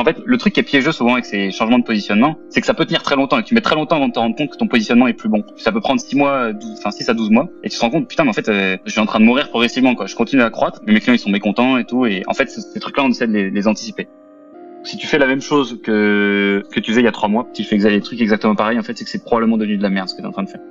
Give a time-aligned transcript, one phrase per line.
[0.00, 2.66] En fait, le truc qui est piégeux souvent avec ces changements de positionnement, c'est que
[2.66, 4.48] ça peut tenir très longtemps et tu mets très longtemps avant de te rendre compte
[4.48, 5.44] que ton positionnement est plus bon.
[5.58, 7.90] Ça peut prendre 6 mois, 12, enfin 6 à 12 mois et tu te rends
[7.90, 10.06] compte, putain, mais en fait, euh, je suis en train de mourir progressivement, quoi.
[10.06, 12.06] Je continue à croître, mais mes clients, ils sont mécontents et tout.
[12.06, 14.08] Et en fait, ces trucs-là, on essaie de les, anticiper.
[14.84, 17.46] Si tu fais la même chose que, que tu faisais il y a 3 mois,
[17.52, 19.82] si tu fais des trucs exactement pareil, en fait, c'est que c'est probablement devenu de
[19.82, 20.62] la merde ce que tu es en train de faire.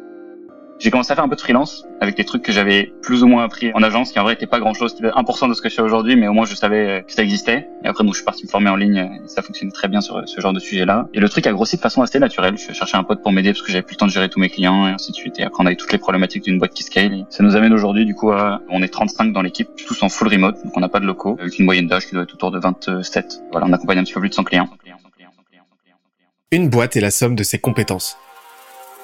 [0.79, 3.27] J'ai commencé à faire un peu de freelance avec des trucs que j'avais plus ou
[3.27, 5.61] moins appris en agence, qui en vrai était pas grand chose, qui 1% de ce
[5.61, 7.67] que je fais aujourd'hui, mais au moins je savais que ça existait.
[7.83, 9.99] Et après, donc, je suis parti me former en ligne, et ça fonctionnait très bien
[9.99, 11.09] sur ce genre de sujet-là.
[11.13, 12.57] Et le truc a grossi de façon assez naturelle.
[12.57, 14.39] Je cherchais un pote pour m'aider parce que j'avais plus le temps de gérer tous
[14.39, 15.37] mes clients et ainsi de suite.
[15.39, 17.13] Et après, on avait toutes les problématiques d'une boîte qui scale.
[17.13, 20.07] Et ça nous amène aujourd'hui, du coup, à, on est 35 dans l'équipe, tous en
[20.07, 22.33] full remote, donc on n'a pas de locaux, avec une moyenne d'âge qui doit être
[22.33, 23.43] autour de 27.
[23.51, 24.69] Voilà, on accompagne un petit peu plus de 100 clients.
[26.51, 28.17] Une boîte est la somme de ses compétences.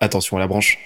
[0.00, 0.78] attention à la branche.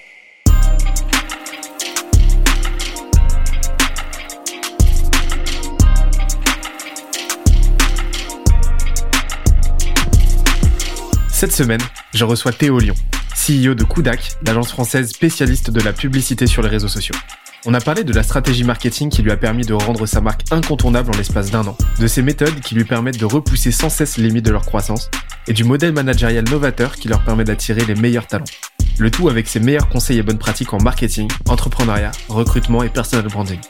[11.31, 11.81] Cette semaine,
[12.15, 12.95] je reçois Théo Lyon,
[13.35, 17.17] CEO de Kudak, l'agence française spécialiste de la publicité sur les réseaux sociaux.
[17.65, 20.43] On a parlé de la stratégie marketing qui lui a permis de rendre sa marque
[20.51, 24.17] incontournable en l'espace d'un an, de ses méthodes qui lui permettent de repousser sans cesse
[24.17, 25.09] les limites de leur croissance,
[25.47, 28.45] et du modèle managérial novateur qui leur permet d'attirer les meilleurs talents.
[28.99, 33.29] Le tout avec ses meilleurs conseils et bonnes pratiques en marketing, entrepreneuriat, recrutement et personal
[33.29, 33.61] branding.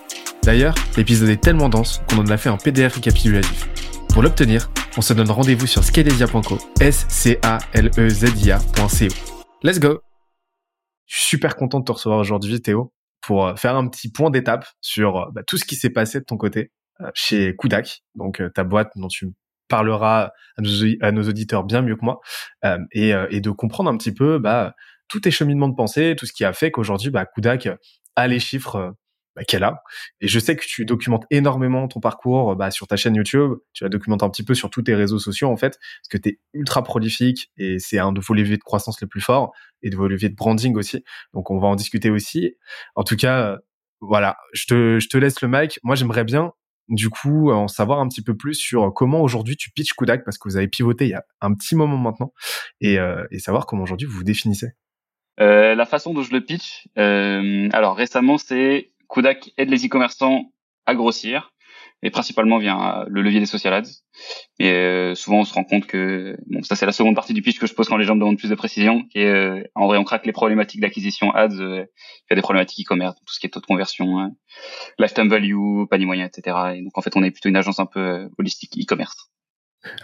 [0.42, 3.68] D'ailleurs, l'épisode est tellement dense qu'on en a fait un PDF récapitulatif.
[4.08, 8.52] Pour l'obtenir, on se donne rendez-vous sur scalesia.co, s c a l e z i.
[9.62, 10.00] Let's go.
[11.06, 12.90] Je suis super content de te recevoir aujourd'hui Théo
[13.22, 16.20] pour euh, faire un petit point d'étape sur euh, bah, tout ce qui s'est passé
[16.20, 19.28] de ton côté euh, chez Kudak, donc ta boîte dont tu
[19.68, 20.30] parleras
[21.00, 22.20] à nos, auditeurs bien mieux que moi,
[22.92, 24.74] et, de comprendre un petit peu bah,
[25.08, 27.70] tous tes cheminements de pensée, tout ce qui a fait qu'aujourd'hui bah, Kudak
[28.16, 28.94] a les chiffres
[29.36, 29.82] bah, qu'elle a.
[30.20, 33.52] Et je sais que tu documentes énormément ton parcours bah, sur ta chaîne YouTube.
[33.72, 36.18] Tu la documentes un petit peu sur tous tes réseaux sociaux, en fait, parce que
[36.18, 39.52] tu es ultra prolifique et c'est un de vos leviers de croissance les plus forts
[39.82, 41.04] et de vos leviers de branding aussi.
[41.34, 42.56] Donc, on va en discuter aussi.
[42.94, 43.58] En tout cas,
[44.00, 45.78] voilà, je te, je te laisse le mic.
[45.82, 46.52] Moi, j'aimerais bien,
[46.88, 50.38] du coup, en savoir un petit peu plus sur comment aujourd'hui tu pitches Kudak, parce
[50.38, 52.32] que vous avez pivoté il y a un petit moment maintenant,
[52.80, 54.72] et, euh, et savoir comment aujourd'hui vous vous définissez.
[55.40, 60.52] Euh, la façon dont je le pitch, euh, alors récemment, c'est Kodak aide les e-commerçants
[60.86, 61.52] à grossir,
[62.02, 63.82] et principalement via le levier des social ads.
[64.58, 67.42] Et euh, souvent, on se rend compte que, bon, ça c'est la seconde partie du
[67.42, 69.86] pitch que je pose quand les gens me demandent plus de précision, est, euh, en
[69.86, 73.34] vrai, on craque les problématiques d'acquisition ads, euh, il y a des problématiques e-commerce, tout
[73.34, 74.30] ce qui est taux de conversion, hein,
[74.98, 76.56] lifetime value, panier moyen, etc.
[76.76, 79.30] Et donc, en fait, on est plutôt une agence un peu holistique e-commerce.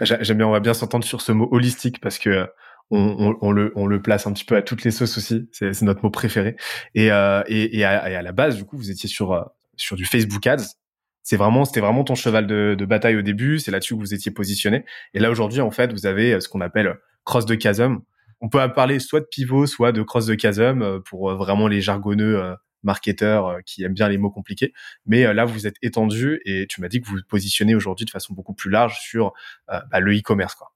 [0.01, 2.47] J'aime bien, on va bien s'entendre sur ce mot holistique parce que
[2.91, 5.47] on, on, le, on le place un petit peu à toutes les sauces aussi.
[5.51, 6.55] C'est notre mot préféré.
[6.95, 9.43] Et, euh, et, et, à, et, à, la base, du coup, vous étiez sur, euh,
[9.75, 10.75] sur du Facebook Ads.
[11.21, 13.59] C'est vraiment, c'était vraiment ton cheval de, de bataille au début.
[13.59, 14.85] C'est là-dessus que vous étiez positionné.
[15.13, 16.95] Et là, aujourd'hui, en fait, vous avez euh, ce qu'on appelle
[17.25, 17.99] cross de chasm.
[18.41, 21.81] On peut parler soit de pivot, soit de cross de chasm euh, pour vraiment les
[21.81, 22.41] jargonneux
[22.81, 24.71] marketeurs qui aiment bien les mots compliqués.
[25.05, 28.09] Mais là, vous êtes étendu et tu m'as dit que vous vous positionnez aujourd'hui de
[28.09, 29.33] façon beaucoup plus large sur
[29.67, 30.71] bah, le e-commerce, quoi.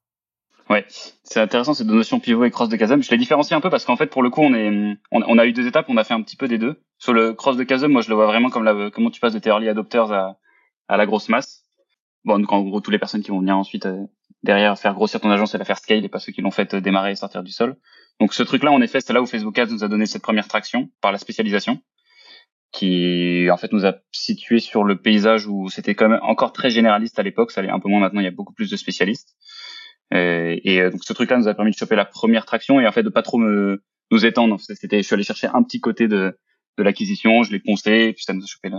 [0.69, 3.01] Ouais, c'est intéressant ces deux notions pivot et cross de chasm.
[3.01, 5.45] Je les différencie un peu parce qu'en fait, pour le coup, on est, on, a
[5.45, 6.81] eu deux étapes, on a fait un petit peu des deux.
[6.97, 9.33] Sur le cross de chasm, moi, je le vois vraiment comme la, comment tu passes
[9.33, 10.37] de tes early adopters à,
[10.87, 11.63] à la grosse masse.
[12.23, 14.05] Bon, donc en gros, toutes les personnes qui vont venir ensuite euh,
[14.43, 16.73] derrière faire grossir ton agence et la faire scale et pas ceux qui l'ont fait
[16.73, 17.75] euh, démarrer et sortir du sol.
[18.21, 20.47] Donc ce truc-là, en effet, c'est là où Facebook Ads nous a donné cette première
[20.47, 21.81] traction par la spécialisation,
[22.71, 26.69] qui en fait nous a situé sur le paysage où c'était quand même encore très
[26.69, 27.51] généraliste à l'époque.
[27.51, 28.21] Ça allait un peu moins maintenant.
[28.21, 29.35] Il y a beaucoup plus de spécialistes.
[30.13, 32.87] Euh, et euh, donc ce truc-là nous a permis de choper la première traction et
[32.87, 34.59] en fait de pas trop me, nous étendre.
[34.59, 36.37] C'était, je suis allé chercher un petit côté de,
[36.77, 38.69] de l'acquisition, je l'ai poncé, et puis ça nous a chopé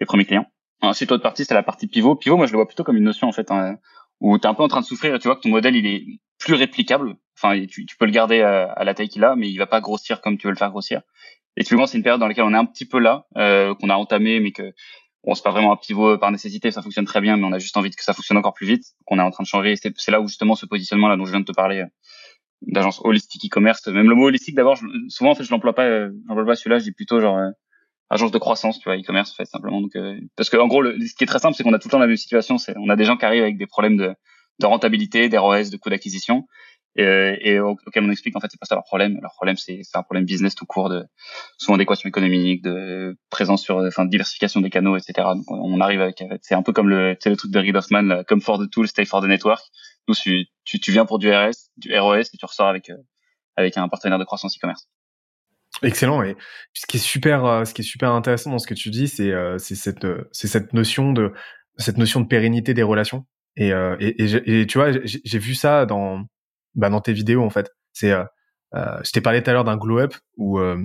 [0.00, 0.46] les premiers clients.
[0.80, 2.14] Ensuite, l'autre partie, c'est la partie pivot.
[2.14, 3.78] Pivot, moi, je le vois plutôt comme une notion, en fait, hein,
[4.20, 5.86] où tu es un peu en train de souffrir tu vois que ton modèle, il
[5.86, 6.04] est
[6.38, 7.16] plus réplicable.
[7.36, 9.80] Enfin, tu, tu peux le garder à, la taille qu'il a, mais il va pas
[9.80, 11.02] grossir comme tu veux le faire grossir.
[11.56, 13.90] Et typiquement, c'est une période dans laquelle on est un petit peu là, euh, qu'on
[13.90, 14.72] a entamé, mais que
[15.24, 17.58] Bon, c'est pas vraiment un pivot par nécessité, ça fonctionne très bien, mais on a
[17.58, 19.74] juste envie que ça fonctionne encore plus vite, qu'on est en train de changer.
[19.76, 21.86] C'est là où justement ce positionnement là dont je viens de te parler, euh,
[22.62, 24.78] d'agence holistique e-commerce, même le mot holistique d'abord,
[25.08, 27.50] souvent en fait je l'emploie pas, euh, j'emploie pas celui-là, je dis plutôt genre euh,
[28.10, 29.80] agence de croissance, tu vois, e-commerce en fait simplement.
[29.80, 29.92] Donc
[30.36, 31.92] parce que en gros, le, ce qui est très simple, c'est qu'on a tout le
[31.92, 34.14] temps la même situation, c'est on a des gens qui arrivent avec des problèmes de
[34.60, 36.44] de rentabilité, d'ROS, de coût d'acquisition
[36.96, 39.82] et, et auquel on explique en fait c'est pas ça leur problème leur problème c'est
[39.94, 41.04] un problème business tout court de
[41.56, 46.00] souvent d'équation économique de présence sur enfin de diversification des canaux etc donc on arrive
[46.00, 48.68] avec c'est un peu comme le c'est le truc de Reid Hoffman comme for the
[48.70, 49.62] tool stay for the network
[50.08, 52.96] nous tu, tu viens pour du RS du ROS et tu ressors avec euh,
[53.56, 54.88] avec un partenaire de croissance e-commerce
[55.82, 56.22] Excellent.
[56.22, 56.34] Et
[56.72, 59.06] ce qui est super, euh, ce qui est super intéressant dans ce que tu dis,
[59.06, 61.32] c'est euh, c'est cette c'est cette notion de
[61.76, 63.26] cette notion de pérennité des relations.
[63.56, 66.24] Et, et tu vois, j'ai vu ça dans
[66.78, 67.70] bah, dans tes vidéos en fait.
[67.92, 68.24] C'est, euh,
[68.74, 70.82] euh, je t'ai parlé tout à l'heure d'un glow up où euh,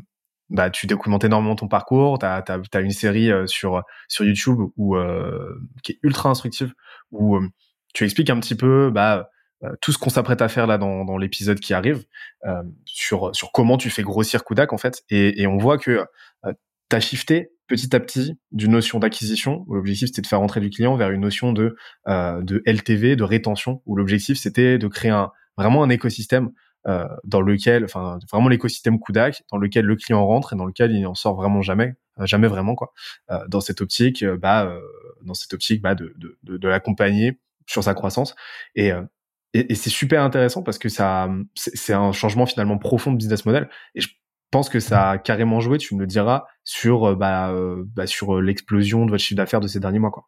[0.50, 2.19] bah, tu documentes énormément ton parcours.
[2.19, 4.98] Tu as, as, une série sur, sur YouTube où,
[5.84, 6.74] qui est ultra instructive,
[7.12, 7.40] où
[7.94, 9.30] tu expliques un petit peu bah,
[9.81, 12.04] tout ce qu'on s'apprête à faire là dans, dans l'épisode qui arrive,
[12.86, 15.04] sur, sur comment tu fais grossir Kudak en fait.
[15.10, 16.06] Et, et on voit que
[16.46, 20.60] tu as shifté petit à petit d'une notion d'acquisition, où l'objectif c'était de faire rentrer
[20.60, 21.75] du client, vers une notion de,
[22.07, 26.52] de LTV, de rétention, où l'objectif c'était de créer un, vraiment un écosystème
[26.88, 30.92] euh, dans lequel, enfin, vraiment l'écosystème Kudak, dans lequel le client rentre et dans lequel
[30.92, 32.94] il n'en sort vraiment jamais, euh, jamais vraiment quoi.
[33.32, 34.82] Euh, dans cette optique, euh, bah, euh,
[35.22, 38.36] dans cette optique, bah, de, de, de, l'accompagner sur sa croissance
[38.76, 38.92] et
[39.54, 43.46] et, et c'est super intéressant parce que ça, c'est un changement finalement profond de business
[43.46, 43.70] model.
[43.94, 44.10] Et je
[44.50, 47.54] pense que ça a carrément joué, tu me le diras, sur, bah,
[47.96, 50.28] bah sur l'explosion de votre chiffre d'affaires de ces derniers mois, quoi.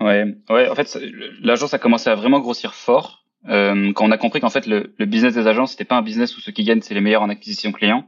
[0.00, 0.68] Ouais, ouais.
[0.70, 0.98] En fait,
[1.42, 4.94] l'agence a commencé à vraiment grossir fort euh, quand on a compris qu'en fait le,
[4.98, 7.22] le, business des agences c'était pas un business où ceux qui gagnent c'est les meilleurs
[7.22, 8.06] en acquisition client,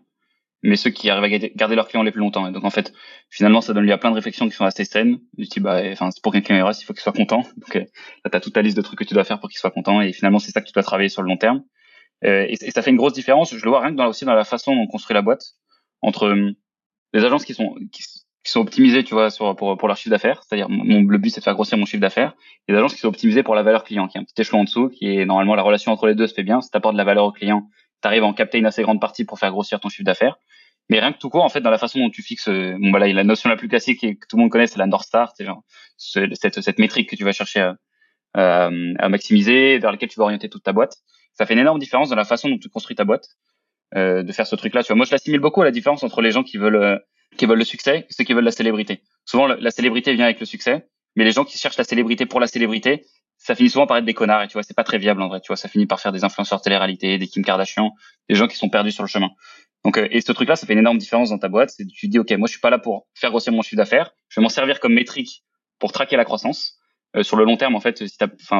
[0.63, 2.47] mais ceux qui arrivent à garder leurs clients les plus longtemps.
[2.47, 2.93] Et donc en fait
[3.31, 5.21] finalement ça donne lieu à plein de réflexions qui sont assez saines.
[5.39, 7.43] Je dis bah enfin c'est pour qu'un client reste il faut qu'il soit content.
[7.57, 7.85] Donc euh,
[8.25, 10.03] là t'as toute ta liste de trucs que tu dois faire pour qu'il soit content
[10.03, 11.63] et finalement c'est ça que tu dois travailler sur le long terme.
[12.25, 13.57] Euh, et, et, ça fait une grosse différence.
[13.57, 15.43] Je le vois rien que dans, aussi dans la façon dont on construit la boîte
[16.03, 16.53] entre euh,
[17.13, 18.03] les agences qui sont qui,
[18.45, 20.43] qui sont optimisés, tu vois, sur, pour, pour leur chiffre d'affaires.
[20.43, 22.35] C'est-à-dire, mon, le but, c'est de faire grossir mon chiffre d'affaires.
[22.69, 24.61] A des agences qui sont optimisées pour la valeur client, qui est un petit échelon
[24.61, 26.61] en dessous, qui est normalement la relation entre les deux se fait bien.
[26.61, 27.69] Si tu apportes de la valeur au client,
[28.03, 30.39] tu arrives à en capter une assez grande partie pour faire grossir ton chiffre d'affaires.
[30.89, 32.91] Mais rien que tout court, en fait, dans la façon dont tu fixes, euh, bon,
[32.91, 35.07] voilà, la notion la plus classique et que tout le monde connaît, c'est la North
[35.07, 35.63] Star, c'est genre
[35.97, 37.73] cette, cette métrique que tu vas chercher
[38.35, 38.71] à,
[39.09, 40.97] maximiser, vers laquelle tu vas orienter toute ta boîte.
[41.35, 43.27] Ça fait une énorme différence dans la façon dont tu construis ta boîte,
[43.95, 44.83] euh, de faire ce truc-là.
[44.83, 46.99] Tu moi, je l'assimile beaucoup à la différence entre les gens qui veulent euh,
[47.37, 49.03] qui veulent le succès et ceux qui veulent la célébrité.
[49.25, 50.87] Souvent, la célébrité vient avec le succès,
[51.17, 53.05] mais les gens qui cherchent la célébrité pour la célébrité,
[53.39, 55.29] ça finit souvent par être des connards et tu vois, c'est pas très viable en
[55.29, 55.41] vrai.
[55.41, 57.93] Tu vois, ça finit par faire des influenceurs télé-réalité, des Kim Kardashian,
[58.29, 59.31] des gens qui sont perdus sur le chemin.
[59.85, 61.71] Donc, euh, et ce truc-là, ça fait une énorme différence dans ta boîte.
[61.71, 64.13] C'est tu dis, ok, moi, je suis pas là pour faire grossir mon chiffre d'affaires.
[64.29, 65.43] Je vais m'en servir comme métrique
[65.79, 66.79] pour traquer la croissance.
[67.17, 68.05] Euh, sur le long terme, en fait,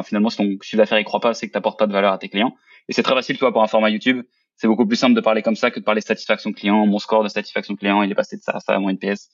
[0.03, 2.17] finalement, si ton chiffre d'affaires il croit pas, c'est que t'apportes pas de valeur à
[2.17, 2.53] tes clients.
[2.89, 4.23] Et c'est très facile, tu vois, pour un format YouTube
[4.55, 6.85] c'est beaucoup plus simple de parler comme ça que de parler satisfaction client.
[6.85, 9.29] Mon score de satisfaction client, il est passé de ça à ça mon NPS.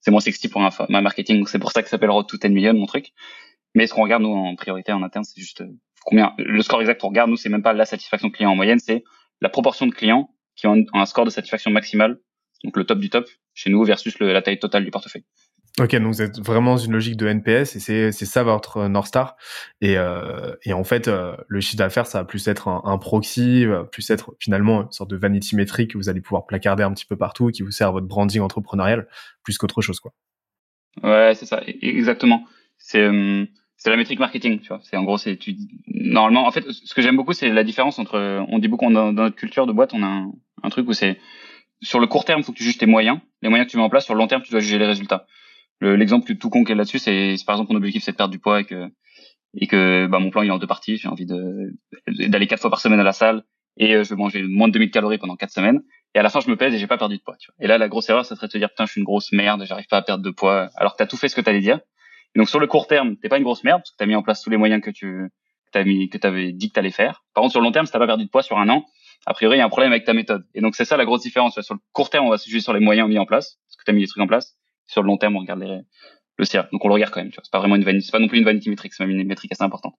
[0.00, 1.46] C'est moins sexy pour ma marketing.
[1.46, 3.12] C'est pour ça que ça s'appelle Road to 10 million, mon truc.
[3.74, 5.68] Mais ce qu'on regarde, nous, en priorité, en interne, c'est juste euh,
[6.04, 8.78] combien, le score exact qu'on regarde, nous, c'est même pas la satisfaction client en moyenne,
[8.78, 9.02] c'est
[9.40, 12.20] la proportion de clients qui ont un score de satisfaction maximale,
[12.62, 15.24] donc le top du top, chez nous, versus la taille totale du portefeuille.
[15.80, 19.08] Ok, donc êtes vraiment dans une logique de NPS et c'est c'est ça votre North
[19.08, 19.36] Star.
[19.80, 22.96] Et euh, et en fait euh, le chiffre d'affaires ça va plus être un, un,
[22.96, 26.92] proxy, plus être finalement une sorte de vanity métrique que vous allez pouvoir placarder un
[26.92, 29.08] petit peu partout qui vous sert votre branding entrepreneurial
[29.42, 30.12] plus qu'autre chose quoi.
[31.02, 32.44] Ouais c'est ça e-, exactement.
[32.78, 33.44] C'est euh,
[33.76, 34.78] c'est la métrique marketing tu vois.
[34.84, 35.56] C'est en gros c'est tu
[35.88, 39.12] normalement en fait ce que j'aime beaucoup c'est la différence entre on dit beaucoup dans,
[39.12, 41.18] notre culture de boîte on a un, un truc où c'est
[41.82, 43.18] sur le court terme il faut que tu juges tes moyens.
[43.42, 44.86] Les moyens que tu mets en place sur le long terme tu dois juger les
[44.86, 45.26] résultats
[45.80, 48.64] L'exemple tout con là-dessus, c'est par exemple mon objectif c'est de perdre du poids et
[48.64, 48.88] que
[49.56, 50.96] et que bah, mon plan il est en deux parties.
[50.96, 53.44] J'ai envie d'aller quatre fois par semaine à la salle
[53.76, 55.82] et euh, je vais manger moins de 2000 calories pendant quatre semaines.
[56.14, 57.36] Et à la fin, je me pèse et j'ai pas perdu de poids.
[57.38, 57.64] Tu vois.
[57.64, 59.32] Et là, la grosse erreur, ça serait de se dire putain, je suis une grosse
[59.32, 60.70] merde, j'arrive pas à perdre de poids.
[60.76, 61.80] Alors que t'as tout fait ce que t'allais dire.
[62.34, 64.14] Et donc sur le court terme, t'es pas une grosse merde parce que t'as mis
[64.14, 65.30] en place tous les moyens que tu
[65.72, 67.24] t'as mis que t'avais dit que t'allais faire.
[67.34, 68.86] Par contre, sur le long terme, si t'as pas perdu de poids sur un an,
[69.26, 70.44] a priori, il y a un problème avec ta méthode.
[70.54, 71.60] Et donc c'est ça la grosse différence.
[71.60, 73.76] Sur le court terme, on va se juger sur les moyens mis en place, parce
[73.76, 74.56] que t'as mis les trucs en place.
[74.86, 75.80] Sur le long terme, on regarde les,
[76.38, 76.68] le CA.
[76.72, 77.30] Donc on le regarde quand même.
[77.30, 79.06] Tu vois, c'est pas vraiment une vanity, c'est pas non plus une vanity metric, c'est
[79.06, 79.94] même une métrique assez importante.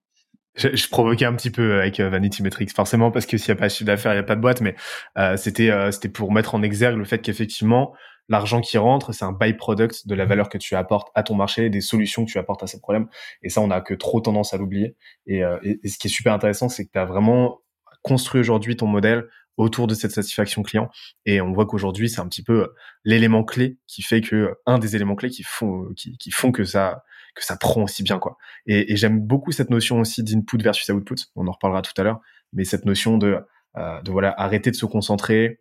[0.56, 3.58] Je, je, provoquais un petit peu avec euh, Vanity Metrics, forcément parce que s'il n'y
[3.58, 4.74] a pas de chiffre d'affaires, il n'y a pas de boîte, mais
[5.18, 7.92] euh, c'était euh, c'était pour mettre en exergue le fait qu'effectivement
[8.28, 11.70] l'argent qui rentre, c'est un byproduct de la valeur que tu apportes à ton marché,
[11.70, 13.06] des solutions que tu apportes à ces problèmes.
[13.42, 14.96] Et ça, on a que trop tendance à l'oublier.
[15.26, 17.60] Et, euh, et, et, ce qui est super intéressant, c'est que tu as vraiment
[18.02, 20.90] construit aujourd'hui ton modèle autour de cette satisfaction client.
[21.24, 24.54] Et on voit qu'aujourd'hui, c'est un petit peu euh, l'élément clé qui fait que euh,
[24.66, 27.02] un des éléments clés qui font euh, qui, qui font que ça
[27.34, 28.36] que ça prend aussi bien quoi.
[28.66, 31.16] Et, j'aime beaucoup cette notion aussi d'input versus output.
[31.34, 32.20] On en reparlera tout à l'heure,
[32.52, 33.38] mais cette notion de
[33.76, 35.60] de voilà arrêter de se concentrer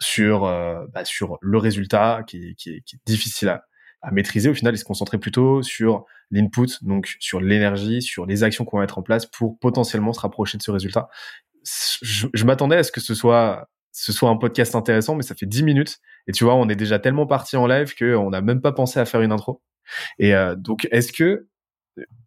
[0.00, 3.64] sur bah, sur le résultat qui, qui, qui est difficile à,
[4.02, 8.44] à maîtriser au final et se concentrer plutôt sur l'input, donc sur l'énergie, sur les
[8.44, 11.08] actions qu'on va mettre en place pour potentiellement se rapprocher de ce résultat.
[12.02, 15.34] Je, je m'attendais à ce que ce soit ce soit un podcast intéressant, mais ça
[15.34, 15.98] fait 10 minutes.
[16.26, 19.00] Et tu vois, on est déjà tellement parti en live qu'on n'a même pas pensé
[19.00, 19.62] à faire une intro.
[20.18, 21.46] Et euh, donc, est-ce que,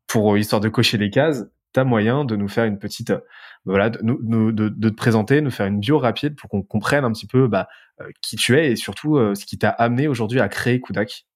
[0.08, 3.19] pour histoire de cocher les cases, tu as moyen de nous faire une petite, euh,
[3.65, 7.12] voilà, de, de, de, te présenter, nous faire une bio rapide pour qu'on comprenne un
[7.12, 7.67] petit peu bah,
[8.01, 11.27] euh, qui tu es et surtout ce qui t'a amené aujourd'hui à créer Kudak?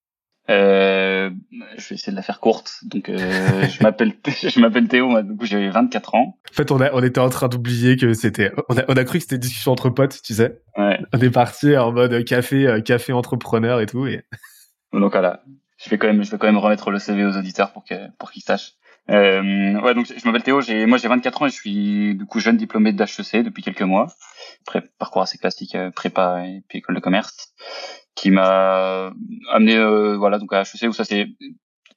[0.50, 1.30] Euh,
[1.78, 2.74] je vais essayer de la faire courte.
[2.84, 3.18] Donc, euh,
[3.68, 5.22] je m'appelle, je m'appelle Théo.
[5.22, 6.38] Du coup, j'ai 24 ans.
[6.52, 9.04] En fait, on a, on était en train d'oublier que c'était, on a, on a
[9.04, 10.60] cru que c'était une discussion entre potes, tu sais.
[10.78, 11.00] Ouais.
[11.14, 14.06] On est parti en mode café, euh, café entrepreneur et tout.
[14.06, 14.24] Et...
[14.94, 15.44] Donc voilà.
[15.78, 17.96] Je vais quand même, je vais quand même remettre le CV aux auditeurs pour que,
[18.18, 18.74] pour qu'ils sachent.
[19.10, 20.62] Euh, ouais, donc je m'appelle Théo.
[20.62, 23.82] J'ai, moi, j'ai 24 ans et je suis du coup jeune diplômé d'HEC depuis quelques
[23.82, 24.08] mois.
[24.62, 27.54] Après, parcours assez classique, euh, prépa et puis école de commerce
[28.16, 29.12] qui m'a
[29.52, 31.28] amené euh, voilà donc à HEC où ça c'est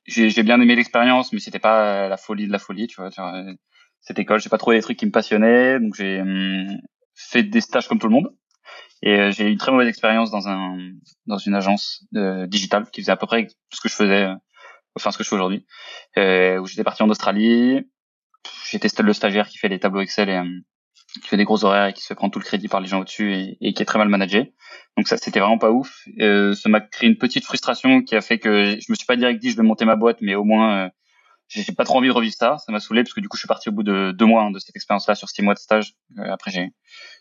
[0.06, 3.10] j'ai bien aimé l'expérience mais c'était pas la folie de la folie tu vois
[4.00, 6.68] cette école j'ai pas trouvé des trucs qui me passionnaient donc j'ai hum,
[7.16, 8.32] fait des stages comme tout le monde.
[9.02, 10.78] Et euh, j'ai eu une très mauvaise expérience dans un
[11.26, 14.28] dans une agence euh, digitale qui faisait à peu près ce que je faisais
[14.94, 15.66] enfin ce que je fais aujourd'hui
[16.16, 17.86] euh, où j'étais parti en Australie.
[18.70, 20.62] J'étais le stagiaire qui fait les tableaux Excel et hum,
[21.20, 23.00] qui fait des gros horaires et qui se prendre tout le crédit par les gens
[23.00, 24.52] au-dessus et, qui est très mal managé.
[24.96, 26.06] Donc ça, c'était vraiment pas ouf.
[26.20, 29.16] Euh, ça m'a créé une petite frustration qui a fait que je me suis pas
[29.16, 30.88] direct dit je vais monter ma boîte, mais au moins euh,
[31.48, 32.58] j'ai pas trop envie de revivre ça.
[32.58, 34.42] Ça m'a saoulé parce que du coup je suis parti au bout de deux mois
[34.42, 35.94] hein, de cette expérience-là sur six mois de stage.
[36.18, 36.70] Euh, après j'ai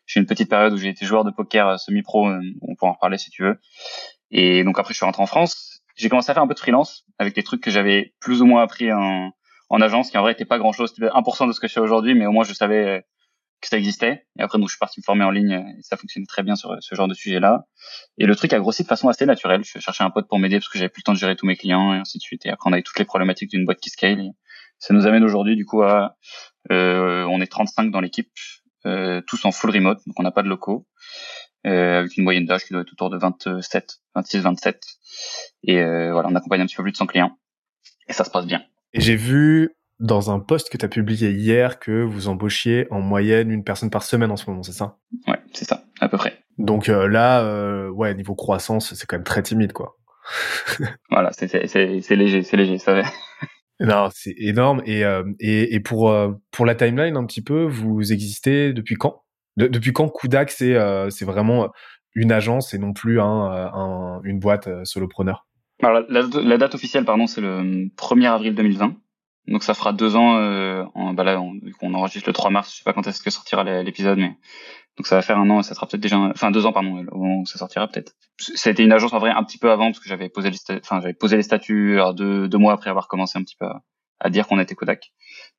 [0.08, 2.30] j'ai une petite période où j'ai été joueur de poker euh, semi-pro.
[2.30, 3.60] Euh, on peut en reparler si tu veux.
[4.32, 5.82] Et donc après je suis rentré en France.
[5.96, 8.46] J'ai commencé à faire un peu de freelance avec des trucs que j'avais plus ou
[8.46, 9.32] moins appris en
[9.70, 11.74] en agence, qui en vrai était pas grand chose, c'était 1% de ce que je
[11.74, 13.04] fais aujourd'hui, mais au moins je savais
[13.62, 14.26] que ça existait.
[14.38, 16.56] Et après, donc, je suis parti me former en ligne et ça fonctionnait très bien
[16.56, 17.66] sur ce genre de sujet-là.
[18.18, 19.64] Et le truc a grossi de façon assez naturelle.
[19.64, 21.46] Je cherchais un pote pour m'aider parce que j'avais plus le temps de gérer tous
[21.46, 22.46] mes clients et ainsi de suite.
[22.46, 24.32] Et après, on avait toutes les problématiques d'une boîte qui scale.
[24.80, 26.16] Ça nous amène aujourd'hui, du coup, à,
[26.72, 28.32] euh, on est 35 dans l'équipe,
[28.86, 30.88] euh, tous en full remote, donc on n'a pas de locaux,
[31.66, 34.84] euh, avec une moyenne d'âge qui doit être autour de 27, 26, 27.
[35.64, 37.38] Et euh, voilà, on accompagne un petit peu plus de 100 clients.
[38.08, 38.64] Et ça se passe bien.
[38.94, 43.00] Et j'ai vu dans un post que tu as publié hier que vous embauchiez en
[43.02, 44.98] moyenne une personne par semaine en ce moment, c'est ça?
[45.28, 46.40] Ouais, c'est ça, à peu près.
[46.58, 49.98] Donc euh, là, euh, ouais, niveau croissance, c'est quand même très timide, quoi.
[51.10, 53.04] voilà, c'est léger, c'est léger, ça va.
[53.82, 54.82] Non, c'est énorme.
[54.86, 58.96] Et, euh, et, et pour, euh, pour la timeline, un petit peu, vous existez depuis
[58.96, 59.24] quand?
[59.58, 60.78] De, Depuis quand Kudak, c'est
[61.10, 61.70] c'est vraiment
[62.14, 65.46] une agence et non plus un, un une boîte solopreneur?
[65.84, 68.96] Alors, la, la, date officielle, pardon, c'est le 1er avril 2020.
[69.48, 70.38] Donc ça fera deux ans.
[70.38, 70.84] Euh,
[71.14, 71.40] bah
[71.82, 72.72] on, enregistre le 3 mars.
[72.72, 74.36] Je sais pas quand est-ce que sortira l'épisode, mais
[74.98, 75.62] donc ça va faire un an.
[75.62, 78.14] Ça sera peut-être déjà, enfin deux ans pardon, où ça sortira peut-être.
[78.66, 81.00] Été une agence en vrai un petit peu avant parce que j'avais posé les, enfin
[81.00, 83.68] j'avais posé les statuts deux, deux mois après avoir commencé un petit peu
[84.20, 85.12] à, dire qu'on était Kodak.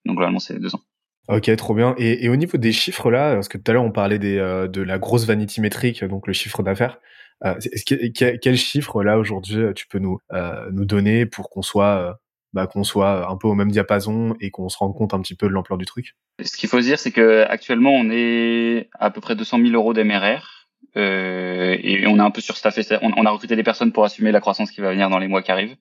[0.04, 0.80] Donc globalement c'est deux ans.
[1.28, 1.94] Ok, trop bien.
[1.98, 4.80] Et, au niveau des chiffres là, parce que tout à l'heure on parlait euh, de
[4.82, 6.98] la grosse vanity métrique, donc le chiffre d'affaires.
[7.44, 7.54] Euh,
[7.86, 12.18] que, quel chiffre là aujourd'hui tu peux nous euh, nous donner pour qu'on soit
[12.52, 15.34] bah, qu'on soit un peu au même diapason et qu'on se rende compte un petit
[15.34, 18.88] peu de l'ampleur du truc Ce qu'il faut se dire, c'est que actuellement, on est
[18.98, 22.82] à peu près 200 000 euros d'MRR euh, et on est un peu surstaffé.
[23.02, 25.28] On, on a recruté des personnes pour assumer la croissance qui va venir dans les
[25.28, 25.76] mois qui arrivent,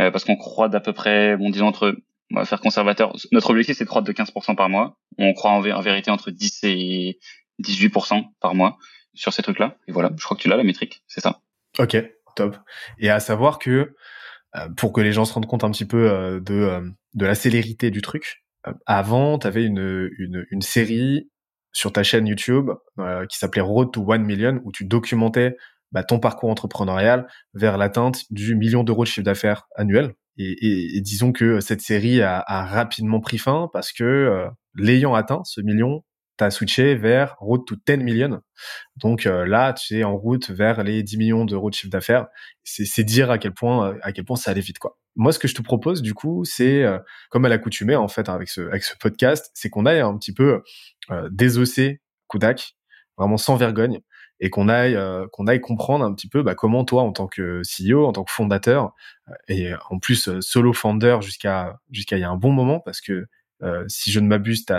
[0.00, 1.96] euh, parce qu'on croit d'à peu près, bon, disons entre,
[2.32, 3.14] on va faire conservateur.
[3.32, 4.96] Notre objectif, c'est de croître de 15% par mois.
[5.18, 7.18] On croit en, en vérité entre 10 et
[7.62, 8.78] 18% par mois
[9.14, 9.76] sur ces trucs-là.
[9.86, 11.40] Et voilà, je crois que tu l'as la métrique, c'est ça.
[11.78, 11.96] Ok,
[12.34, 12.56] top.
[12.98, 13.94] Et à savoir que
[14.76, 16.80] pour que les gens se rendent compte un petit peu euh, de, euh,
[17.14, 18.44] de la célérité du truc.
[18.86, 21.30] avant, tu avais une, une, une, série
[21.72, 22.70] sur ta chaîne YouTube
[23.28, 25.56] qui s'appelait Road to One Million, où tu documentais
[25.92, 30.14] bah, ton parcours entrepreneurial vers l'atteinte du million d'euros de chiffre d'affaires annuel.
[30.38, 35.14] Et, et, et, disons que cette série a, a rapidement pris fin parce que l'ayant
[35.14, 36.04] atteint, ce million,
[36.38, 38.40] tu as switché vers Road to 10 million.
[38.96, 42.26] Donc euh, là, tu es en route vers les 10 millions d'euros de chiffre d'affaires.
[42.64, 44.98] C'est dire à quel point euh, à quel point ça allait vite quoi.
[45.16, 46.98] Moi, ce que je te propose du coup, c'est euh,
[47.30, 50.32] comme à l'accoutumée en fait avec ce avec ce podcast, c'est qu'on aille un petit
[50.32, 50.62] peu
[51.30, 52.76] désosser Kudak,
[53.18, 54.00] vraiment sans vergogne,
[54.40, 54.98] et qu'on aille
[55.32, 58.24] qu'on aille comprendre un petit peu bah, comment toi, en tant que CEO, en tant
[58.24, 58.92] que fondateur,
[59.48, 63.26] et en plus solo founder jusqu'à jusqu'à il y a un bon moment, parce que
[63.86, 64.72] si je ne m'abuse, tu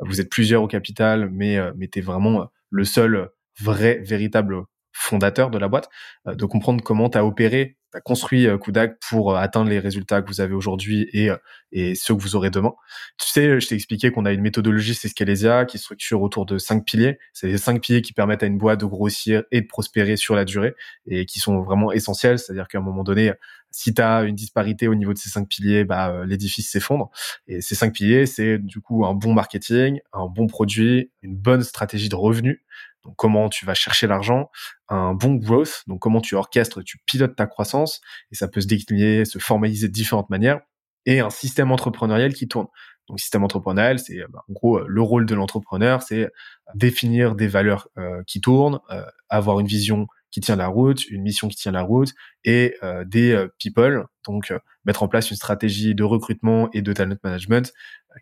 [0.00, 4.62] vous êtes plusieurs au capital, mais, euh, mais tu vraiment euh, le seul vrai, véritable
[4.92, 5.88] fondateur de la boîte,
[6.26, 10.22] euh, de comprendre comment tu as opéré, tu as construit Kudak pour atteindre les résultats
[10.22, 11.30] que vous avez aujourd'hui et,
[11.72, 12.72] et ceux que vous aurez demain.
[13.18, 16.58] Tu sais, je t'ai expliqué qu'on a une méthodologie, c'est Scalesia, qui structure autour de
[16.58, 17.18] cinq piliers.
[17.32, 20.34] C'est les cinq piliers qui permettent à une boîte de grossir et de prospérer sur
[20.34, 20.74] la durée
[21.06, 22.38] et qui sont vraiment essentiels.
[22.38, 23.32] C'est-à-dire qu'à un moment donné,
[23.76, 27.10] si tu as une disparité au niveau de ces cinq piliers, bah, l'édifice s'effondre.
[27.46, 31.62] Et ces cinq piliers, c'est du coup un bon marketing, un bon produit, une bonne
[31.62, 32.64] stratégie de revenu.
[33.04, 34.50] Donc comment tu vas chercher l'argent,
[34.88, 38.00] un bon growth, donc comment tu orchestres, tu pilotes ta croissance,
[38.32, 40.60] et ça peut se décliner, se formaliser de différentes manières,
[41.04, 42.68] et un système entrepreneurial qui tourne.
[43.08, 46.30] Donc système entrepreneurial, c'est bah, en gros le rôle de l'entrepreneur, c'est
[46.74, 51.22] définir des valeurs euh, qui tournent, euh, avoir une vision qui tient la route, une
[51.22, 52.12] mission qui tient la route
[52.44, 54.52] et euh, des people, donc
[54.84, 57.72] mettre en place une stratégie de recrutement et de talent management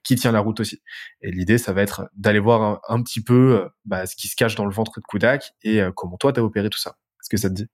[0.03, 0.81] qui tient la route aussi.
[1.23, 4.55] Et l'idée, ça va être d'aller voir un, petit peu bah, ce qui se cache
[4.55, 6.97] dans le ventre de Kudak et comment toi, tu as opéré tout ça.
[7.23, 7.67] Est-ce que ça te dit?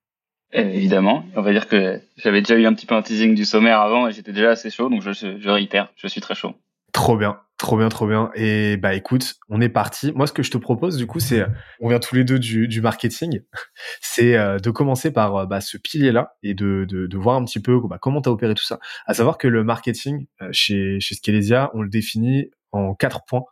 [0.53, 3.79] Évidemment, on va dire que j'avais déjà eu un petit peu un teasing du sommaire
[3.79, 6.55] avant et j'étais déjà assez chaud, donc je, je réitère, je suis très chaud.
[6.91, 8.31] Trop bien, trop bien, trop bien.
[8.33, 10.11] Et bah écoute, on est parti.
[10.13, 11.45] Moi, ce que je te propose, du coup, c'est,
[11.79, 13.41] on vient tous les deux du, du marketing,
[14.01, 17.59] c'est euh, de commencer par euh, bah, ce pilier-là et de, de, voir un petit
[17.59, 18.79] peu bah, comment tu opéré tout ça.
[19.05, 23.43] À savoir que le marketing euh, chez, chez Skelesia, on le définit en quatre points.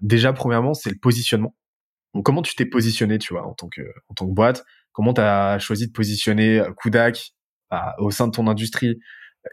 [0.00, 1.54] déjà, premièrement, c'est le positionnement.
[2.24, 4.64] Comment tu t'es positionné, tu vois, en tant que, en tant que boîte?
[4.92, 7.32] Comment tu as choisi de positionner Kudak
[7.70, 8.98] bah, au sein de ton industrie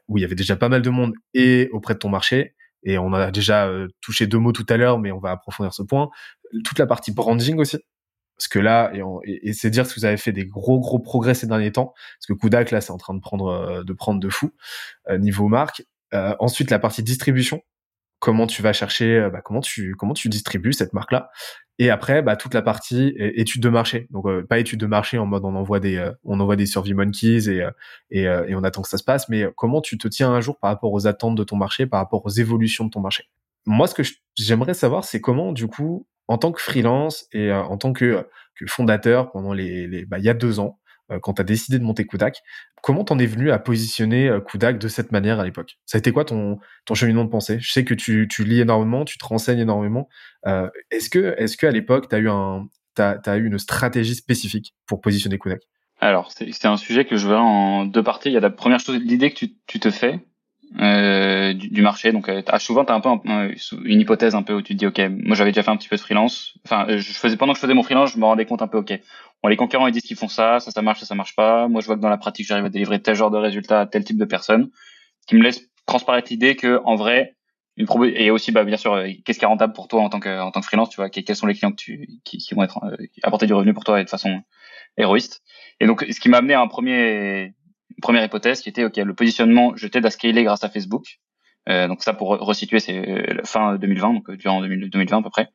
[0.10, 2.56] où il y avait déjà pas mal de monde et auprès de ton marché?
[2.84, 5.74] Et on a déjà euh, touché deux mots tout à l'heure, mais on va approfondir
[5.74, 6.10] ce point.
[6.64, 7.78] Toute la partie branding aussi,
[8.38, 8.92] parce que là,
[9.26, 12.28] et, c'est dire que vous avez fait des gros gros progrès ces derniers temps, parce
[12.28, 14.52] que Kudak là, c'est en train de prendre euh, de prendre de fou
[15.10, 15.84] euh, niveau marque.
[16.40, 17.62] ensuite, la partie distribution,
[18.20, 21.30] comment tu vas chercher, bah, comment tu comment tu distribues cette marque là,
[21.80, 24.08] et après, bah, toute la partie étude de marché.
[24.10, 26.66] Donc euh, pas étude de marché en mode on envoie des euh, on envoie des
[26.66, 27.72] survey monkeys et, euh,
[28.10, 30.58] et, et on attend que ça se passe, mais comment tu te tiens un jour
[30.60, 33.26] par rapport aux attentes de ton marché, par rapport aux évolutions de ton marché.
[33.66, 34.04] Moi, ce que
[34.36, 38.66] j'aimerais savoir, c'est comment du coup, en tant que freelance et en tant que, que
[38.66, 40.87] fondateur pendant les, les bah, il y a deux ans, euh,
[41.22, 42.42] quand tu as décidé de monter Kudak.
[42.82, 45.78] Comment t'en es venu à positionner euh, Kudak de cette manière à l'époque?
[45.86, 47.58] Ça a été quoi ton, ton cheminement de pensée?
[47.60, 50.10] Je sais que tu, tu lis énormément, tu te renseignes énormément.
[50.46, 54.16] Euh, est-ce que, est-ce qu'à l'époque, tu as eu un, t'as, as eu une stratégie
[54.16, 55.62] spécifique pour positionner Kudak?
[56.00, 58.30] Alors, c'est, un sujet que je verrai en deux parties.
[58.30, 60.20] Il y a la première chose, l'idée que tu, tu te fais
[60.80, 62.12] euh, du, marché.
[62.12, 63.10] Donc, euh, souvent, tu as un peu
[63.84, 65.88] une hypothèse un peu où tu te dis, OK, moi j'avais déjà fait un petit
[65.88, 66.58] peu de freelance.
[66.66, 68.78] Enfin, je faisais pendant que je faisais mon freelance, je me rendais compte un peu,
[68.78, 68.94] OK,
[69.42, 71.68] bon, les concurrents ils disent qu'ils font ça, ça ça marche, ça ça marche pas.
[71.68, 73.86] Moi, je vois que dans la pratique, j'arrive à délivrer tel genre de résultats à
[73.86, 74.70] tel type de personnes,
[75.28, 77.36] qui me laisse transparaître l'idée que en vrai,
[77.78, 80.20] une et aussi bah bien sûr, euh, qu'est-ce qui est rentable pour toi en tant
[80.20, 82.56] que en tant que freelance, tu vois, quels sont les clients que tu qui, qui
[82.56, 84.42] vont être euh, apporter du revenu pour toi et de façon
[84.98, 85.44] héroïste.
[85.80, 87.54] Et donc, ce qui m'a amené à un premier
[88.02, 90.08] première hypothèse qui était ok le positionnement je t'aide
[90.44, 91.20] grâce à Facebook.
[91.70, 95.30] Euh, donc ça pour resituer c'est euh, fin 2020 donc euh, durant 2020 à peu
[95.30, 95.50] près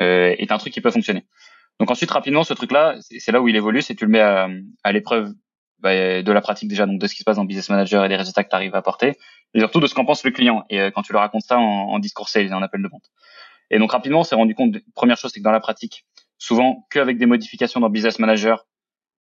[0.00, 1.26] euh, est un truc qui peut fonctionner.
[1.78, 4.20] Donc ensuite rapidement ce truc là c'est là où il évolue c'est tu le mets
[4.20, 4.48] à,
[4.82, 5.32] à l'épreuve
[5.78, 8.08] bah, de la pratique déjà donc de ce qui se passe dans Business Manager et
[8.08, 9.16] des résultats que tu arrives à apporter
[9.54, 11.98] et surtout de ce qu'en pense le client et quand tu leur racontes ça en
[11.98, 13.10] discours sales et en appel de vente.
[13.70, 16.06] Et donc rapidement on s'est rendu compte première chose c'est que dans la pratique
[16.38, 18.66] souvent qu'avec des modifications dans Business Manager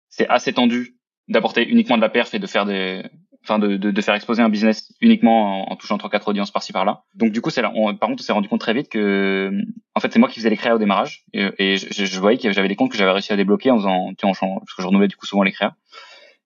[0.10, 0.98] c'est assez tendu
[1.32, 3.04] d'apporter uniquement de la perf et de faire des
[3.44, 6.52] enfin de, de, de faire exposer un business uniquement en, en touchant trois quatre audiences
[6.52, 7.04] par-ci par-là.
[7.16, 9.52] Donc du coup c'est là on, par contre on s'est rendu compte très vite que
[9.96, 12.38] en fait c'est moi qui faisais les créas au démarrage et, et je, je, voyais
[12.38, 14.82] que j'avais des comptes que j'avais réussi à débloquer en faisant en changeant parce que
[14.82, 15.74] je renouvelais du coup souvent les créas.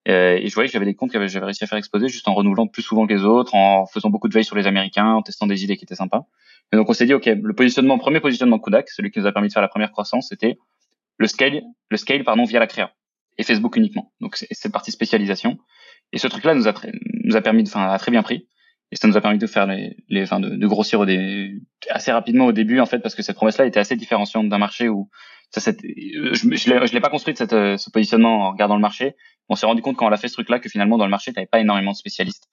[0.07, 2.27] Euh, et je voyais que j'avais des comptes que j'avais réussi à faire exposer juste
[2.27, 5.13] en renouvelant plus souvent que les autres, en faisant beaucoup de veille sur les Américains,
[5.13, 6.25] en testant des idées qui étaient sympas.
[6.71, 9.31] Et donc on s'est dit ok le positionnement premier positionnement Kodak, celui qui nous a
[9.31, 10.57] permis de faire la première croissance, c'était
[11.17, 12.91] le scale le scale pardon via la créa
[13.37, 14.13] et Facebook uniquement.
[14.21, 15.57] Donc c'est cette partie spécialisation.
[16.11, 16.73] Et ce truc-là nous a
[17.23, 18.47] nous a permis, enfin, a très bien pris.
[18.91, 21.55] Et ça nous a permis de faire les, les de, de grossir au dé,
[21.89, 24.89] assez rapidement au début en fait parce que cette promesse-là était assez différenciante d'un marché
[24.89, 25.09] où
[25.49, 29.15] ça, je, je l'ai pas construite cette, ce positionnement en regardant le marché.
[29.49, 31.33] On s'est rendu compte quand on a fait ce truc-là que finalement dans le marché
[31.33, 32.47] t'avais pas énormément de spécialistes,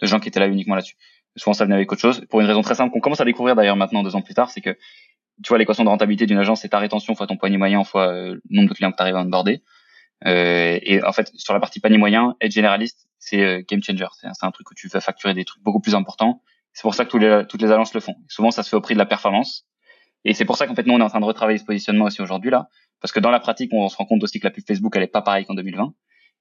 [0.00, 0.96] de gens qui étaient là uniquement là-dessus.
[1.36, 2.24] Souvent ça venait avec autre chose.
[2.30, 4.50] Pour une raison très simple qu'on commence à découvrir d'ailleurs maintenant deux ans plus tard,
[4.50, 4.76] c'est que
[5.44, 8.08] tu vois l'équation de rentabilité d'une agence c'est ta rétention fois ton poignet moyen fois
[8.08, 9.62] euh, le nombre de clients que tu arrives à onboarder.
[10.24, 14.06] Euh, et en fait, sur la partie panier moyen, être généraliste, c'est euh, game changer.
[14.12, 16.42] C'est un truc où tu vas facturer des trucs beaucoup plus importants.
[16.72, 18.16] C'est pour ça que tous les, toutes les agences le font.
[18.28, 19.66] souvent, ça se fait au prix de la performance.
[20.24, 22.06] Et c'est pour ça qu'en fait, nous, on est en train de retravailler ce positionnement
[22.06, 22.68] aussi aujourd'hui là,
[23.00, 25.04] parce que dans la pratique, on se rend compte aussi que la pub Facebook, elle
[25.04, 25.94] est pas pareille qu'en 2020.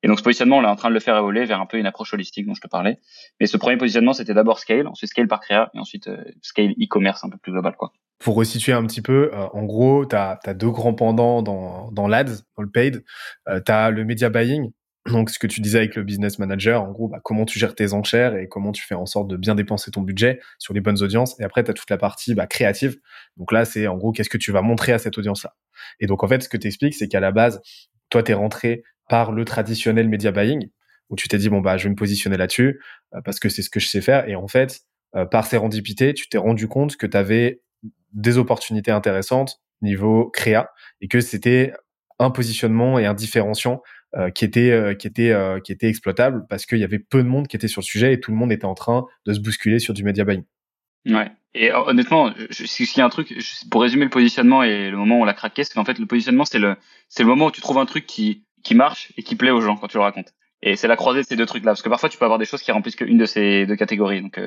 [0.06, 1.80] Et donc, ce positionnement, on est en train de le faire évoluer vers un peu
[1.80, 3.00] une approche holistique dont je te parlais.
[3.40, 6.74] Mais ce premier positionnement, c'était d'abord scale, ensuite scale par créa, et ensuite euh, scale
[6.80, 10.16] e-commerce un peu plus global, quoi pour resituer un petit peu, euh, en gros, tu
[10.16, 13.04] as, deux grands pendants dans, dans l'ADS, dans le paid.
[13.50, 14.72] Euh, tu as le media buying,
[15.12, 17.76] donc ce que tu disais avec le business manager, en gros, bah, comment tu gères
[17.76, 20.82] tes enchères et comment tu fais en sorte de bien dépenser ton budget sur les
[20.82, 21.40] bonnes audiences.
[21.40, 22.98] Et après, tu as toute la partie bah, créative.
[23.38, 25.54] Donc là, c'est en gros, qu'est-ce que tu vas montrer à cette audience-là?
[26.00, 27.62] Et donc, en fait, ce que tu expliques, c'est qu'à la base,
[28.10, 30.70] toi, tu es rentré par le traditionnel media buying.
[31.10, 32.82] où tu t'es dit bon bah je vais me positionner là-dessus
[33.24, 34.82] parce que c'est ce que je sais faire et en fait
[35.32, 37.62] par sérendipité tu t'es rendu compte que tu avais
[38.14, 40.70] des opportunités intéressantes niveau créa
[41.02, 41.74] et que c'était
[42.20, 43.82] un positionnement et un différenciant
[44.16, 47.22] euh, qui était euh, qui était euh, qui était exploitable parce qu'il y avait peu
[47.22, 49.34] de monde qui était sur le sujet et tout le monde était en train de
[49.34, 50.44] se bousculer sur du media buying.
[51.06, 51.32] Ouais.
[51.54, 53.34] Et honnêtement, s'il y un truc
[53.70, 56.06] pour résumer le positionnement et le moment où on l'a craqué, c'est qu'en fait le
[56.06, 56.76] positionnement c'est le
[57.10, 59.62] c'est le moment où tu trouves un truc qui qui marche et qui plaît aux
[59.62, 60.34] gens quand tu le racontes.
[60.62, 62.46] Et c'est la croisée de ces deux trucs-là parce que parfois tu peux avoir des
[62.46, 64.22] choses qui remplissent qu'une de ces deux catégories.
[64.22, 64.38] Donc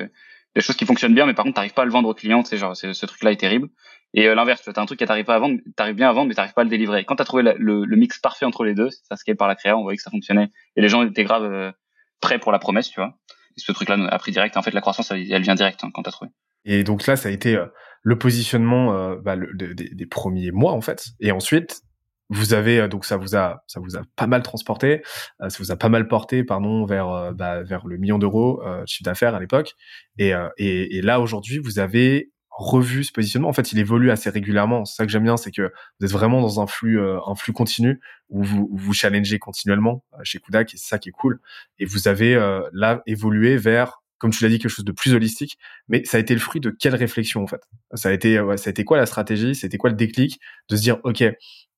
[0.55, 2.43] des choses qui fonctionnent bien, mais par contre, t'arrives pas à le vendre au client,
[2.43, 3.69] tu sais, genre, ce truc-là est terrible.
[4.13, 6.13] Et euh, l'inverse, tu as un truc que t'arrives pas à vendre, t'arrives bien à
[6.13, 7.05] vendre, mais t'arrives pas à le délivrer.
[7.05, 9.77] Quand t'as trouvé le, le, mix parfait entre les deux, ça scale par la créa,
[9.77, 11.71] on voyait que ça fonctionnait, et les gens étaient grave euh,
[12.19, 13.13] prêts pour la promesse, tu vois.
[13.55, 14.57] Et ce truc-là a pris direct.
[14.57, 16.31] En fait, la croissance, elle, vient direct hein, quand t'as trouvé.
[16.65, 17.67] Et donc là, ça a été euh,
[18.01, 21.09] le positionnement bah, des, des premiers mois, en fait.
[21.19, 21.81] Et ensuite,
[22.29, 25.01] vous avez donc ça vous a ça vous a pas mal transporté,
[25.39, 29.03] ça vous a pas mal porté pardon vers bah, vers le million d'euros de chiffre
[29.03, 29.73] d'affaires à l'époque
[30.17, 33.49] et, et, et là aujourd'hui vous avez revu ce positionnement.
[33.49, 34.85] En fait, il évolue assez régulièrement.
[34.85, 37.35] C'est ça que j'aime bien, c'est que vous êtes vraiment dans un flux, euh, un
[37.35, 41.13] flux continu où vous vous challengez continuellement euh, chez Kudak et c'est ça qui est
[41.13, 41.39] cool.
[41.79, 45.13] Et vous avez euh, là évolué vers, comme tu l'as dit, quelque chose de plus
[45.13, 45.57] holistique.
[45.87, 47.61] Mais ça a été le fruit de quelle réflexion en fait?
[47.93, 49.55] Ça a été, ça a été quoi la stratégie?
[49.55, 50.39] C'était quoi le déclic?
[50.69, 51.23] De se dire, ok,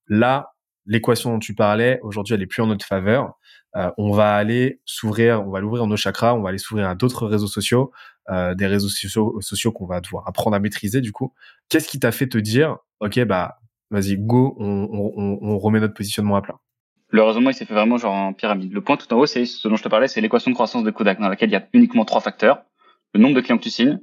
[0.07, 0.53] là,
[0.85, 3.33] l'équation dont tu parlais aujourd'hui, elle est plus en notre faveur.
[3.97, 6.95] on va aller s'ouvrir, on va l'ouvrir en nos chakras, on va aller s'ouvrir à
[6.95, 7.91] d'autres réseaux sociaux,
[8.29, 11.33] euh, des réseaux sociaux, sociaux qu'on va devoir apprendre à maîtriser du coup.
[11.69, 13.59] Qu'est-ce qui t'a fait te dire, ok, bah
[13.89, 16.59] vas-y, go, on, on, on remet notre positionnement à plat
[17.11, 18.71] le raisonnement, il s'est fait vraiment genre en pyramide.
[18.71, 20.83] Le point tout en haut, c'est ce dont je te parlais, c'est l'équation de croissance
[20.83, 22.63] de Kodak, dans laquelle il y a uniquement trois facteurs.
[23.13, 23.99] Le nombre de clients que tu signes,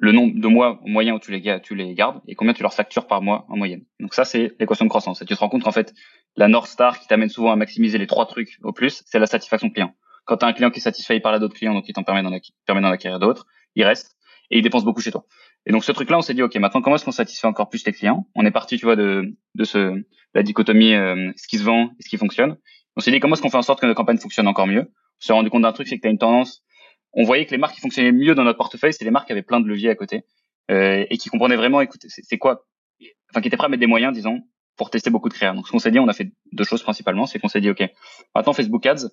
[0.00, 2.72] le nombre de mois moyen où tu les, tu les gardes, et combien tu leur
[2.72, 3.84] factures par mois en moyenne.
[4.00, 5.20] Donc ça, c'est l'équation de croissance.
[5.20, 5.92] Et tu te rends compte qu'en fait,
[6.36, 9.26] la North Star qui t'amène souvent à maximiser les trois trucs au plus, c'est la
[9.26, 9.94] satisfaction client.
[10.24, 11.92] Quand tu as un client qui est satisfait, il parle à d'autres clients, donc il
[11.92, 14.16] t'en permet d'en acquérir d'autres, il reste
[14.50, 15.26] et il dépense beaucoup chez toi.
[15.66, 17.84] Et donc ce truc-là, on s'est dit, ok, maintenant comment est-ce qu'on satisfait encore plus
[17.84, 18.26] les clients?
[18.34, 20.02] On est parti, tu vois, de, de ce,
[20.34, 22.56] la dichotomie euh, ce qui se vend et ce qui fonctionne.
[22.96, 24.90] On s'est dit comment est-ce qu'on fait en sorte que notre campagne fonctionne encore mieux?
[25.22, 26.62] On s'est rendu compte d'un truc, c'est que tu as une tendance.
[27.12, 29.32] On voyait que les marques qui fonctionnaient mieux dans notre portefeuille, c'est les marques qui
[29.32, 30.24] avaient plein de leviers à côté
[30.70, 32.66] euh, et qui comprenaient vraiment, écoute, c'est quoi,
[33.30, 34.42] enfin qui étaient prêts à mettre des moyens, disons,
[34.76, 35.52] pour tester beaucoup de créa.
[35.52, 37.70] Donc ce qu'on s'est dit, on a fait deux choses principalement, c'est qu'on s'est dit,
[37.70, 37.82] ok,
[38.34, 39.08] maintenant Facebook Ads,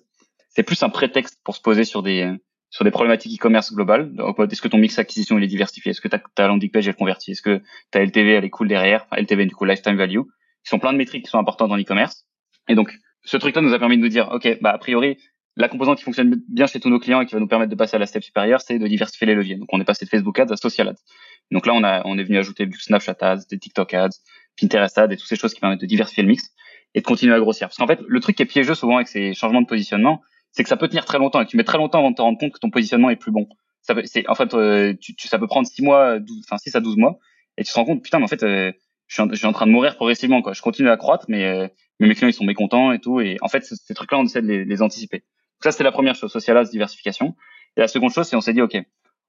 [0.48, 2.34] c'est plus un prétexte pour se poser sur des
[2.70, 4.12] sur des problématiques e-commerce globales.
[4.50, 5.90] Est-ce que ton mix acquisition il est diversifié?
[5.90, 7.32] Est-ce que ta, ta landing page elle convertit?
[7.32, 9.06] Est-ce que ta LTV elle est cool derrière?
[9.12, 12.26] LTV du coup lifetime value qui sont plein de métriques qui sont importantes dans l'e-commerce.
[12.68, 12.92] Et donc
[13.24, 15.18] ce truc-là nous a permis de nous dire ok bah a priori
[15.58, 17.76] la composante qui fonctionne bien chez tous nos clients et qui va nous permettre de
[17.76, 19.56] passer à la step supérieure, c'est de diversifier les leviers.
[19.56, 21.02] Donc on est passé de Facebook Ads à Social Ads.
[21.50, 24.18] Donc là on a on est venu ajouter du Snapchat Ads, des TikTok Ads,
[24.60, 26.50] Pinterest Ads et toutes ces choses qui permettent de diversifier le mix
[26.94, 27.68] et de continuer à grossir.
[27.68, 30.62] Parce qu'en fait le truc qui est piégeux souvent avec ces changements de positionnement, c'est
[30.62, 32.38] que ça peut tenir très longtemps et tu mets très longtemps avant de te rendre
[32.38, 33.48] compte que ton positionnement est plus bon.
[33.82, 36.76] Ça peut, c'est, en fait, euh, tu, ça peut prendre 6 mois, 12, enfin 6
[36.76, 37.18] à 12 mois,
[37.56, 38.72] et tu te rends compte, putain, mais en fait, euh,
[39.06, 40.52] je, suis en, train de mourir progressivement, quoi.
[40.52, 41.68] Je continue à croître, mais, euh,
[42.00, 43.20] mes clients, ils sont mécontents et tout.
[43.20, 45.24] Et en fait, ces trucs-là, on essaie de les anticiper.
[45.62, 47.34] Ça, c'était la première chose, social diversification.
[47.76, 48.76] Et la seconde chose, c'est on s'est dit, OK,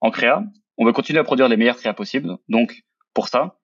[0.01, 0.43] en créa,
[0.77, 2.37] on veut continuer à produire les meilleurs créas possibles.
[2.47, 3.59] Donc, pour ça,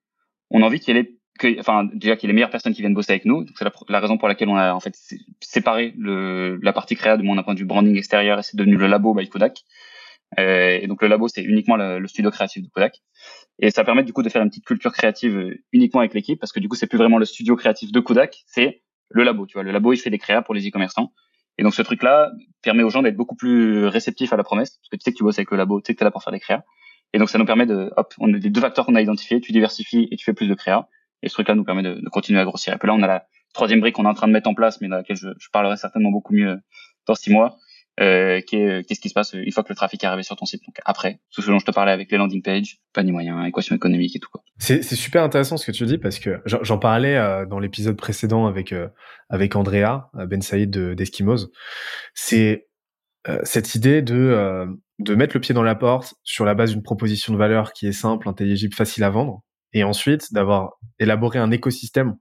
[0.50, 1.16] on a envie qu'il y ait
[1.60, 3.46] enfin, déjà qu'il y ait les meilleures personnes qui viennent bosser avec nous.
[3.58, 4.96] C'est la, la, raison pour laquelle on a en fait
[5.42, 8.78] séparé le, la partie créa de mon point de vue branding extérieur et c'est devenu
[8.78, 9.64] le labo by Kodak.
[10.40, 13.02] Euh, et donc le labo c'est uniquement le, le, studio créatif de Kodak.
[13.60, 16.40] Et ça permet du coup de faire une petite culture créative euh, uniquement avec l'équipe
[16.40, 19.46] parce que du coup c'est plus vraiment le studio créatif de Kodak, c'est le labo.
[19.46, 21.12] Tu vois, le labo il fait des créas pour les e-commerçants.
[21.58, 24.90] Et donc ce truc-là permet aux gens d'être beaucoup plus réceptifs à la promesse parce
[24.90, 26.24] que tu sais que tu bosses avec le labo, tu sais que t'es là pour
[26.24, 26.64] faire des créas.
[27.14, 29.40] Et donc ça nous permet de, hop, on a les deux facteurs qu'on a identifiés,
[29.40, 30.88] tu diversifies et tu fais plus de créas.
[31.22, 32.74] Et ce truc-là nous permet de, continuer à grossir.
[32.74, 34.54] Et puis là, on a la troisième brique qu'on est en train de mettre en
[34.54, 36.60] place, mais dans laquelle je parlerai certainement beaucoup mieux
[37.08, 37.58] dans six mois,
[38.00, 39.34] euh, est qu'est-ce qui se passe?
[39.34, 40.62] Une fois que le trafic est arrivé sur ton site.
[40.66, 43.76] Donc après, tout ce dont je te parlais avec les landing pages, panier moyen, équation
[43.76, 44.44] économique et tout quoi.
[44.58, 48.48] C'est super intéressant ce que tu dis parce que j'en parlais euh, dans l'épisode précédent
[48.48, 48.88] avec euh,
[49.30, 51.48] avec Andrea euh, Ben Saïd d'Eskimos.
[52.14, 52.68] C'est
[53.28, 54.68] euh, cette idée de
[55.00, 57.86] de mettre le pied dans la porte sur la base d'une proposition de valeur qui
[57.88, 59.42] est simple, intelligible, facile à vendre
[59.74, 62.16] et ensuite d'avoir élaboré un écosystème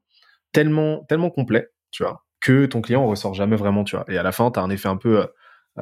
[0.53, 4.05] tellement tellement complet, tu vois, que ton client ressort jamais vraiment, tu vois.
[4.09, 5.27] Et à la fin, tu as un effet un peu euh, euh,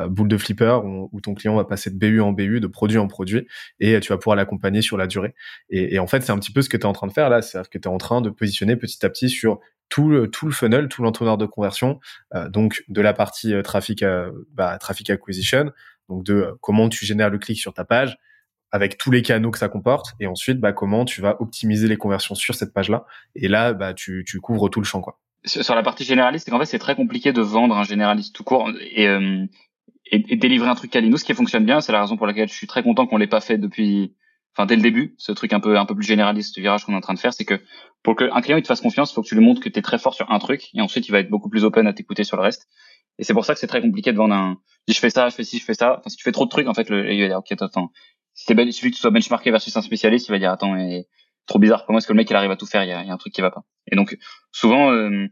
[0.08, 3.08] boule de flipper où, ton client va passer de BU en BU, de produit en
[3.08, 3.46] produit,
[3.80, 5.34] et tu vas pouvoir l'accompagner sur la durée.
[5.70, 7.28] Et, en fait, c'est un petit peu ce que tu es en train de faire
[7.28, 10.30] là, c'est-à-dire que tu es en train de positionner petit à petit sur tout le,
[10.30, 12.00] tout le funnel, tout l'entonnoir de conversion,
[12.34, 14.04] euh, donc de la partie trafic,
[14.54, 15.70] bah, traffic acquisition,
[16.08, 18.16] donc de comment tu génères le clic sur ta page,
[18.72, 21.96] avec tous les canaux que ça comporte et ensuite bah comment tu vas optimiser les
[21.96, 23.04] conversions sur cette page là
[23.36, 25.20] et là bah tu, tu couvres tout le champ quoi.
[25.44, 28.70] Sur la partie généraliste en fait c'est très compliqué de vendre un généraliste tout court.
[28.92, 29.44] Et euh,
[30.12, 30.94] et, délivrer un truc.
[30.94, 33.16] Nous, ce qui fonctionne bien, c'est la raison pour laquelle je suis très content qu'on
[33.16, 34.14] l'ait pas fait depuis,
[34.54, 36.92] enfin dès le début, ce truc un peu un peu plus généraliste, ce virage qu'on
[36.92, 37.60] est en train de faire, c'est que
[38.02, 39.78] pour qu'un client il te fasse confiance, il faut que tu lui montres que tu
[39.78, 41.92] es très fort sur un truc, et ensuite il va être beaucoup plus open à
[41.92, 42.68] t'écouter sur le reste.
[43.18, 44.58] Et c'est pour ça que c'est très compliqué de vendre un.
[44.88, 45.98] Si je fais ça, je fais ci, je fais ça.
[45.98, 47.90] Enfin, si tu fais trop de trucs, en fait, le, il va dire ok, attends.
[48.34, 50.72] Si t'es il suffit que tu sois benchmarké versus un spécialiste, il va dire attends,
[50.72, 51.06] mais
[51.46, 51.84] trop bizarre.
[51.86, 52.82] Comment est-ce que le mec il arrive à tout faire?
[52.84, 53.64] Il y a, y a, un truc qui va pas.
[53.90, 54.16] Et donc
[54.50, 55.26] souvent, euh,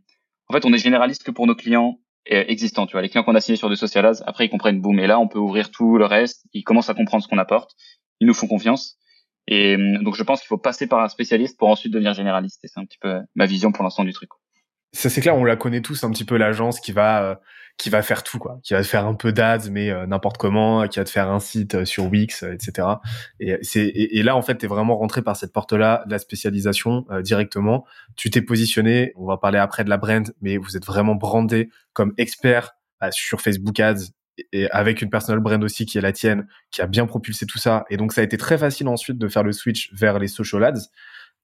[0.49, 2.87] en fait, on est généraliste que pour nos clients existants.
[2.87, 4.99] Tu vois, les clients qu'on a signés sur des social après ils comprennent boum.
[4.99, 6.47] Et là, on peut ouvrir tout le reste.
[6.53, 7.73] Ils commencent à comprendre ce qu'on apporte.
[8.21, 8.99] Ils nous font confiance.
[9.47, 12.65] Et euh, donc je pense qu'il faut passer par un spécialiste pour ensuite devenir généraliste.
[12.65, 14.31] Et c'est un petit peu ma vision pour l'instant du truc.
[14.93, 17.35] Ça c'est clair, on la connaît tous un petit peu l'agence qui va euh,
[17.79, 20.87] qui va faire tout quoi, qui va faire un peu d'ads mais euh, n'importe comment,
[20.89, 22.89] qui va te faire un site sur Wix, etc.
[23.39, 26.19] Et c'est et, là en fait t'es vraiment rentré par cette porte là de la
[26.19, 27.87] spécialisation directement.
[28.17, 31.71] Tu t'es positionné, on va parler après de la brand, mais vous êtes vraiment brandé
[31.93, 32.73] comme expert
[33.13, 34.11] sur Facebook Ads
[34.53, 37.59] et avec une personal brand aussi qui est la tienne, qui a bien propulsé tout
[37.59, 37.85] ça.
[37.91, 40.65] Et donc ça a été très facile ensuite de faire le switch vers les social
[40.65, 40.81] ads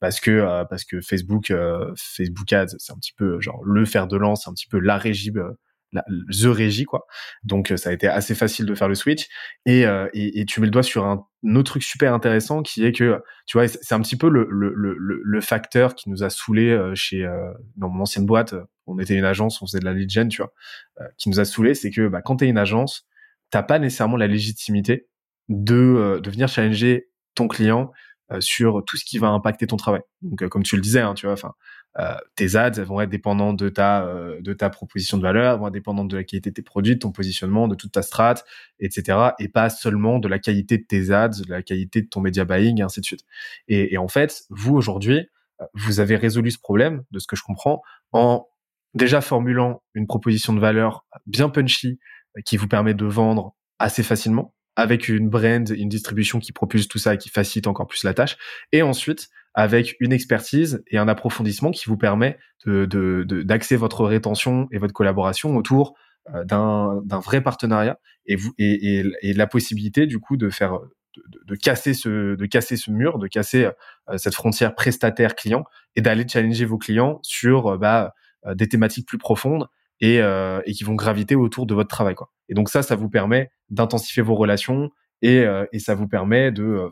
[0.01, 3.85] parce que euh, parce que Facebook euh, Facebook Ads c'est un petit peu genre le
[3.85, 5.53] fer de lance, un petit peu la régie euh,
[5.93, 7.07] la, the régie quoi.
[7.45, 9.29] Donc ça a été assez facile de faire le switch.
[9.67, 12.93] Et, et, et, tu mets le doigt sur un, autre truc super intéressant qui est
[12.93, 16.29] que tu vois c'est un petit peu le, le, le, le facteur qui nous a
[16.29, 17.25] saoulé chez
[17.77, 18.55] dans mon ancienne boîte.
[18.87, 20.53] On était une agence, on faisait de la lead gen, tu vois,
[21.01, 23.07] euh, qui nous a saoulé, c'est que bah, quand tu es une agence,
[23.51, 25.09] t'as pas nécessairement la légitimité
[25.49, 28.06] de, euh, de venir challenger ton client euh,
[28.41, 30.03] sur tout ce qui va impacter ton travail.
[30.23, 31.55] Donc, comme tu le disais, hein, tu vois, enfin,
[32.35, 34.07] tes ads vont être dépendantes de ta
[34.41, 37.01] de ta proposition de valeur, vont être dépendantes de la qualité de tes produits, de
[37.01, 38.35] ton positionnement, de toute ta strat,
[38.81, 39.19] etc.
[39.39, 42.45] Et pas seulement de la qualité de tes ads, de la qualité de ton media
[42.45, 43.25] buying, et ainsi de suite.
[43.69, 45.29] Et, et en fait, vous aujourd'hui,
[45.75, 48.47] vous avez résolu ce problème, de ce que je comprends, en
[48.95, 51.99] déjà formulant une proposition de valeur bien punchy
[52.37, 56.87] euh, qui vous permet de vendre assez facilement avec une brand, une distribution qui propulse
[56.87, 58.37] tout ça et qui facilite encore plus la tâche,
[58.73, 64.69] et ensuite avec une expertise et un approfondissement qui vous permet de, d'axer votre rétention
[64.71, 65.95] et votre collaboration autour
[66.35, 70.81] euh, d'un, vrai partenariat et, vous, et, la possibilité du coup de faire
[71.17, 73.71] de, de, casser ce de casser ce mur, de casser
[74.09, 78.13] euh, cette frontière prestataire client et d'aller challenger vos clients sur bah
[78.47, 79.69] euh, des thématiques plus profondes
[80.01, 82.15] et, euh, et qui vont graviter autour de votre travail.
[82.15, 82.31] Quoi.
[82.49, 84.91] Et donc ça, ça vous permet d'intensifier vos relations
[85.23, 86.91] et, euh, et ça vous permet de,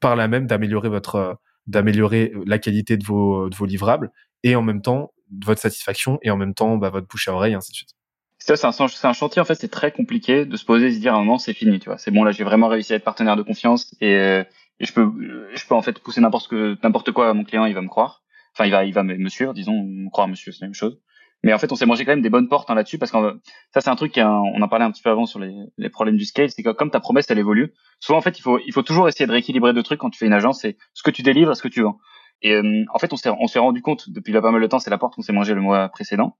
[0.00, 4.10] par là même, d'améliorer votre, d'améliorer la qualité de vos, de vos livrables
[4.42, 5.12] et en même temps
[5.44, 7.90] votre satisfaction et en même temps bah, votre bouche à oreille, ainsi de suite.
[8.38, 10.92] Ça, c'est un, c'est un chantier, en fait, c'est très compliqué de se poser et
[10.94, 11.98] se dire à un moment, c'est fini, tu vois.
[11.98, 15.12] C'est bon, là, j'ai vraiment réussi à être partenaire de confiance et, et je peux,
[15.54, 17.88] je peux en fait pousser n'importe que, n'importe quoi à mon client, il va me
[17.88, 18.22] croire.
[18.54, 20.98] Enfin, il va, il va me suivre, disons, me croire monsieur, c'est la même chose.
[21.42, 23.40] Mais en fait, on s'est mangé quand même des bonnes portes hein, là-dessus parce que
[23.72, 26.16] ça, c'est un truc qu'on en parlait un petit peu avant sur les, les problèmes
[26.16, 27.72] du scale, c'est que comme ta promesse, elle évolue.
[27.98, 30.18] Souvent, en fait, il faut, il faut toujours essayer de rééquilibrer deux trucs quand tu
[30.18, 31.98] fais une agence, c'est ce que tu délivres, ce que tu vends.
[32.42, 34.78] Et euh, en fait, on s'est, on s'est rendu compte depuis pas mal de temps,
[34.78, 36.36] c'est la porte qu'on s'est mangé le mois précédent,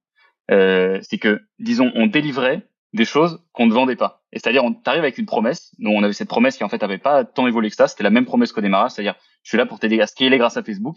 [0.50, 4.22] euh, c'est que, disons, on délivrait des choses qu'on ne vendait pas.
[4.32, 5.74] Et c'est-à-dire, on t'arrive avec une promesse.
[5.78, 7.88] Nous, on avait cette promesse qui en fait avait pas tant évolué que ça.
[7.88, 10.56] C'était la même promesse qu'au démarrage, c'est-à-dire, je suis là pour t'aider à scaler grâce
[10.56, 10.96] à Facebook.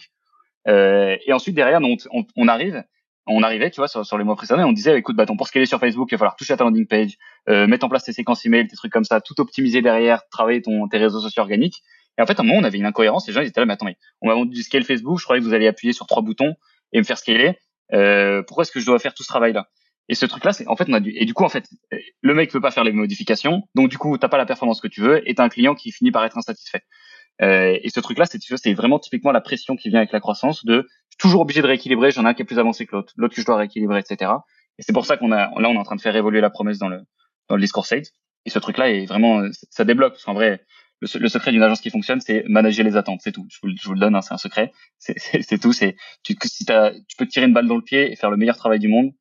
[0.68, 2.84] Euh, et ensuite derrière, on, on, arrive,
[3.28, 5.48] on arrivait, tu vois, sur, sur les mois précédents, et on disait, écoute, bah, pour
[5.48, 7.18] scaler sur Facebook, il va falloir toucher à ta landing page,
[7.50, 10.62] euh, mettre en place tes séquences email, tes trucs comme ça, tout optimiser derrière, travailler
[10.62, 11.82] ton, tes réseaux sociaux organiques.
[12.18, 13.28] Et en fait, à un moment, on avait une incohérence.
[13.28, 13.88] Les gens ils étaient là, mais attends,
[14.22, 15.20] on m'a vendu du scale Facebook.
[15.20, 16.54] Je croyais que vous alliez appuyer sur trois boutons
[16.92, 17.58] et me faire scaler.
[17.94, 19.68] Euh, pourquoi est-ce que je dois faire tout ce travail-là?
[20.10, 21.14] Et ce truc-là, c'est en fait, on a dû.
[21.16, 21.66] Et du coup, en fait,
[22.22, 23.64] le mec peut pas faire les modifications.
[23.74, 25.92] Donc du coup, t'as pas la performance que tu veux, et t'as un client qui
[25.92, 26.84] finit par être insatisfait.
[27.42, 30.66] Euh, et ce truc-là, c'est c'est vraiment typiquement la pression qui vient avec la croissance
[30.66, 32.96] de je suis toujours obligé de rééquilibrer, j'en ai un qui est plus avancé que
[32.96, 34.32] l'autre, l'autre que je dois rééquilibrer, etc.
[34.78, 36.50] Et c'est pour ça qu'on a là on est en train de faire évoluer la
[36.50, 37.02] promesse dans le
[37.50, 38.04] dans le discours sales.
[38.46, 40.64] Et ce truc-là est vraiment ça débloque parce qu'en vrai
[41.02, 43.46] le, secret d'une agence qui fonctionne, c'est manager les attentes, c'est tout.
[43.50, 45.74] Je vous, je vous le donne, hein, c'est un secret, c'est tout.
[45.74, 48.58] C'est tu, si tu peux tirer une balle dans le pied et faire le meilleur
[48.58, 49.12] travail du monde,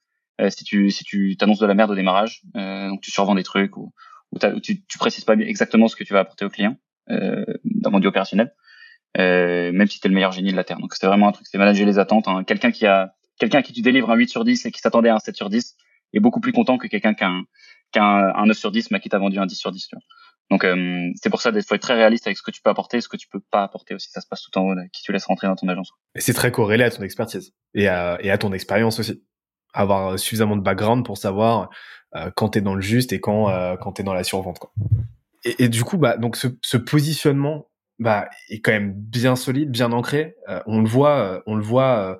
[0.41, 3.35] euh, si tu si tu t'annonces de la merde au démarrage, euh, donc tu survends
[3.35, 3.93] des trucs ou,
[4.33, 6.77] ou, tu, précises pas exactement ce que tu vas apporter au client, euh,
[7.65, 8.53] d'un point de vue opérationnel,
[9.19, 10.79] euh, même si es le meilleur génie de la Terre.
[10.79, 12.29] Donc c'est vraiment un truc, c'est manager les attentes.
[12.29, 12.45] Hein.
[12.45, 15.17] Quelqu'un qui a quelqu'un qui tu délivres un 8 sur 10 et qui s'attendait à
[15.17, 15.77] un 7 sur 10
[16.15, 17.43] est beaucoup plus content que quelqu'un qui a un,
[17.93, 19.89] qui a un, 9 sur 10 mais qui t'a vendu un 10 sur 10.
[19.89, 20.03] Tu vois.
[20.51, 22.71] Donc euh, c'est pour ça qu'il faut être très réaliste avec ce que tu peux
[22.71, 24.09] apporter et ce que tu peux pas apporter aussi.
[24.11, 25.93] Ça se passe tout en haut, là, qui tu laisses rentrer dans ton agence.
[26.15, 29.23] Et c'est très corrélé à ton expertise et à, et à ton expérience aussi.
[29.75, 31.71] Avoir suffisamment de background pour savoir
[32.15, 34.59] euh, quand tu es dans le juste et quand, euh, quand tu dans la survente.
[35.45, 39.93] Et, du coup, bah, donc ce, ce, positionnement bah, est quand même bien solide, bien
[39.93, 40.37] ancré.
[40.49, 42.17] Euh, on le voit, euh, on le voit euh,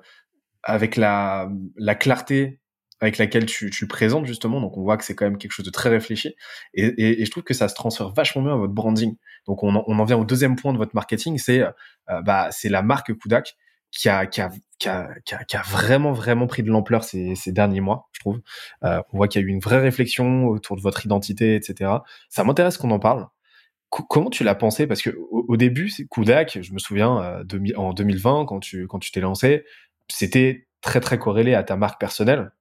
[0.63, 2.59] avec la, la clarté
[3.03, 4.61] avec laquelle tu, tu présentes justement.
[4.61, 6.35] Donc on voit que c'est quand même quelque chose de très réfléchi.
[6.73, 9.17] Et, et, et, je trouve que ça se transfère vachement bien à votre branding.
[9.45, 12.47] Donc on en, on en vient au deuxième point de votre marketing, c'est euh, bah
[12.51, 13.55] c'est la marque Kudak
[13.93, 17.51] qui a, qui a, qui a, qui a, vraiment vraiment pris de l'ampleur ces, ces
[17.51, 18.41] derniers mois, je trouve.
[18.83, 21.91] Euh, on voit qu'il y a eu une vraie réflexion autour de votre identité, etc.
[22.29, 23.27] Ça m'intéresse qu'on en parle.
[23.89, 24.87] comment tu l'as pensé?
[24.87, 28.99] Parce que au, au début, Kudak, je me souviens, euh, en 2020, quand tu quand
[28.99, 29.65] tu t'es lancé,
[30.09, 32.51] c'était très très corrélé à ta marque personnelle.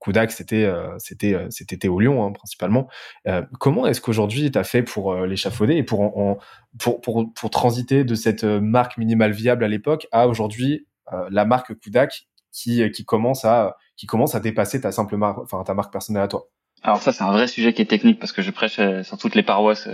[0.00, 2.88] Kudak, c'était euh, c'était euh, c'était Théo Lyon hein, principalement.
[3.28, 6.38] Euh, comment est-ce qu'aujourd'hui tu as fait pour l'échafauder et pour,
[6.78, 7.00] pour,
[7.34, 10.86] pour transiter de cette marque minimale viable à l'époque à aujourd'hui
[11.30, 15.62] la marque Kudak qui qui commence à qui commence à dépasser ta simple marque enfin
[15.64, 16.46] ta marque personnelle à toi?
[16.82, 19.34] Alors ça c'est un vrai sujet qui est technique parce que je prêche sur toutes
[19.34, 19.88] les paroisses.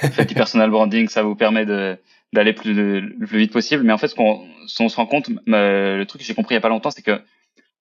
[0.00, 3.82] faites du personal branding, ça vous permet d'aller plus le plus vite possible.
[3.82, 4.46] Mais en fait, ce qu'on
[4.78, 7.02] on se rend compte, le truc que j'ai compris il y a pas longtemps, c'est
[7.02, 7.20] que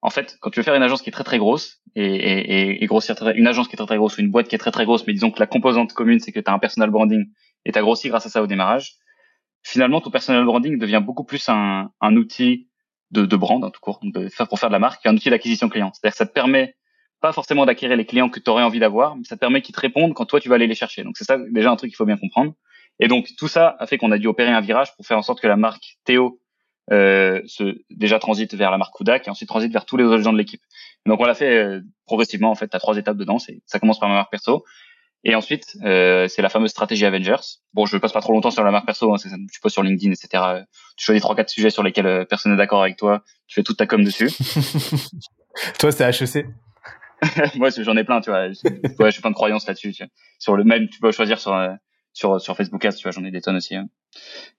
[0.01, 2.83] en fait, quand tu veux faire une agence qui est très très grosse et, et,
[2.83, 4.71] et grossir une agence qui est très très grosse ou une boîte qui est très
[4.71, 7.25] très grosse, mais disons que la composante commune c'est que tu as un personal branding
[7.65, 8.93] et tu as grossi grâce à ça au démarrage,
[9.63, 12.69] finalement ton personal branding devient beaucoup plus un, un outil
[13.11, 15.29] de, de brand, en tout court, de faire, pour faire de la marque, qu'un outil
[15.29, 15.91] d'acquisition client.
[15.93, 16.75] C'est-à-dire que ça te permet
[17.21, 19.75] pas forcément d'acquérir les clients que tu aurais envie d'avoir, mais ça te permet qu'ils
[19.75, 21.03] te répondent quand toi tu vas aller les chercher.
[21.03, 22.53] Donc c'est ça déjà un truc qu'il faut bien comprendre.
[22.99, 25.21] Et donc tout ça a fait qu'on a dû opérer un virage pour faire en
[25.21, 26.39] sorte que la marque Théo
[26.91, 30.23] euh, se, déjà transite vers la marque Kudak et ensuite transite vers tous les autres
[30.23, 30.61] gens de l'équipe.
[31.05, 33.39] Donc on l'a fait euh, progressivement en fait, à trois étapes dedans.
[33.39, 34.63] C'est ça commence par ma marque perso
[35.23, 37.59] et ensuite euh, c'est la fameuse stratégie Avengers.
[37.73, 39.17] Bon, je passe pas trop longtemps sur la marque perso, hein,
[39.51, 40.63] tu poses sur LinkedIn, etc.
[40.95, 43.63] Tu choisis trois quatre sujets sur lesquels euh, personne n'est d'accord avec toi, tu fais
[43.63, 44.29] toute ta com dessus.
[45.79, 46.45] toi c'est HEC.
[47.55, 48.49] Moi j'en ai plein, tu vois.
[48.49, 48.59] Je,
[49.03, 49.93] ouais, j'ai plein de croyances là-dessus.
[50.39, 51.73] Sur le même, tu peux choisir sur euh,
[52.13, 53.75] sur sur Facebook Ads, tu vois, j'en ai des tonnes aussi.
[53.75, 53.87] Hein.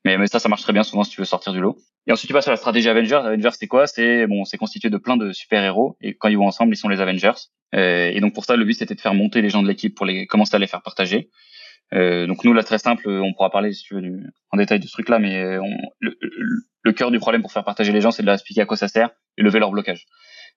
[0.04, 1.76] Mais, ça, ça marche très bien souvent si tu veux sortir du lot.
[2.06, 3.14] Et ensuite, tu passes à la stratégie Avengers.
[3.14, 3.86] Avengers, c'est quoi?
[3.86, 6.78] C'est bon, c'est constitué de plein de super héros et quand ils vont ensemble, ils
[6.78, 7.32] sont les Avengers.
[7.74, 9.94] Euh, et donc pour ça, le but c'était de faire monter les gens de l'équipe
[9.94, 11.30] pour les commencer à les faire partager.
[11.92, 14.20] Euh, donc nous là très simple, on pourra parler si tu veux
[14.52, 15.60] en détail de ce truc là, mais euh,
[16.00, 18.76] le, cœur du problème pour faire partager les gens, c'est de leur expliquer à quoi
[18.76, 20.06] ça sert et lever leur blocage.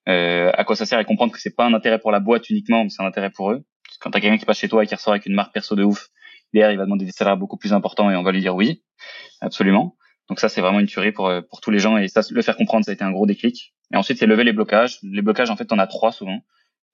[0.06, 2.84] À quoi ça sert et comprendre que c'est pas un intérêt pour la boîte uniquement,
[2.84, 3.64] mais c'est un intérêt pour eux.
[4.00, 5.84] Quand t'as quelqu'un qui passe chez toi et qui ressort avec une marque perso de
[5.84, 6.10] ouf,
[6.54, 8.84] derrière il va demander des salaires beaucoup plus importants et on va lui dire oui,
[9.42, 9.96] absolument.
[10.30, 12.56] Donc ça c'est vraiment une tuerie pour pour tous les gens et ça le faire
[12.56, 13.74] comprendre ça a été un gros déclic.
[13.94, 15.00] Et ensuite c'est lever les blocages.
[15.04, 16.40] Les blocages en fait t'en as trois souvent.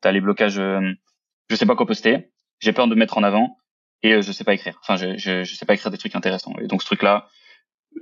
[0.01, 0.91] T'as les blocages euh,
[1.49, 3.57] je sais pas quoi poster, j'ai peur de mettre en avant
[4.03, 4.79] et euh, je sais pas écrire.
[4.81, 6.53] Enfin je, je je sais pas écrire des trucs intéressants.
[6.61, 7.27] Et donc ce truc là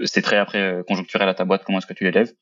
[0.04, 2.34] c'est très après euh, conjoncturel à ta boîte comment est-ce que tu l'élèves.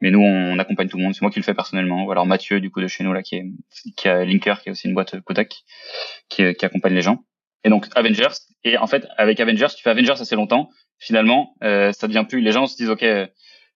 [0.00, 1.14] Mais nous on, accompagne tout le monde.
[1.14, 2.04] C'est moi qui le fais personnellement.
[2.04, 3.46] Ou alors Mathieu du coup de chez nous là qui est
[3.96, 5.54] qui a Linker qui est aussi une boîte Kodak
[6.28, 7.24] qui qui accompagne les gens.
[7.64, 8.34] Et donc Avengers.
[8.64, 10.70] Et en fait, avec Avengers, tu fais Avengers assez longtemps.
[10.98, 12.40] Finalement, euh, ça devient plus.
[12.40, 13.04] Les gens se disent, ok,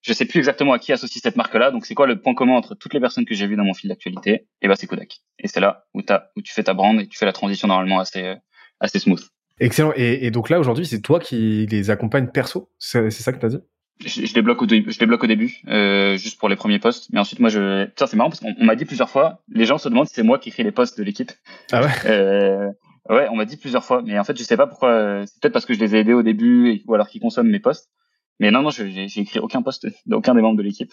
[0.02, 1.70] je sais plus exactement à qui associe cette marque-là.
[1.70, 3.74] Donc c'est quoi le point commun entre toutes les personnes que j'ai vues dans mon
[3.74, 4.46] fil d'actualité?
[4.60, 5.20] Et ben c'est Kodak.
[5.38, 7.68] Et c'est là où, as, où tu fais ta brand et tu fais la transition
[7.68, 8.34] normalement assez euh,
[8.80, 9.22] assez smooth.
[9.60, 9.92] Excellent.
[9.96, 12.70] Et, et donc là aujourd'hui, c'est toi qui les accompagne perso?
[12.78, 13.60] C'est ça que tu as dit?
[14.04, 16.80] Je, je, les bloque au, je les bloque au début, euh, juste pour les premiers
[16.80, 17.06] posts.
[17.12, 19.78] Mais ensuite, moi, je, ça c'est marrant parce qu'on m'a dit plusieurs fois, les gens
[19.78, 21.30] se demandent si c'est moi qui écris les posts de l'équipe.
[21.70, 21.90] Ah ouais?
[22.06, 22.70] Euh,
[23.10, 24.90] Ouais, on m'a dit plusieurs fois, mais en fait, je sais pas pourquoi.
[24.90, 27.50] Euh, c'est peut-être parce que je les ai aidés au début ou alors qu'ils consomment
[27.50, 27.90] mes posts.
[28.40, 30.92] Mais non, non, j'ai écrit aucun post d'aucun des membres de l'équipe.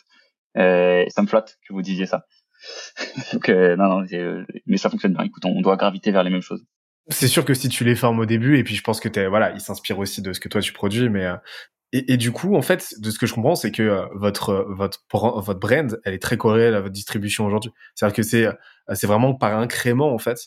[0.58, 2.26] Euh, ça me flatte que vous disiez ça.
[3.34, 5.24] Donc euh, non, non, euh, mais ça fonctionne bien.
[5.24, 6.64] Écoute, on doit graviter vers les mêmes choses.
[7.08, 9.28] C'est sûr que si tu les formes au début, et puis je pense que t'es,
[9.28, 11.36] voilà, ils s'inspirent aussi de ce que toi tu produis, mais euh,
[11.94, 15.04] et, et, du coup, en fait, de ce que je comprends, c'est que votre votre
[15.10, 17.72] votre brand, elle est très corrélée à votre distribution aujourd'hui.
[17.96, 18.48] C'est-à-dire que c'est
[18.94, 20.38] c'est vraiment par incrément en fait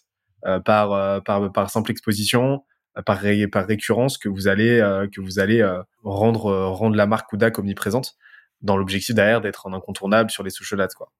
[0.64, 2.64] par, euh, par, par simple exposition,
[2.98, 4.78] euh, par, ré, par récurrence que vous allez,
[5.12, 5.66] que vous allez
[6.02, 8.16] rendre, rendre la marque Kudak omniprésente
[8.62, 11.12] dans l'objectif derrière d'être un incontournable sur les social ads, quoi.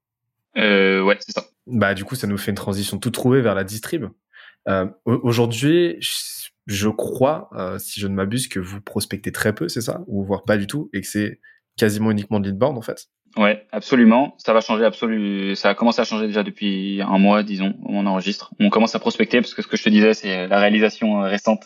[0.57, 1.45] Euh, ouais, c'est ça.
[1.67, 4.07] Bah, du coup, ça nous fait une transition tout trouvée vers la distrib.
[4.69, 5.99] Euh, Aujourd'hui,
[6.67, 10.03] je crois, euh, si je ne m'abuse, que vous prospectez très peu, c'est ça?
[10.07, 11.41] Ou voire pas du tout, et que c'est
[11.77, 14.35] quasiment uniquement de lead en fait Ouais, absolument.
[14.39, 15.55] Ça va changer absolument.
[15.57, 18.55] Ça a commencé à changer déjà depuis un mois, disons, où on enregistre.
[18.61, 21.29] On commence à prospecter parce que ce que je te disais, c'est la réalisation euh,
[21.29, 21.65] récente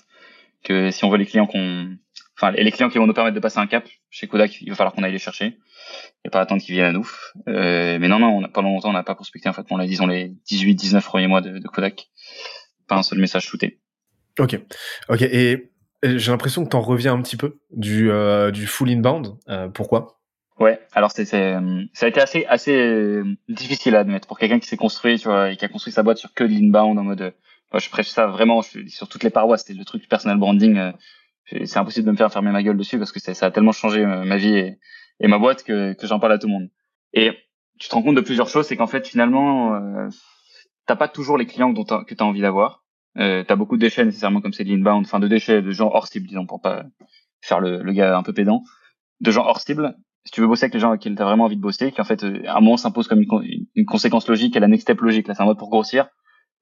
[0.64, 1.94] que si on veut les clients qu'on,
[2.36, 4.76] enfin, les clients qui vont nous permettre de passer un cap chez Kodak, il va
[4.76, 5.58] falloir qu'on aille les chercher
[6.24, 7.08] et pas attendre qu'ils viennent à nous.
[7.48, 9.66] Euh, mais non, non, on a, pendant longtemps, on n'a pas prospecté en fait.
[9.70, 12.08] On l'a disons les 18, 19 premiers mois de, de Kodak.
[12.86, 13.78] Pas un seul message shooté.
[14.38, 14.58] Ok,
[15.08, 15.22] ok.
[15.22, 15.70] Et
[16.02, 19.36] j'ai l'impression que tu en reviens un petit peu du euh, du full inbound.
[19.48, 20.18] Euh, pourquoi?
[20.58, 21.60] Ouais, alors c'est ça
[22.02, 25.52] a été assez assez euh, difficile à admettre pour quelqu'un qui s'est construit tu vois,
[25.52, 27.30] et qui a construit sa boîte sur que de l'inbound en mode euh,
[27.72, 30.36] moi je prêche ça vraiment je, sur toutes les parois c'était le truc du personal
[30.36, 30.92] branding euh,
[31.64, 34.04] c'est impossible de me faire fermer ma gueule dessus parce que ça a tellement changé
[34.04, 34.76] ma vie
[35.20, 36.68] et, ma boîte que, j'en parle à tout le monde
[37.14, 37.30] et
[37.78, 39.80] tu te rends compte de plusieurs choses c'est qu'en fait finalement
[40.86, 42.84] t'as pas toujours les clients que tu as envie d'avoir.
[43.18, 45.70] Euh, tu as beaucoup de déchets nécessairement comme c'est de l'inbound, enfin de déchets, de
[45.70, 46.84] gens hors cible, disons, pour pas
[47.40, 48.62] faire le, le gars un peu pédant,
[49.20, 49.96] de gens hors cible.
[50.24, 51.90] Si tu veux bosser avec les gens avec qui tu as vraiment envie de bosser,
[51.90, 54.82] qui en fait euh, à un moment s'impose comme une, conséquence logique et la next
[54.82, 56.08] step logique, là c'est un mode pour grossir,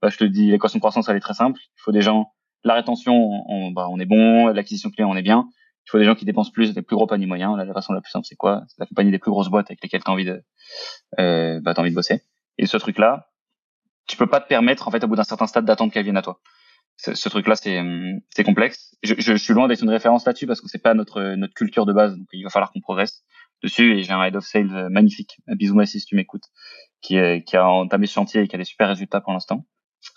[0.00, 1.60] bah, je te dis l'équation de croissance elle est très simple.
[1.60, 2.32] Il faut des gens,
[2.64, 3.14] la rétention
[3.48, 5.48] on, bah, on est bon, l'acquisition client on est bien.
[5.86, 7.56] Il faut des gens qui dépensent plus, des plus gros paniers moyens.
[7.56, 8.64] Là, la façon la plus simple c'est quoi?
[8.68, 10.42] C'est la compagnie des plus grosses boîtes avec lesquelles tu as envie de
[11.18, 12.22] euh, bah, as envie de bosser.
[12.58, 13.28] Et ce truc là,
[14.06, 16.16] tu peux pas te permettre en fait au bout d'un certain stade d'attendre qu'elle vienne
[16.16, 16.40] à toi.
[16.96, 17.82] Ce, ce truc-là, c'est
[18.30, 18.96] c'est complexe.
[19.02, 21.86] Je, je, suis loin d'être une référence là-dessus parce que c'est pas notre notre culture
[21.86, 23.24] de base, donc il va falloir qu'on progresse
[23.62, 23.98] dessus.
[23.98, 26.44] Et j'ai un head of sales magnifique, bisou Massi si tu m'écoutes,
[27.02, 29.66] qui qui a entamé ce chantier et qui a des super résultats pour l'instant.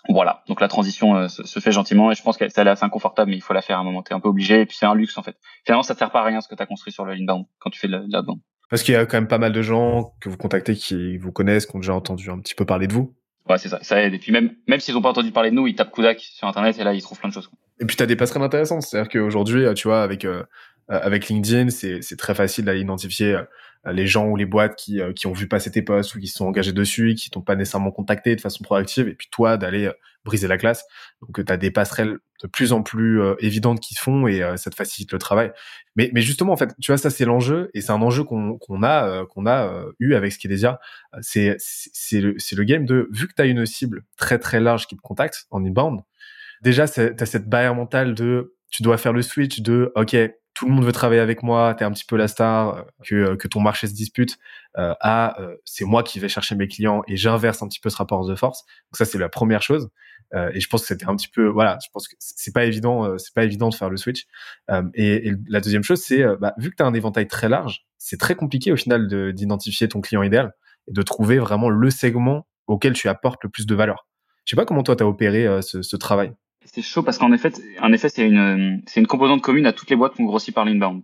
[0.08, 3.30] Voilà, donc la transition euh, se, fait gentiment et je pense qu'elle est assez inconfortable,
[3.30, 4.02] mais il faut la faire à un moment.
[4.02, 5.36] T'es un peu obligé et puis c'est un luxe en fait.
[5.64, 7.46] Finalement, ça te sert pas à rien ce que tu as construit sur le inbound
[7.58, 8.40] quand tu fais le l'outbound.
[8.70, 11.32] Parce qu'il y a quand même pas mal de gens que vous contactez qui vous
[11.32, 13.14] connaissent, qui ont déjà entendu un petit peu parler de vous.
[13.48, 14.14] Ouais, c'est ça, ça aide.
[14.14, 16.46] Et puis même, même s'ils ont pas entendu parler de nous, ils tapent Kudak sur
[16.46, 17.50] Internet et là, ils trouvent plein de choses.
[17.80, 18.82] Et puis, tu as des passerelles intéressantes.
[18.82, 20.44] C'est-à-dire qu'aujourd'hui, tu vois, avec, euh,
[20.88, 23.42] avec LinkedIn, c'est très facile d'aller identifier euh,
[23.86, 26.28] les gens ou les boîtes qui, euh, qui ont vu passer tes posts ou qui
[26.28, 29.56] se sont engagés dessus, qui t'ont pas nécessairement contacté de façon proactive, et puis toi
[29.56, 29.92] d'aller euh,
[30.24, 30.84] briser la classe.
[31.22, 34.40] Donc euh, tu as des passerelles de plus en plus évidentes qui se font et
[34.56, 35.52] ça te facilite le travail.
[35.94, 38.56] Mais, mais justement, en fait, tu vois, ça c'est l'enjeu et c'est un enjeu qu'on
[38.56, 40.80] qu'on a qu'on a eu avec Skidesia.
[41.20, 44.86] C'est c'est le, le game de vu que tu as une cible très très large
[44.86, 46.00] qui te contacte en inbound,
[46.62, 50.16] déjà tu as cette barrière mentale de tu dois faire le switch de OK,
[50.60, 52.82] tout le monde veut travailler avec moi, tu es un petit peu la star, euh,
[53.02, 54.36] que, euh, que ton marché se dispute,
[54.76, 57.88] euh, à euh, c'est moi qui vais chercher mes clients et j'inverse un petit peu
[57.88, 58.64] ce rapport de force.
[58.90, 59.88] Donc ça c'est la première chose.
[60.34, 62.66] Euh, et je pense que c'était un petit peu voilà, je pense que c'est pas
[62.66, 64.26] évident, c'est pas évident de faire le switch.
[64.94, 67.86] Et, et, la deuxième chose c'est bah, vu que tu as un éventail très large,
[67.96, 70.52] c'est très compliqué au final d'identifier ton client idéal
[70.88, 74.06] et de trouver vraiment le segment auquel tu apportes le plus de valeur.
[74.44, 76.34] Je sais pas comment toi tu as opéré ce, ce travail.
[76.64, 79.90] C'est chaud parce qu'en effet, en effet, c'est une, c'est une composante commune à toutes
[79.90, 81.02] les boîtes qu'on grossit par l'inbound.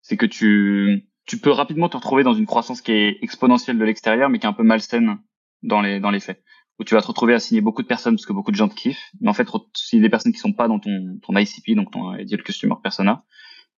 [0.00, 3.84] C'est que tu, tu peux rapidement te retrouver dans une croissance qui est exponentielle de
[3.84, 5.18] l'extérieur, mais qui est un peu malsaine
[5.62, 6.42] dans les, dans les faits.
[6.78, 8.68] Où tu vas te retrouver à signer beaucoup de personnes parce que beaucoup de gens
[8.68, 11.74] te kiffent, mais en fait, signer des personnes qui sont pas dans ton, ton ICP,
[11.76, 13.24] donc ton Ideal Customer Persona,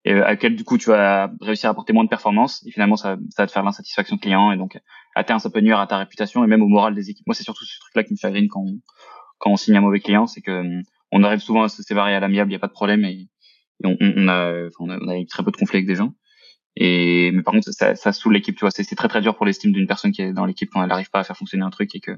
[0.05, 2.97] et à laquelle du coup tu vas réussir à apporter moins de performance et finalement
[2.97, 4.79] ça, ça va te faire l'insatisfaction client et donc
[5.14, 7.27] à terme ça peut nuire à ta réputation et même au moral des équipes.
[7.27, 8.66] Moi c'est surtout ce truc là qui me chagrine quand
[9.39, 10.62] quand on signe un mauvais client, c'est que
[11.14, 13.28] on arrive souvent à se séparer à l'amiable, il y a pas de problème et,
[13.84, 16.14] on, a, on, eu très peu de conflits avec des gens.
[16.76, 18.70] Et mais par contre, ça, ça saoule l'équipe, tu vois.
[18.70, 21.10] C'est très très dur pour l'estime d'une personne qui est dans l'équipe quand elle n'arrive
[21.10, 22.12] pas à faire fonctionner un truc et que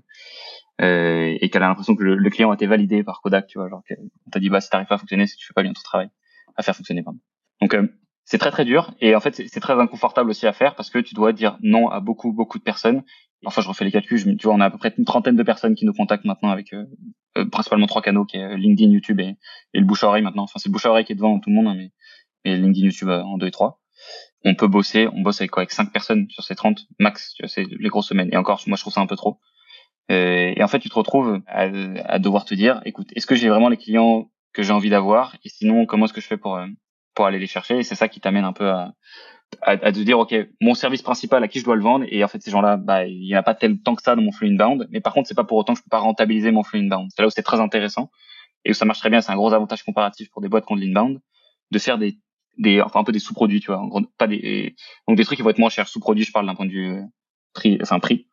[0.80, 3.68] euh, et qu'elle a l'impression que le, client a été validé par Kodak, tu vois.
[3.68, 3.82] Genre,
[4.26, 5.82] on t'a dit bah si t'arrives pas à fonctionner, si tu fais pas bien ton
[5.82, 6.08] travail
[6.56, 7.02] à faire fonctionner.
[7.02, 7.18] Pardon.
[7.60, 7.86] Donc euh,
[8.24, 10.98] c'est très très dur et en fait c'est très inconfortable aussi à faire parce que
[10.98, 13.02] tu dois dire non à beaucoup beaucoup de personnes
[13.44, 15.36] enfin je refais les calculs, je, tu vois, on a à peu près une trentaine
[15.36, 16.84] de personnes qui nous contactent maintenant avec euh,
[17.44, 19.36] principalement trois canaux, qui est euh, LinkedIn, YouTube et,
[19.74, 20.44] et le bouche à oreille maintenant.
[20.44, 21.92] Enfin c'est le bouche à oreille qui est devant tout le monde, hein, mais,
[22.44, 23.80] mais LinkedIn, YouTube en deux et trois.
[24.44, 27.42] On peut bosser, on bosse avec quoi Avec cinq personnes sur ces 30 max, tu
[27.42, 28.28] vois, c'est les grosses semaines.
[28.32, 29.40] Et encore, moi je trouve ça un peu trop.
[30.08, 31.62] et en fait, tu te retrouves à,
[32.04, 35.34] à devoir te dire, écoute, est-ce que j'ai vraiment les clients que j'ai envie d'avoir?
[35.44, 36.60] Et sinon, comment est-ce que je fais pour
[37.14, 37.78] pour aller les chercher?
[37.78, 38.94] Et c'est ça qui t'amène un peu à,
[39.62, 42.22] à, à te dire ok mon service principal à qui je dois le vendre et
[42.22, 44.32] en fait ces gens-là bah il n'y a pas tel temps que ça dans mon
[44.32, 46.62] flux inbound mais par contre c'est pas pour autant que je peux pas rentabiliser mon
[46.62, 47.10] flux inbound.
[47.14, 48.10] C'est là où c'est très intéressant
[48.64, 50.80] et où ça marche très bien c'est un gros avantage comparatif pour des boîtes de
[50.80, 51.20] l'inbound
[51.70, 52.18] de faire des
[52.58, 53.78] des enfin un peu des sous-produits tu vois.
[53.78, 54.74] En gros pas des
[55.08, 55.88] donc des trucs qui vont être moins chers.
[55.88, 57.02] Sous-produits je parle d'un point de vue euh,
[57.54, 58.28] prix enfin prix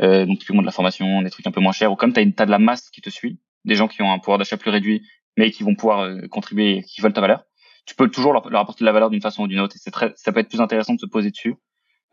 [0.00, 2.20] euh, donc typiquement de la formation des trucs un peu moins chers ou comme tu
[2.20, 4.56] as, as de la masse qui te suit des gens qui ont un pouvoir d'achat
[4.56, 5.06] plus réduit
[5.36, 7.44] mais qui vont pouvoir euh, contribuer qui veulent ta valeur
[7.86, 9.76] tu peux toujours leur, apporter de la valeur d'une façon ou d'une autre.
[9.76, 11.56] Et c'est très, ça peut être plus intéressant de se poser dessus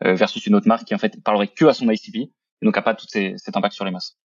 [0.04, 2.30] euh, versus une autre marque qui en fait parlerait que à son ICP et
[2.62, 4.18] donc a pas tout cet impact sur les masses.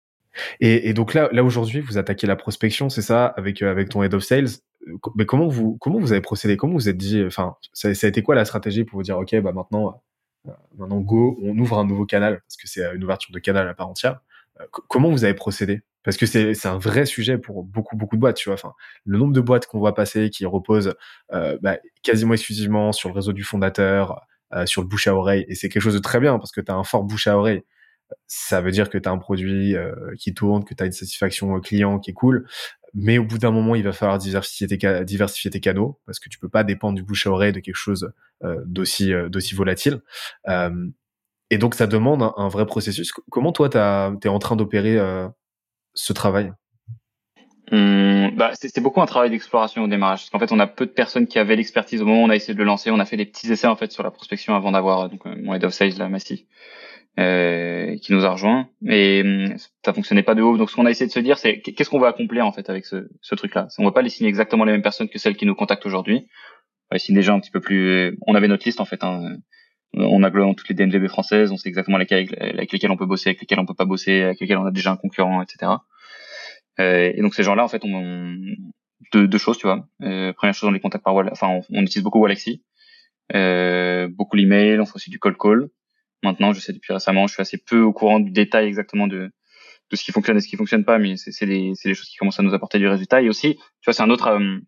[0.59, 4.01] Et, donc là, là aujourd'hui, vous attaquez la prospection, c'est ça, avec euh, avec ton
[4.01, 4.47] head of sales.
[5.15, 6.57] Mais comment vous comment vous avez procédé?
[6.57, 9.39] Comment vous êtes dit Enfin, ça, a été quoi la stratégie pour vous dire ok,
[9.41, 10.01] bah maintenant,
[10.47, 13.67] euh, maintenant go, on ouvre un nouveau canal parce que c'est une ouverture de canal
[13.67, 14.21] à part entière.
[14.59, 15.83] Euh, comment vous avez procédé?
[16.03, 18.55] Parce que c'est un vrai sujet pour beaucoup beaucoup de boîtes tu vois.
[18.55, 18.73] Enfin
[19.05, 20.95] le nombre de boîtes qu'on voit passer qui reposent
[21.33, 24.21] euh, bah, quasiment exclusivement sur le réseau du fondateur
[24.53, 26.61] euh, sur le bouche à oreille et c'est quelque chose de très bien parce que
[26.61, 27.63] tu as un fort bouche à oreille
[28.27, 30.91] ça veut dire que tu as un produit euh, qui tourne que tu as une
[30.91, 32.47] satisfaction client qui est cool.
[32.93, 36.29] Mais au bout d'un moment il va falloir diversifier tes diversifier tes canaux parce que
[36.29, 40.01] tu peux pas dépendre du bouche à oreille de quelque chose euh, d'aussi d'aussi volatile.
[41.49, 43.11] Et donc ça demande un, vrai processus.
[43.31, 44.99] Comment toi tu es en train d'opérer
[45.93, 46.51] ce travail
[47.71, 50.21] hum, bah, c'est beaucoup un travail d'exploration au démarrage.
[50.21, 52.29] Parce qu'en fait, on a peu de personnes qui avaient l'expertise au moment où on
[52.29, 52.91] a essayé de le lancer.
[52.91, 55.35] On a fait des petits essais en fait sur la prospection avant d'avoir donc euh,
[55.41, 56.41] mon head of sales là, massif.
[57.19, 58.67] euh, qui nous a rejoint.
[58.87, 60.57] Et hum, ça fonctionnait pas de haut.
[60.57, 62.69] Donc ce qu'on a essayé de se dire, c'est qu'est-ce qu'on va accomplir en fait
[62.69, 63.67] avec ce, ce truc-là?
[63.77, 66.27] On va pas les signer exactement les mêmes personnes que celles qui nous contactent aujourd'hui.
[66.91, 68.17] On va signer des gens un petit peu plus.
[68.27, 69.03] On avait notre liste en fait.
[69.03, 69.37] Hein.
[69.95, 71.51] On a globalement toutes les DNVB françaises.
[71.51, 74.21] On sait exactement lesquelles, avec lesquelles on peut bosser, avec lesquelles on peut pas bosser,
[74.21, 75.71] avec lesquelles on a déjà un concurrent, etc.
[76.79, 78.35] Euh, et donc ces gens-là, en fait, on,
[79.11, 79.87] deux, deux choses, tu vois.
[80.01, 82.63] Euh, première chose, on les contacte par enfin, on, on, utilise beaucoup Walaxy,
[83.35, 85.69] euh, beaucoup l'email, on fait aussi du call call.
[86.23, 89.31] Maintenant, je sais depuis récemment, je suis assez peu au courant du détail exactement de,
[89.91, 92.17] de ce qui fonctionne et ce qui fonctionne pas, mais c'est des, des choses qui
[92.17, 93.21] commencent à nous apporter du résultat.
[93.21, 94.59] Et aussi, tu vois, c'est un autre, euh,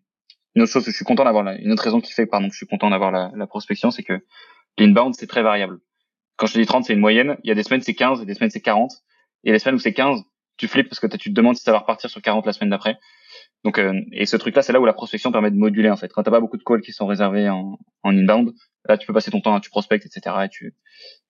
[0.54, 2.52] une autre chose que je suis content d'avoir une autre raison qui fait, pardon, que
[2.52, 4.20] je suis content d'avoir la, la, prospection, c'est que
[4.78, 5.78] l'inbound, c'est très variable.
[6.36, 7.36] Quand je te dis 30, c'est une moyenne.
[7.44, 8.92] Il y a des semaines, c'est 15, et des semaines, c'est 40.
[9.44, 10.22] Et les semaines où c'est 15,
[10.56, 12.70] tu flippes parce que tu te demandes si ça va repartir sur 40 la semaine
[12.70, 12.98] d'après.
[13.64, 16.12] Donc, euh, et ce truc-là, c'est là où la prospection permet de moduler en fait.
[16.12, 18.52] Quand t'as pas beaucoup de calls qui sont réservés en, en inbound,
[18.88, 20.36] là, tu peux passer ton temps, tu prospectes, etc.
[20.44, 20.74] Et tu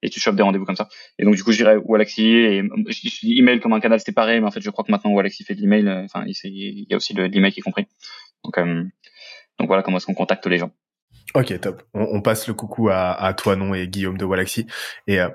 [0.02, 0.88] et tu chopes des rendez-vous comme ça.
[1.18, 4.40] Et donc, du coup, je dirais Walaxy et je dis email comme un canal séparé,
[4.40, 5.88] mais en fait, je crois que maintenant Walaxy fait de l'email.
[5.88, 7.86] Euh, enfin, il y a aussi de l'email qui est compris.
[8.44, 8.84] Donc, euh,
[9.58, 10.72] donc voilà comment est-ce qu'on contacte les gens.
[11.34, 11.82] Ok, top.
[11.94, 14.66] On, on passe le coucou à, à toi, non, et Guillaume de Walaxy.
[15.06, 15.28] Et euh,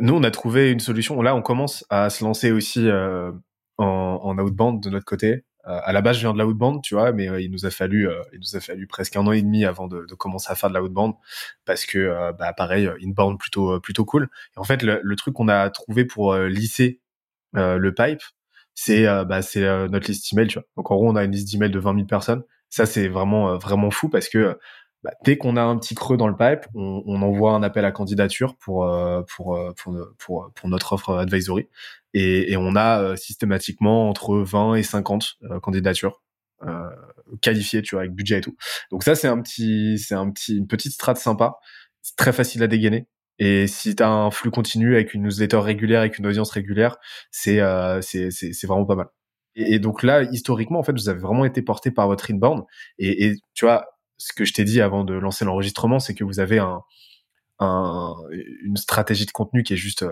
[0.00, 1.20] nous, on a trouvé une solution.
[1.22, 3.32] Là, on commence à se lancer aussi euh,
[3.78, 5.44] en, en outbound de notre côté.
[5.66, 7.66] Euh, à la base, je viens de la outbound, tu vois, mais euh, il nous
[7.66, 10.14] a fallu, euh, il nous a fallu presque un an et demi avant de, de
[10.14, 10.80] commencer à faire de la
[11.64, 14.28] parce que, bah, pareil, inbound plutôt, plutôt cool.
[14.56, 17.00] Et en fait, le, le truc qu'on a trouvé pour lisser
[17.52, 18.22] le pipe,
[18.74, 20.66] c'est, bah, c'est notre liste email, tu vois.
[20.76, 22.42] Donc en gros, on a une liste d'email de 20 000 personnes.
[22.70, 24.58] Ça, c'est vraiment, vraiment fou parce que
[25.02, 27.84] bah, dès qu'on a un petit creux dans le pipe, on, on envoie un appel
[27.84, 28.88] à candidature pour,
[29.28, 31.68] pour, pour, pour, pour, notre offre advisory.
[32.14, 36.22] Et, et on a euh, systématiquement entre 20 et 50 euh, candidatures
[36.66, 36.90] euh,
[37.40, 38.56] qualifiées, tu vois, avec budget et tout.
[38.90, 41.56] Donc ça, c'est un petit, c'est un petit, une petite strate sympa.
[42.02, 43.06] C'est très facile à dégainer.
[43.38, 46.98] Et si tu as un flux continu avec une newsletter régulière, avec une audience régulière,
[47.30, 49.06] c'est euh, c'est c'est vraiment pas mal.
[49.56, 52.64] Et, et, donc là, historiquement, en fait, vous avez vraiment été porté par votre inbound.
[52.98, 53.86] Et, et tu vois,
[54.20, 56.82] ce que je t'ai dit avant de lancer l'enregistrement, c'est que vous avez un,
[57.58, 58.14] un,
[58.62, 60.04] une stratégie de contenu qui est juste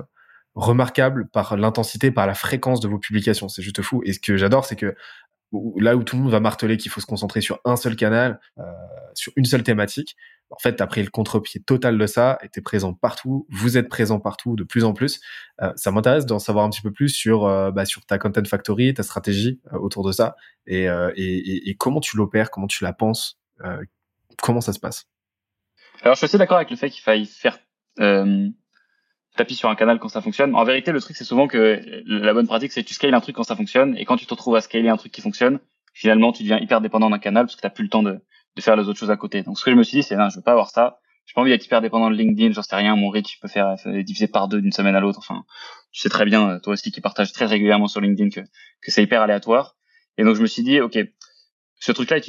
[0.55, 3.49] remarquable par l'intensité, par la fréquence de vos publications.
[3.49, 4.03] C'est juste fou.
[4.05, 4.97] Et ce que j'adore, c'est que
[5.77, 8.41] là où tout le monde va marteler qu'il faut se concentrer sur un seul canal,
[8.59, 8.63] euh,
[9.15, 10.17] sur une seule thématique,
[10.51, 13.47] en fait, tu as pris le contre-pied total de ça et tu es présent partout,
[13.51, 15.21] vous êtes présent partout de plus en plus.
[15.61, 18.95] Euh, ça m'intéresse d'en savoir un petit peu plus sur, euh, bah, ta content factory,
[18.95, 20.37] ta stratégie euh, autour de ça
[20.67, 21.13] et, euh,
[21.79, 23.83] comment tu l'opères, comment tu la penses, euh,
[24.43, 25.07] comment ça se passe?
[26.03, 27.59] Alors, je suis assez d'accord avec le fait qu'il faille faire
[29.39, 30.55] tapis sur un canal quand ça fonctionne.
[30.55, 33.21] En vérité, le truc, c'est souvent que la bonne pratique, c'est que tu scales un
[33.21, 35.61] truc quand ça fonctionne, et quand tu te retrouves à scaler un truc qui fonctionne,
[35.95, 38.21] finalement, tu deviens hyper dépendant d'un canal parce que tu plus le temps de,
[38.57, 39.43] de, faire les autres choses à côté.
[39.43, 40.99] Donc, ce que je me suis dit, c'est, non, je veux pas avoir ça.
[41.25, 43.79] J'ai pas envie d'être hyper dépendant de LinkedIn, j'en sais rien, mon reach peut faire,
[43.79, 45.19] faire diviser par deux d'une semaine à l'autre.
[45.19, 45.45] Enfin,
[45.93, 49.03] tu sais très bien, toi aussi qui partages très régulièrement sur LinkedIn que, que c'est
[49.03, 49.77] hyper aléatoire.
[50.17, 50.99] Et donc, je me suis dit, OK,
[51.81, 52.21] ce truc-là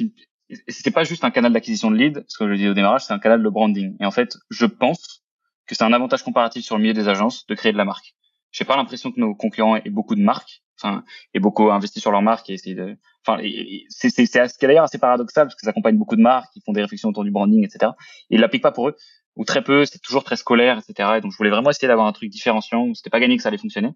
[0.68, 3.12] c'était pas juste un canal d'acquisition de lead, ce que je dis au démarrage, c'est
[3.12, 3.96] un canal de branding.
[4.00, 5.22] Et en fait, je pense
[5.66, 8.14] que c'est un avantage comparatif sur le milieu des agences de créer de la marque.
[8.50, 12.10] J'ai pas l'impression que nos concurrents aient beaucoup de marques, enfin, aient beaucoup investi sur
[12.10, 13.40] leur marque et essayer de, enfin,
[13.88, 16.72] c'est c'est c'est d'ailleurs assez paradoxal parce que ça accompagne beaucoup de marques qui font
[16.72, 17.92] des réflexions autour du branding, etc.
[18.30, 18.96] Et ils l'appliquent pas pour eux
[19.36, 21.10] ou très peu, c'est toujours très scolaire, etc.
[21.18, 22.92] Et donc je voulais vraiment essayer d'avoir un truc différenciant.
[22.94, 23.90] C'était pas gagné que ça allait fonctionner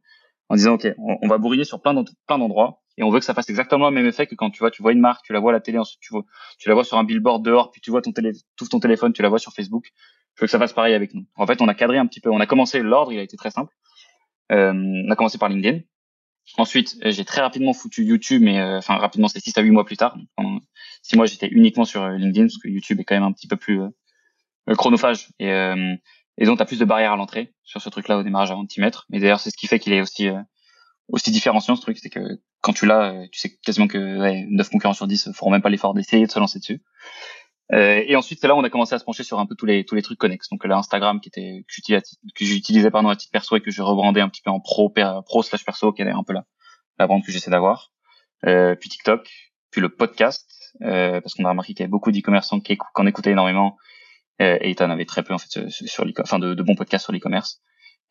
[0.49, 3.49] en disant ok, on, va bourriner sur plein d'endroits et on veut que ça fasse
[3.49, 5.51] exactement le même effet que quand tu vois tu vois une marque, tu la vois
[5.51, 6.15] à la télé, ensuite tu
[6.59, 9.23] tu la vois sur un billboard dehors, puis tu vois ton tout ton téléphone, tu
[9.23, 9.91] la vois sur Facebook
[10.35, 11.25] je veux que ça fasse pareil avec nous.
[11.37, 12.31] En fait, on a cadré un petit peu.
[12.31, 13.73] On a commencé l'ordre, il a été très simple.
[14.53, 15.81] Euh, on a commencé par LinkedIn.
[16.59, 19.85] Ensuite, j'ai très rapidement foutu YouTube, mais euh, enfin rapidement, c'est 6 à 8 mois
[19.85, 20.17] plus tard.
[21.03, 23.47] 6 mois, j'étais uniquement sur euh, LinkedIn parce que YouTube est quand même un petit
[23.47, 25.51] peu plus euh, chronophage et,
[26.39, 28.67] et donc tu as plus de barrières à l'entrée sur ce truc-là au démarrage de
[28.67, 29.07] t'y mettre.
[29.09, 30.29] Mais d'ailleurs, c'est ce qui fait qu'il est aussi
[31.09, 34.71] aussi différenciant ce truc, c'est que quand tu l'as, tu sais quasiment que ouais, 9
[34.71, 36.83] concurrents sur 10 feront même pas l'effort d'essayer de se lancer dessus.
[37.73, 39.55] Euh, et ensuite, c'est là où on a commencé à se pencher sur un peu
[39.55, 40.49] tous les tous les trucs connexes.
[40.51, 41.65] Donc là, Instagram qui était
[42.35, 44.93] que j'utilisais pardon à titre perso et que je rebrandais un petit peu en pro
[45.25, 46.45] pro slash perso, qui est un peu la
[46.99, 47.93] la brand que j'essaie d'avoir.
[48.47, 49.29] Euh, puis TikTok,
[49.71, 52.85] puis le podcast, euh, parce qu'on a remarqué qu'il y avait beaucoup d'e-commerçants qui, qui
[52.95, 53.77] en écoutaient énormément
[54.41, 57.61] euh, et avait très peu en fait sur enfin de, de bons podcasts sur l'e-commerce.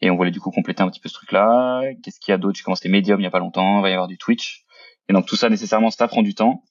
[0.02, 1.82] Et on voulait du coup compléter un petit peu ce truc-là.
[2.04, 2.58] Qu'est-ce qu'il y a d'autre?
[2.58, 3.80] J'ai commencé Medium il y a pas longtemps.
[3.80, 4.66] Il va y avoir du Twitch.
[5.10, 6.64] Et donc tout ça nécessairement ça prend du temps.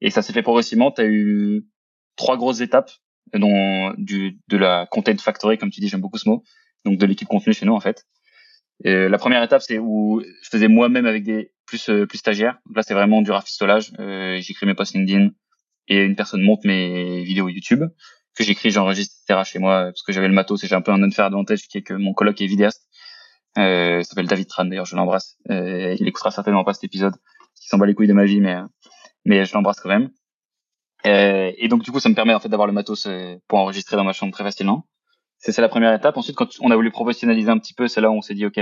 [0.00, 0.90] Et ça s'est fait progressivement.
[0.90, 1.66] T'as eu
[2.16, 2.90] trois grosses étapes
[3.34, 6.42] dont du de la content factory comme tu dis j'aime beaucoup ce mot
[6.84, 8.04] donc de l'équipe contenu chez nous en fait
[8.84, 12.58] et la première étape c'est où je faisais moi-même avec des plus euh, plus stagiaires
[12.66, 15.30] donc là c'est vraiment du rafistolage euh, j'écris mes posts LinkedIn
[15.88, 17.84] et une personne monte mes vidéos YouTube
[18.36, 20.92] que j'écris j'enregistre etc chez moi parce que j'avais le matos et j'ai un peu
[20.92, 22.82] un unfair advantage qui est que mon coloc est vidéaste
[23.58, 25.36] Euh, il s'appelle David Tran d'ailleurs, je l'embrasse.
[25.50, 27.14] Euh, il écoutera certainement pas cet épisode,
[27.54, 28.56] qui s'en bat les couilles de ma vie, mais
[29.24, 30.10] mais je l'embrasse quand même.
[31.06, 33.58] Euh, et donc du coup, ça me permet en fait d'avoir le matos euh, pour
[33.58, 34.86] enregistrer dans ma chambre très facilement.
[35.38, 36.16] C'est la première étape.
[36.16, 38.46] Ensuite, quand on a voulu professionnaliser un petit peu, c'est là où on s'est dit
[38.46, 38.60] ok,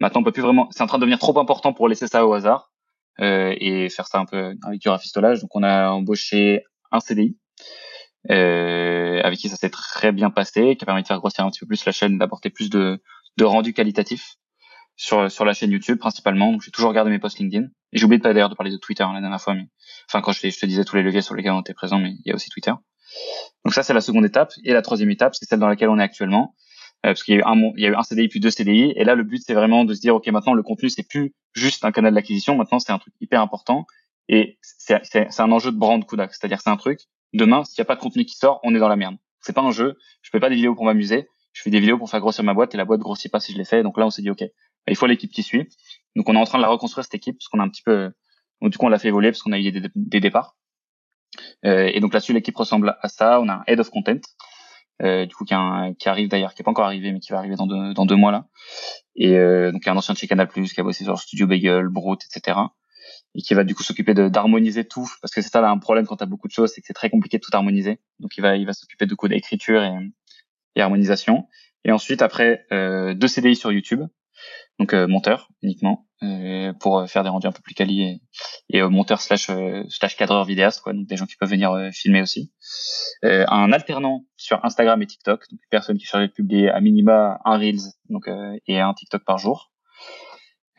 [0.00, 0.68] maintenant on peut plus vraiment.
[0.70, 2.72] C'est en train de devenir trop important pour laisser ça au hasard
[3.20, 5.40] euh, et faire ça un peu avec du rafistolage.
[5.40, 7.93] Donc on a embauché un CDI euh,
[8.28, 11.60] avec qui ça s'est très bien passé, qui a permis de faire grossir un petit
[11.60, 13.00] peu plus la chaîne, d'apporter plus de,
[13.36, 14.36] de rendu qualitatif
[14.96, 16.58] sur sur la chaîne YouTube principalement.
[16.60, 17.66] J'ai toujours regardé mes posts LinkedIn.
[17.92, 19.66] Et j'ai oublié d'ailleurs de parler de Twitter hein, la dernière fois, mais
[20.08, 22.22] enfin quand je, te disais tous les leviers sur lesquels on était présent, mais il
[22.24, 22.72] y a aussi Twitter.
[23.64, 24.52] Donc ça c'est la seconde étape.
[24.64, 26.54] Et la troisième étape, c'est celle dans laquelle on est actuellement,
[27.06, 28.50] euh, parce qu'il y a eu un il y a eu un CDI puis deux
[28.50, 28.92] CDI.
[28.96, 31.34] Et là le but c'est vraiment de se dire ok maintenant le contenu c'est plus
[31.52, 33.86] juste un canal d'acquisition, maintenant c'est un truc hyper important
[34.28, 37.00] et c'est c'est un enjeu de brand Kudak, c'est-à-dire c'est un truc
[37.34, 39.16] demain s'il n'y a pas de contenu qui sort, on est dans la merde.
[39.40, 41.98] C'est pas un jeu, je fais pas des vidéos pour m'amuser, je fais des vidéos
[41.98, 43.82] pour faire grossir ma boîte et la boîte grossit pas si je l'ai fait.
[43.82, 44.46] Donc là, on s'est dit, OK, bah,
[44.88, 45.68] il faut l'équipe qui suit.
[46.16, 47.82] Donc on est en train de la reconstruire, cette équipe, parce qu'on a un petit
[47.82, 48.10] peu,
[48.60, 50.56] donc, du coup, on l'a fait évoluer parce qu'on a eu des, des départs.
[51.66, 53.40] Euh, et donc là-dessus, l'équipe ressemble à ça.
[53.40, 54.20] On a un head of content,
[55.02, 55.54] euh, du coup, qui,
[55.98, 58.06] qui arrive d'ailleurs, qui est pas encore arrivé, mais qui va arriver dans deux, dans
[58.06, 58.46] deux mois là.
[59.16, 61.18] Et euh, donc, il y a un ancien de chez Canal+, qui a bossé sur
[61.18, 62.58] Studio Bagel, Brute, etc.
[63.34, 66.16] Et qui va du coup s'occuper d'harmoniser tout, parce que c'est ça un problème quand
[66.16, 67.98] t'as beaucoup de choses, c'est que c'est très compliqué de tout harmoniser.
[68.20, 69.92] Donc il va, il va s'occuper de coup d'écriture et,
[70.76, 71.48] et harmonisation.
[71.84, 74.02] Et ensuite, après, euh, deux CDI sur YouTube,
[74.78, 78.20] donc euh, monteur uniquement, euh, pour faire des rendus un peu plus quali et,
[78.70, 79.50] et monteur slash
[79.88, 82.52] slash cadreur vidéaste, quoi, donc des gens qui peuvent venir filmer aussi.
[83.22, 87.40] un alternant sur Instagram et TikTok, donc une personne qui chargée de publier à minima
[87.44, 88.28] un Reels donc,
[88.66, 89.72] et un TikTok par jour.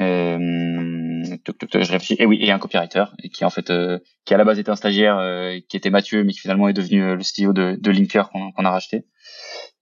[0.02, 0.95] Euh,
[1.26, 2.16] je réfléchis.
[2.20, 4.76] Et oui, et un copywriter, qui en fait, euh, qui à la base était un
[4.76, 8.66] stagiaire, euh, qui était Mathieu, mais qui finalement est devenu le CEO de, Linker qu'on
[8.66, 9.06] a racheté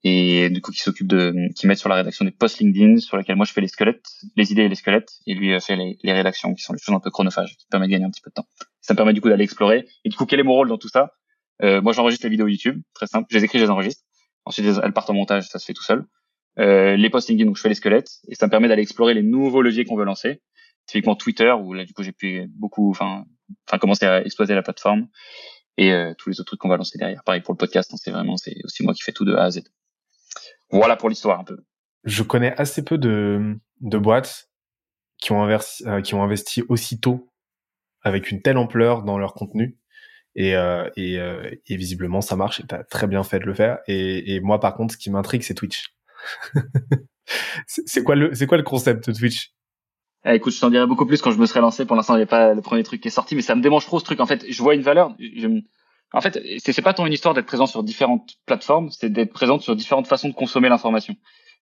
[0.04, 3.16] et du coup qui s'occupe de qui met sur la rédaction des posts LinkedIn sur
[3.16, 4.04] lesquels moi je fais les squelettes,
[4.36, 7.00] les idées et les squelettes et lui fait les, rédactions qui sont les choses un
[7.00, 8.46] peu chronophages qui permettent de gagner un petit peu de temps.
[8.82, 10.78] Ça me permet du coup d'aller explorer et du coup quel est mon rôle dans
[10.78, 11.12] tout ça?
[11.62, 14.02] Euh, Moi j'enregistre les vidéos YouTube, très simple, je les écris, je les enregistre.
[14.44, 16.04] Ensuite elles partent en montage, ça se fait tout seul.
[16.58, 19.14] Euh, les posts LinkedIn donc je fais les squelettes et ça me permet d'aller explorer
[19.14, 20.42] les nouveaux leviers qu'on veut lancer.
[20.86, 23.24] Typiquement Twitter où là du coup j'ai pu beaucoup enfin
[23.66, 25.08] enfin commencer à exploiter la plateforme
[25.76, 27.22] et euh, tous les autres trucs qu'on va lancer derrière.
[27.24, 29.44] Pareil pour le podcast, hein, c'est vraiment c'est aussi moi qui fais tout de A
[29.44, 29.62] à Z.
[30.70, 31.58] Voilà pour l'histoire un peu.
[32.04, 34.50] Je connais assez peu de, de boîtes
[35.18, 37.30] qui ont, euh, qui ont investi aussitôt
[38.02, 39.78] avec une telle ampleur dans leur contenu.
[40.36, 43.78] Et, euh, et, visiblement, ça marche et tu très bien fait de le faire.
[43.86, 45.94] Et, et moi, par contre, ce qui m'intrigue, c'est Twitch.
[47.66, 49.54] c'est quoi, le, quoi le concept de Twitch?
[50.24, 51.84] Eh, écoute, je t'en dirai beaucoup plus quand je me serai lancé.
[51.84, 53.60] Pour l'instant, il n'y a pas le premier truc qui est sorti, mais ça me
[53.60, 54.20] démange trop ce truc.
[54.20, 55.14] En fait, je vois une valeur.
[56.12, 59.58] En fait, c'est pas tant une histoire d'être présent sur différentes plateformes, c'est d'être présent
[59.58, 61.16] sur différentes façons de consommer l'information.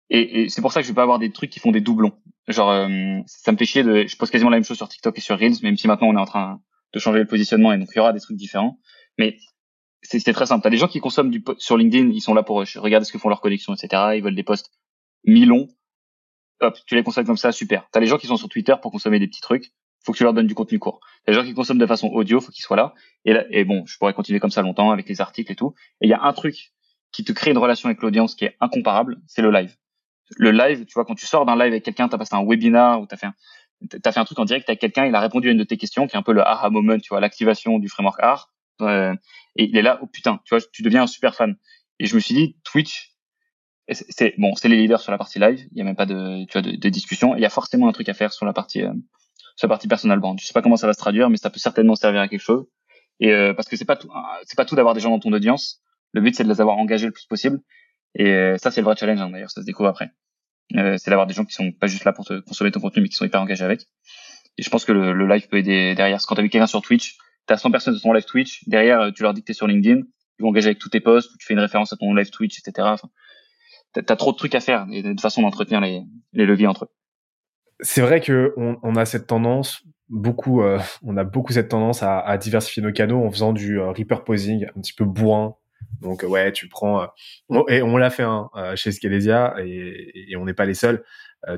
[0.09, 1.81] Et, et c'est pour ça que je vais pas avoir des trucs qui font des
[1.81, 2.13] doublons.
[2.47, 5.17] Genre, euh, ça me fait chier de, je pose quasiment la même chose sur TikTok
[5.17, 6.59] et sur Reels, même si maintenant on est en train
[6.93, 8.79] de changer le positionnement et donc il y aura des trucs différents.
[9.19, 9.37] Mais
[10.01, 10.63] c'est très simple.
[10.63, 13.19] T'as des gens qui consomment du sur LinkedIn, ils sont là pour regarder ce que
[13.19, 14.13] font leurs connexions, etc.
[14.15, 14.71] Ils veulent des posts
[15.25, 15.67] mi-longs.
[16.61, 17.87] Hop, tu les consommes comme ça, super.
[17.91, 19.71] T'as les gens qui sont sur Twitter pour consommer des petits trucs
[20.03, 20.99] faut que tu leur donnes du contenu court.
[21.27, 22.93] Les gens qui consomment de façon audio, faut qu'ils soient là.
[23.25, 25.73] Et, là, et bon, je pourrais continuer comme ça longtemps avec les articles et tout.
[26.01, 26.71] Et il y a un truc
[27.11, 29.75] qui te crée une relation avec l'audience qui est incomparable, c'est le live.
[30.37, 33.01] Le live, tu vois, quand tu sors d'un live avec quelqu'un, t'as passé un webinar
[33.01, 33.33] ou t'as fait un,
[34.01, 35.77] t'as fait un truc en direct avec quelqu'un, il a répondu à une de tes
[35.77, 38.51] questions, qui est un peu le aha moment, tu vois, l'activation du framework art.
[38.81, 39.13] Euh,
[39.55, 41.55] et il est là, oh putain, tu vois, tu deviens un super fan.
[41.97, 43.11] Et je me suis dit, Twitch,
[43.93, 45.67] c'est bon, c'est les leaders sur la partie live.
[45.71, 47.35] Il y a même pas de, tu vois, de, discussion.
[47.35, 48.93] Il y a forcément un truc à faire sur la partie euh,
[49.59, 50.39] sa partie personal brand.
[50.39, 52.41] Je sais pas comment ça va se traduire, mais ça peut certainement servir à quelque
[52.41, 52.65] chose.
[53.19, 54.09] Et euh, parce que c'est pas tout,
[54.45, 55.81] c'est pas tout d'avoir des gens dans ton audience.
[56.13, 57.59] Le but c'est de les avoir engagés le plus possible.
[58.15, 60.11] Et euh, ça c'est le vrai challenge hein, d'ailleurs, ça se découvre après.
[60.77, 63.01] Euh, c'est d'avoir des gens qui sont pas juste là pour te consommer ton contenu,
[63.01, 63.81] mais qui sont hyper engagés avec.
[64.57, 66.19] Et je pense que le, live peut aider derrière.
[66.25, 69.23] Quand t'as vu quelqu'un sur Twitch, t'as 100 personnes sur ton live Twitch, derrière tu
[69.23, 71.59] leur dis que sur LinkedIn, ils vont engager avec tous tes posts, tu fais une
[71.59, 72.87] référence à ton live Twitch, etc.
[73.93, 76.89] t'as, trop de trucs à faire et de façon d'entretenir les, les leviers entre eux
[77.79, 82.03] c'est vrai que on, on, a cette tendance, beaucoup, euh, on a beaucoup cette tendance
[82.03, 83.93] à, à, diversifier nos canaux en faisant du euh,
[84.25, 85.55] posing un petit peu bourrin.
[86.01, 87.03] Donc ouais, tu prends
[87.51, 90.73] euh, et on l'a fait hein, euh, chez Scalesia et, et on n'est pas les
[90.73, 91.03] seuls.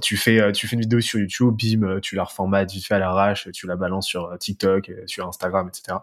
[0.02, 3.00] tu fais tu fais une vidéo sur YouTube, bim, tu la reformates vite fait à
[3.00, 5.98] l'arrache, tu la balances sur TikTok, sur Instagram, etc.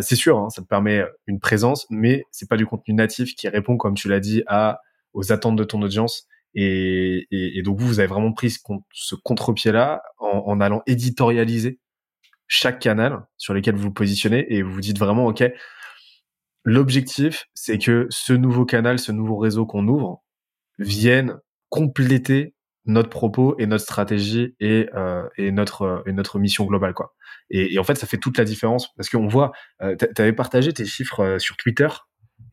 [0.00, 3.48] c'est sûr, hein, ça te permet une présence, mais c'est pas du contenu natif qui
[3.48, 4.80] répond, comme tu l'as dit, à
[5.16, 10.60] aux attentes de ton audience et, donc vous, vous avez vraiment pris ce, contre-pied-là en,
[10.60, 11.80] allant éditorialiser
[12.48, 15.44] chaque canal sur lesquels vous vous positionnez et vous vous dites vraiment, OK,
[16.64, 20.22] l'objectif, c'est que ce nouveau canal, ce nouveau réseau qu'on ouvre,
[20.78, 21.38] vienne
[21.68, 22.54] compléter
[22.86, 27.14] notre propos et notre stratégie et, euh, notre et notre mission globale quoi.
[27.50, 29.52] Et, et, en fait, ça fait toute la différence parce qu'on voit,
[29.82, 31.88] euh, tu avais partagé tes chiffres euh, sur Twitter,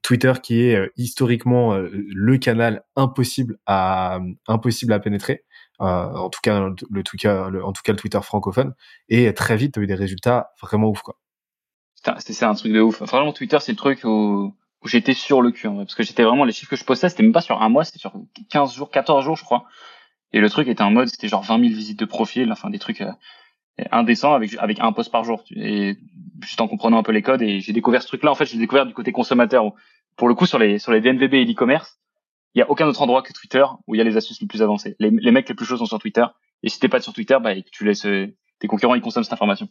[0.02, 5.44] Twitter qui est euh, historiquement le canal impossible à impossible à pénétrer.
[5.80, 8.74] en tout cas, le, le, en tout cas le Twitter francophone.
[9.10, 11.18] Et très vite, tu as eu des résultats vraiment ouf quoi.
[12.20, 13.02] C'est un truc de ouf.
[13.02, 14.54] Vraiment, Twitter, c'est le truc où,
[14.86, 17.32] j'étais sur le cul, parce que j'étais vraiment les chiffres que je postais, c'était même
[17.32, 18.12] pas sur un mois, c'était sur
[18.50, 19.66] 15 jours, 14 jours, je crois.
[20.34, 22.80] Et le truc était en mode, c'était genre 20 000 visites de profil, enfin des
[22.80, 23.12] trucs euh,
[23.92, 25.44] indécents avec avec un post par jour.
[25.56, 25.98] Et
[26.42, 28.32] juste en comprenant un peu les codes, et j'ai découvert ce truc-là.
[28.32, 29.72] En fait, j'ai découvert du côté consommateur.
[30.16, 32.00] Pour le coup, sur les sur les DNVB et l'e-commerce,
[32.54, 34.48] il y a aucun autre endroit que Twitter où il y a les astuces les
[34.48, 34.96] plus avancées.
[35.00, 36.26] Les, les mecs les plus chauds sont sur Twitter.
[36.62, 38.08] Et si t'es pas sur Twitter, bah tu laisses
[38.60, 39.68] tes concurrents ils consomment cette information.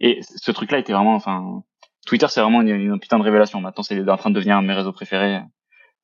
[0.00, 1.62] Et ce truc-là était vraiment, enfin,
[2.06, 3.60] Twitter c'est vraiment une, une, putain de révélation.
[3.60, 5.40] Maintenant, c'est en train de devenir un de mes réseaux préférés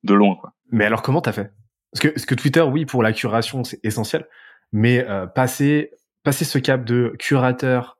[0.03, 0.53] de loin, quoi.
[0.71, 1.53] Mais alors, comment t'as fait?
[1.91, 4.25] Parce que, parce que Twitter, oui, pour la curation, c'est essentiel,
[4.71, 5.91] mais euh, passer,
[6.23, 7.97] passer ce cap de curateur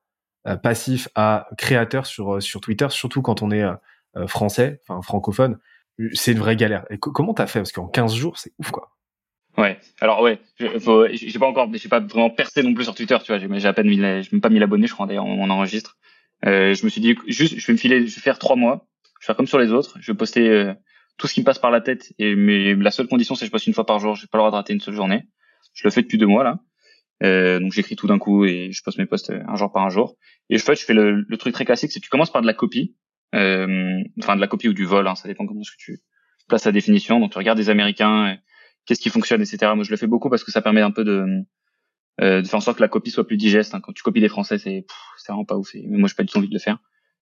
[0.47, 5.01] euh, passif à créateur sur, euh, sur Twitter, surtout quand on est euh, français, enfin
[5.01, 5.59] francophone,
[6.13, 6.85] c'est une vraie galère.
[6.89, 7.59] Et comment t'as fait?
[7.59, 8.91] Parce qu'en 15 jours, c'est ouf, quoi.
[9.57, 9.79] Ouais.
[9.99, 13.59] Alors ouais, j'ai pas encore, j'ai pas vraiment percé non plus sur Twitter, tu vois.
[13.59, 15.97] J'ai à peine même pas mis l'abonné, je crois d'ailleurs, on, enregistre.
[16.45, 18.87] Euh, je me suis dit juste, je vais me filer, je vais faire trois mois,
[19.19, 20.73] je vais faire comme sur les autres, je vais poster
[21.17, 22.13] tout ce qui me passe par la tête.
[22.17, 24.15] Et mais la seule condition, c'est que je poste une fois par jour.
[24.15, 25.23] J'ai pas le droit de rater une seule journée.
[25.73, 26.59] Je le fais depuis deux mois là.
[27.23, 29.89] Euh, donc j'écris tout d'un coup et je poste mes posts un jour par un
[29.89, 30.15] jour.
[30.49, 32.41] Et je fais, je fais le, le truc très classique, c'est que tu commences par
[32.41, 32.95] de la copie,
[33.35, 35.99] euh, enfin de la copie ou du vol, hein, ça dépend comment ce que tu
[36.47, 37.19] places la définition.
[37.19, 38.37] Donc tu regardes des Américains,
[38.85, 39.71] qu'est-ce qui fonctionne, etc.
[39.75, 41.25] Moi je le fais beaucoup parce que ça permet un peu de,
[42.21, 43.75] euh, de faire en sorte que la copie soit plus digeste.
[43.75, 43.81] Hein.
[43.81, 44.85] Quand tu copies des Français, c'est
[45.27, 45.73] vraiment pas ouf.
[45.87, 46.79] Moi j'ai pas du tout envie de le faire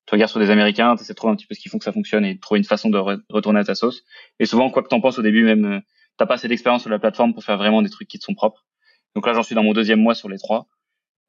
[0.10, 1.78] tu regardes sur des Américains, tu essaies de trouver un petit peu ce qui font
[1.78, 2.97] que ça fonctionne et de trouver une façon de
[3.30, 4.04] retourner à ta sauce.
[4.39, 5.80] Et souvent, quoi que t'en penses au début, même euh,
[6.18, 8.34] t'as pas assez d'expérience sur la plateforme pour faire vraiment des trucs qui te sont
[8.34, 8.66] propres.
[9.16, 10.68] Donc là, j'en suis dans mon deuxième mois sur les trois.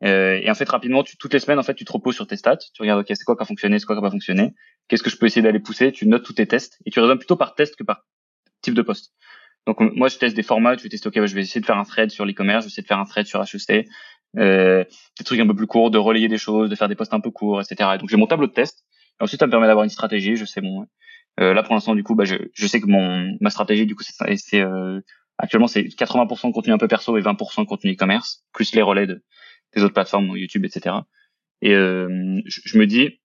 [0.05, 2.26] Euh, et en fait, rapidement, tu, toutes les semaines, en fait, tu te reposes sur
[2.26, 2.57] tes stats.
[2.57, 4.55] Tu regardes, ok, c'est quoi qui a fonctionné, c'est quoi qui a pas fonctionné.
[4.89, 5.93] Qu'est-ce que je peux essayer d'aller pousser?
[5.93, 8.07] Tu notes tous tes tests et tu raisonnes plutôt par test que par
[8.62, 9.12] type de poste.
[9.66, 10.76] Donc moi, je teste des formats.
[10.76, 12.72] Je vais ok, bah, je vais essayer de faire un thread sur l'e-commerce, je vais
[12.72, 13.87] essayer de faire un thread sur HEC,
[14.39, 14.85] euh,
[15.18, 17.20] des trucs un peu plus courts, de relayer des choses, de faire des posts un
[17.20, 17.91] peu courts, etc.
[17.95, 18.85] Et donc j'ai mon tableau de test
[19.20, 20.37] ensuite, ça me permet d'avoir une stratégie.
[20.37, 20.87] Je sais bon.
[21.39, 23.95] Euh, là, pour l'instant, du coup, bah, je, je sais que mon ma stratégie, du
[23.95, 24.64] coup, c'est,
[25.43, 28.82] actuellement c'est 80% de contenu un peu perso et 20% de contenu e-commerce, plus les
[28.82, 29.24] relais de,
[29.74, 30.97] des autres plateformes, YouTube, etc.
[31.62, 33.20] Et euh, je, je, me dis,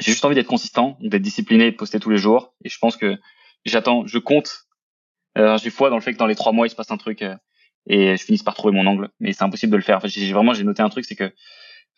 [0.00, 2.54] j'ai juste envie d'être consistant, d'être discipliné de poster tous les jours.
[2.64, 3.16] Et je pense que
[3.64, 4.66] j'attends, je compte.
[5.36, 6.96] Euh, j'ai foi dans le fait que dans les trois mois, il se passe un
[6.96, 7.36] truc euh,
[7.86, 9.10] et je finisse par trouver mon angle.
[9.20, 9.98] Mais c'est impossible de le faire.
[9.98, 11.24] Enfin, j'ai vraiment, j'ai noté un truc, c'est que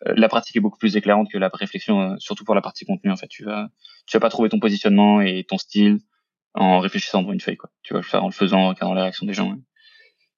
[0.06, 2.84] euh, la pratique est beaucoup plus éclairante que la réflexion, euh, surtout pour la partie
[2.84, 3.10] contenu.
[3.10, 3.68] En fait, tu vas,
[4.06, 5.98] tu vas pas trouver ton positionnement et ton style
[6.56, 7.70] en réfléchissant devant une feuille, quoi.
[7.82, 9.54] Tu vas le faire en le faisant, en regardant les réactions des gens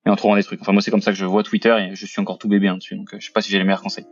[0.07, 0.61] et en trouvant des trucs.
[0.61, 2.71] Enfin, moi, c'est comme ça que je vois Twitter et je suis encore tout bébé
[2.75, 4.07] dessus, donc euh, je sais pas si j'ai les meilleurs conseils.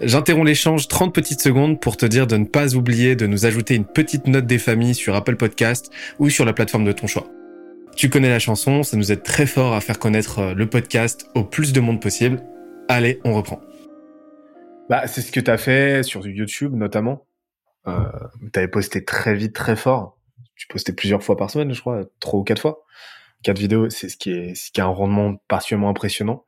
[0.00, 3.76] J'interromps l'échange 30 petites secondes pour te dire de ne pas oublier de nous ajouter
[3.76, 7.28] une petite note des familles sur Apple Podcast ou sur la plateforme de ton choix.
[7.94, 11.44] Tu connais la chanson, ça nous aide très fort à faire connaître le podcast au
[11.44, 12.42] plus de monde possible.
[12.88, 13.60] Allez, on reprend.
[14.90, 17.26] Bah, c'est ce que tu as fait sur YouTube notamment.
[17.86, 18.04] Euh,
[18.52, 20.18] tu avais posté très vite, très fort.
[20.56, 22.84] Tu postais plusieurs fois par semaine, je crois, trois ou quatre fois.
[23.42, 26.44] Quatre vidéos, c'est ce qui est, ce qui a un rendement particulièrement impressionnant.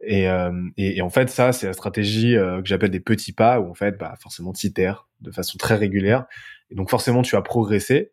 [0.00, 3.60] Et, euh, et, en fait, ça, c'est la stratégie euh, que j'appelle des petits pas,
[3.60, 6.26] où en fait, bah, forcément, tu de façon très régulière.
[6.70, 8.12] Et donc, forcément, tu as progressé.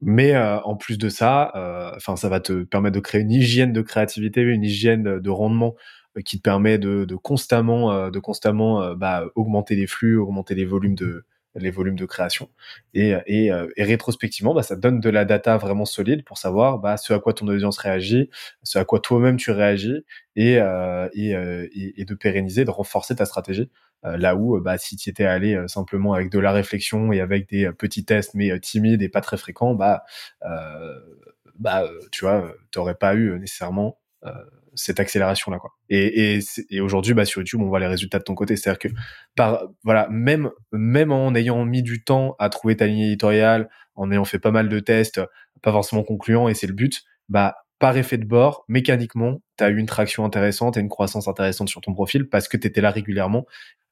[0.00, 3.30] Mais euh, en plus de ça, euh, enfin, ça va te permettre de créer une
[3.30, 5.74] hygiène de créativité, une hygiène de rendement
[6.16, 10.64] euh, qui te permet de, de constamment, de constamment bah, augmenter les flux, augmenter les
[10.64, 11.24] volumes de
[11.56, 12.48] les volumes de création.
[12.94, 13.46] Et, et,
[13.76, 17.18] et rétrospectivement bah, ça donne de la data vraiment solide pour savoir bah, ce à
[17.20, 18.30] quoi ton audience réagit
[18.62, 20.04] ce à quoi toi-même tu réagis
[20.36, 20.58] et,
[21.14, 21.34] et,
[22.00, 23.70] et, de pérenniser de renforcer ta stratégie.
[24.02, 27.70] Là où bah, si tu étais allé simplement avec de la réflexion et avec des
[27.72, 30.04] petits tests mais timides et pas très fréquents bah
[31.58, 33.98] bah tu vois t'aurais pas eu nécessairement
[34.74, 35.72] cette accélération là quoi.
[35.88, 36.40] Et, et,
[36.70, 38.88] et aujourd'hui bah sur YouTube on voit les résultats de ton côté, c'est-à-dire que
[39.36, 44.10] par voilà même même en ayant mis du temps à trouver ta ligne éditoriale, en
[44.10, 45.20] ayant fait pas mal de tests,
[45.62, 49.70] pas forcément concluants et c'est le but, bah par effet de bord, mécaniquement, tu as
[49.70, 52.82] eu une traction intéressante et une croissance intéressante sur ton profil parce que tu étais
[52.82, 53.46] là régulièrement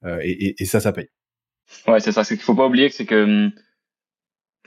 [0.04, 1.08] euh, et, et, ça ça paye.
[1.86, 3.52] Ouais, c'est ça, c'est qu'il faut pas oublier c'est que hum,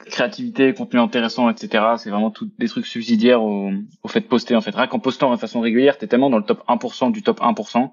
[0.06, 1.86] créativité, contenu intéressant, etc.
[1.98, 3.72] C'est vraiment tout des trucs subsidiaires au,
[4.08, 4.56] fait de poster.
[4.56, 7.24] En fait, rien qu'en postant de façon régulière, t'es tellement dans le top 1% du
[7.24, 7.92] top 1%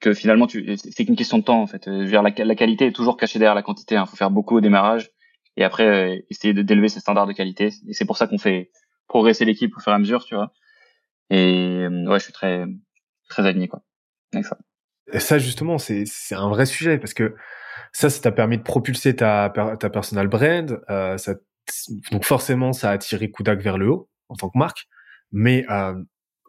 [0.00, 1.62] que finalement, tu c'est qu'une question de temps.
[1.62, 3.94] En fait, euh, la, la qualité est toujours cachée derrière la quantité.
[3.94, 4.06] Il hein.
[4.06, 5.10] faut faire beaucoup au démarrage
[5.56, 7.70] et après euh, essayer d'élever ses standards de qualité.
[7.88, 8.70] Et c'est pour ça qu'on fait
[9.08, 10.52] progresser l'équipe au fur et à mesure, tu vois.
[11.30, 12.64] Et ouais, je suis très
[13.28, 13.82] très aligné quoi
[14.32, 14.58] avec ça.
[15.12, 17.34] Et ça justement, c'est c'est un vrai sujet parce que
[17.92, 20.80] ça, ça t'a permis de propulser ta ta personal brand.
[20.90, 21.34] Euh, ça,
[22.12, 24.86] donc forcément, ça a attiré Kudak vers le haut en tant que marque.
[25.32, 25.94] Mais euh,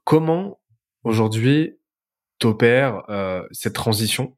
[0.04, 0.60] comment
[1.04, 1.80] aujourd'hui
[2.40, 4.36] t'opères euh, cette transition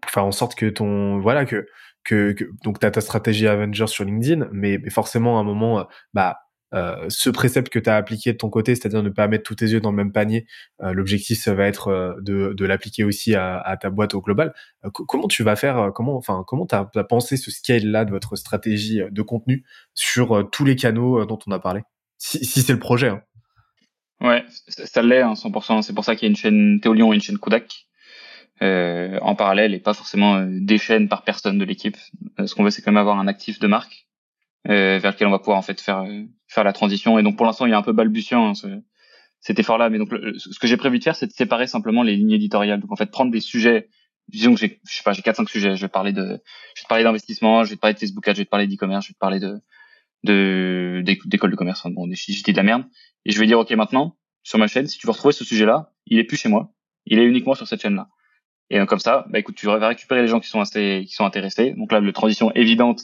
[0.00, 1.66] pour faire en sorte que ton voilà que
[2.04, 5.80] que, que donc t'as ta stratégie Avengers sur LinkedIn, mais, mais forcément à un moment
[5.80, 5.84] euh,
[6.14, 6.38] bah
[6.74, 9.56] euh, ce précepte que tu as appliqué de ton côté, c'est-à-dire ne pas mettre tous
[9.56, 10.46] tes yeux dans le même panier,
[10.82, 14.20] euh, l'objectif ça va être euh, de, de l'appliquer aussi à, à, ta boîte au
[14.20, 14.54] global.
[14.92, 18.36] comment tu vas faire Comment enfin comment tu as, pensé ce scale là de votre
[18.36, 19.64] stratégie de contenu
[19.94, 21.82] sur tous les canaux dont on a parlé?
[22.18, 23.08] Si, si c'est le projet.
[23.08, 23.22] Hein.
[24.20, 25.82] Ouais, ça l'est hein, 100%.
[25.82, 27.86] C'est pour ça qu'il y a une chaîne Théolion et une chaîne Kodak.
[28.62, 31.96] Euh, en parallèle et pas forcément des chaînes par personne de l'équipe.
[32.44, 34.06] ce qu'on veut, c'est quand même avoir un actif de marque
[34.68, 36.04] euh, vers lequel on va pouvoir en fait faire
[36.52, 37.18] faire la transition.
[37.18, 38.66] Et donc pour l'instant, il y a un peu balbutiant hein, ce,
[39.40, 39.90] cet effort-là.
[39.90, 42.80] Mais donc ce que j'ai prévu de faire, c'est de séparer simplement les lignes éditoriales.
[42.80, 43.88] Donc en fait, prendre des sujets.
[44.28, 45.76] Disons que j'ai, je sais pas, j'ai quatre cinq sujets.
[45.76, 48.26] Je vais parler de, je vais te parler d'investissement, je vais te parler de Facebook
[48.28, 49.60] Ads, je vais te parler d'e-commerce, je vais te parler de
[50.24, 51.82] de d'école de commerce.
[51.90, 52.84] bon, des de la merde.
[53.24, 55.92] Et je vais dire ok maintenant sur ma chaîne, si tu veux retrouver ce sujet-là,
[56.06, 56.72] il est plus chez moi,
[57.06, 58.08] il est uniquement sur cette chaîne-là.
[58.70, 61.12] Et donc, comme ça, bah écoute, tu vas récupérer les gens qui sont assez, qui
[61.12, 61.74] sont intéressés.
[61.76, 63.02] Donc là, la transition évidente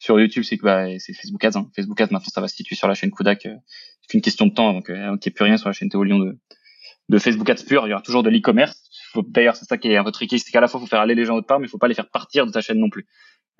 [0.00, 1.56] sur YouTube, c'est que bah, c'est Facebook Ads.
[1.56, 1.70] Hein.
[1.76, 3.46] Facebook Ads, maintenant, ça va se situer sur la chaîne Kudak.
[3.46, 3.54] Euh,
[4.00, 5.90] c'est qu'une question de temps, donc euh, il n'y a plus rien sur la chaîne
[5.90, 6.38] Théolion de,
[7.10, 7.86] de Facebook Ads pur.
[7.86, 8.82] Il y aura toujours de l'e-commerce.
[9.28, 11.00] D'ailleurs, c'est ça qui est un peu tricky, c'est qu'à la fois, il faut faire
[11.00, 12.78] aller les gens autre part, mais il faut pas les faire partir de ta chaîne
[12.78, 13.06] non plus.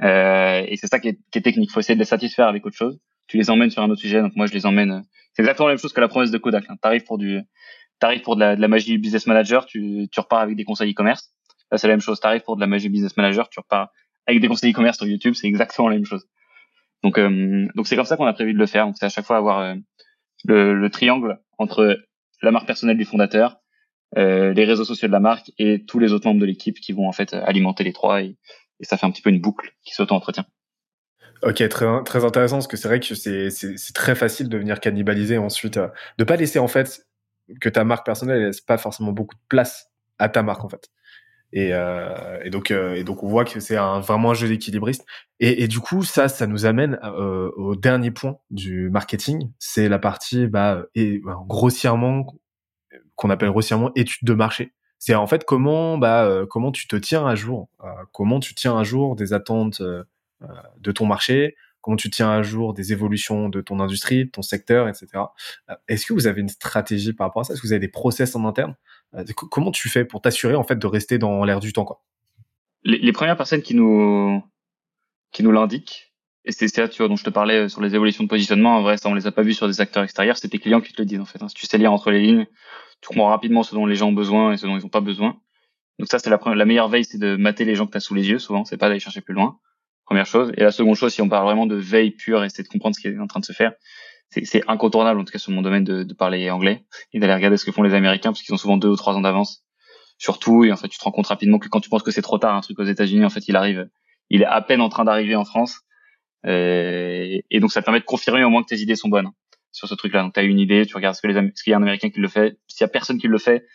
[0.03, 1.69] Euh, et c'est ça qui est, qui est technique.
[1.71, 2.99] Il faut essayer de les satisfaire avec autre chose.
[3.27, 4.23] Tu les emmènes sur un autre sujet.
[4.23, 4.91] Donc moi, je les emmène.
[4.91, 5.01] Euh,
[5.35, 6.65] c'est exactement la même chose que la promesse de Kodak.
[6.71, 6.77] Hein.
[6.81, 7.41] T'arrives pour du,
[7.99, 10.91] t'arrives pour de la, de la magie business manager, tu, tu repars avec des conseils
[10.91, 11.35] e-commerce.
[11.71, 12.19] Là, c'est la même chose.
[12.19, 13.91] T'arrives pour de la magie business manager, tu repars
[14.31, 15.35] avec des conseils e-commerce sur YouTube.
[15.35, 16.27] C'est exactement la même chose.
[17.03, 18.87] Donc, euh, donc c'est comme ça qu'on a prévu de le faire.
[18.87, 19.75] Donc, c'est à chaque fois avoir euh,
[20.45, 21.99] le, le, triangle entre
[22.43, 23.57] la marque personnelle du fondateur,
[24.17, 26.93] euh, les réseaux sociaux de la marque et tous les autres membres de l'équipe qui
[26.93, 28.37] vont en fait alimenter les trois et,
[28.83, 30.47] ça fait un petit peu une boucle qui s'auto-entretient.
[31.43, 35.79] Ok, très, intéressant parce que c'est vrai que c'est, très facile de venir cannibaliser ensuite,
[36.17, 37.07] de pas laisser en fait
[37.61, 40.89] que ta marque personnelle laisse pas forcément beaucoup de place à ta marque en fait.
[41.53, 44.49] Et, euh, et, donc, euh, et donc, on voit que c'est un, vraiment un jeu
[44.49, 45.05] d'équilibriste.
[45.41, 49.51] Et, et, du coup, ça, ça nous amène euh, au dernier point du marketing.
[49.59, 52.27] C'est la partie, bah, bah, grossièrement,
[53.17, 54.73] qu'on appelle grossièrement étude de marché.
[54.99, 58.55] C'est en fait comment, bah, euh, comment tu te tiens à jour, euh, comment tu
[58.55, 63.49] tiens à jour des attentes de ton marché, comment tu tiens à jour des évolutions
[63.49, 65.25] de ton industrie, de ton secteur, etc.
[65.89, 67.55] Est-ce que vous avez une stratégie par rapport à ça?
[67.55, 68.75] Est-ce que vous avez des process en interne?
[68.75, 69.00] euh,
[69.35, 72.03] comment tu fais pour t'assurer en fait de rester dans l'air du temps quoi?
[72.85, 74.43] Les, premières personnes qui nous
[75.33, 76.13] qui nous l'indiquent
[76.45, 78.77] et c'est ça tu vois dont je te parlais euh, sur les évolutions de positionnement
[78.77, 80.81] en vrai ça on les a pas vus sur des acteurs extérieurs c'est tes clients
[80.81, 81.49] qui te le disent en fait hein.
[81.49, 82.47] si tu sais lire entre les lignes
[83.01, 85.01] tu comprends rapidement ce dont les gens ont besoin et ce dont ils ont pas
[85.01, 85.41] besoin.
[85.99, 87.97] Donc ça c'est la première, la meilleure veille c'est de mater les gens que tu
[87.99, 89.59] as sous les yeux souvent c'est pas d'aller chercher plus loin
[90.07, 90.51] première chose.
[90.57, 93.01] Et la seconde chose si on parle vraiment de veille pure c'est de comprendre ce
[93.01, 93.73] qui est en train de se faire
[94.31, 97.57] c'est incontournable en tout cas sur mon domaine de, de parler anglais et d'aller regarder
[97.57, 99.65] ce que font les Américains parce qu'ils ont souvent deux ou trois ans d'avance
[100.19, 100.65] sur tout.
[100.65, 102.39] Et en fait tu te rends compte rapidement que quand tu penses que c'est trop
[102.39, 103.89] tard un truc aux États-Unis en fait il arrive
[104.29, 105.81] il est à peine en train d'arriver en France.
[106.47, 109.27] Euh, et donc ça te permet de confirmer au moins que tes idées sont bonnes
[109.27, 109.35] hein,
[109.73, 110.23] sur ce truc-là.
[110.23, 111.83] Donc tu as une idée tu regardes ce que les ce qu'il y a un
[111.83, 112.57] Américain qui le fait.
[112.69, 113.67] S'il y a personne qui le fait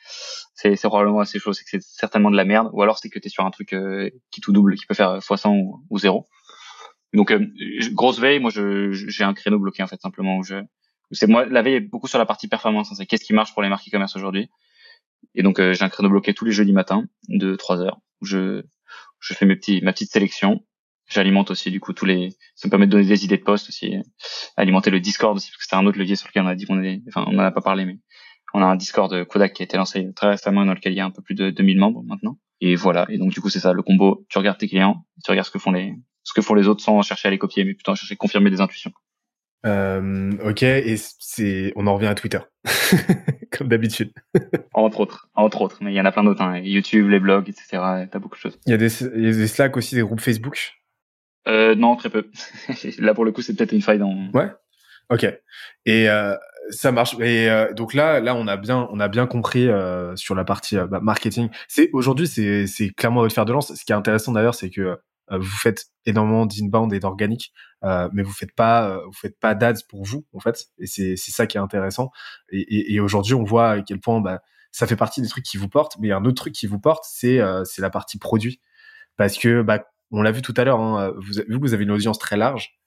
[0.55, 2.69] c'est probablement assez chaud c'est que c'est certainement de la merde.
[2.71, 4.95] Ou alors c'est que tu es sur un truc euh, qui tout double qui peut
[4.95, 6.29] faire x100 ou, ou 0
[7.13, 7.47] donc euh,
[7.91, 10.55] grosse veille, moi j'ai un créneau bloqué en fait simplement où je
[11.11, 13.53] c'est moi la veille est beaucoup sur la partie performance, hein, c'est qu'est-ce qui marche
[13.53, 14.49] pour les marques e-commerce aujourd'hui.
[15.33, 18.25] Et donc euh, j'ai un créneau bloqué tous les jeudis matin de 3 heures où
[18.25, 18.63] je
[19.19, 20.65] je fais mes petits ma petite sélection.
[21.07, 23.69] J'alimente aussi du coup tous les ça me permet de donner des idées de poste
[23.69, 23.95] aussi,
[24.57, 26.65] alimenter le Discord aussi parce que c'est un autre levier sur lequel on a dit
[26.65, 27.99] qu'on est enfin on en a pas parlé mais
[28.55, 31.01] on a un Discord Kodak qui a été lancé très récemment dans lequel il y
[31.01, 32.37] a un peu plus de 2000 membres maintenant.
[32.61, 35.29] Et voilà, et donc du coup c'est ça le combo, tu regardes tes clients, tu
[35.29, 35.93] regardes ce que font les
[36.25, 38.17] ce que font les autres sans chercher à les copier, mais plutôt à chercher à
[38.17, 38.91] confirmer des intuitions.
[39.65, 42.39] Euh, ok, et c'est, on en revient à Twitter,
[43.51, 44.11] comme d'habitude.
[44.73, 46.59] entre autres, entre autres, mais il y en a plein d'autres, hein.
[46.59, 48.05] YouTube, les blogs, etc.
[48.11, 48.59] T'as beaucoup de choses.
[48.65, 50.73] Il y a des, il y a des Slack aussi, des groupes Facebook?
[51.47, 52.29] Euh, non, très peu.
[52.99, 54.29] là pour le coup, c'est peut-être une faille dans.
[54.33, 54.49] Ouais.
[55.09, 55.25] Ok.
[55.85, 56.35] Et euh,
[56.69, 57.15] ça marche.
[57.19, 60.43] Et euh, donc là, là, on a bien, on a bien compris euh, sur la
[60.43, 61.49] partie bah, marketing.
[61.67, 63.73] C'est aujourd'hui, c'est, c'est clairement votre fer de lance.
[63.73, 64.97] Ce qui est intéressant d'ailleurs, c'est que
[65.31, 67.51] vous faites énormément d'inbound et d'organique,
[67.83, 70.65] euh, mais vous faites pas, euh, vous faites pas d'ads pour vous en fait.
[70.79, 72.11] Et c'est ça qui est intéressant.
[72.51, 75.69] Et, aujourd'hui, on voit à quel point bah, ça fait partie des trucs qui vous
[75.69, 75.97] portent.
[75.99, 78.61] Mais un autre truc qui vous porte, c'est c'est la partie produit,
[79.17, 80.79] parce que bah, on l'a vu tout à l'heure.
[80.79, 82.79] Hein, vous, vu que vous avez une audience très large,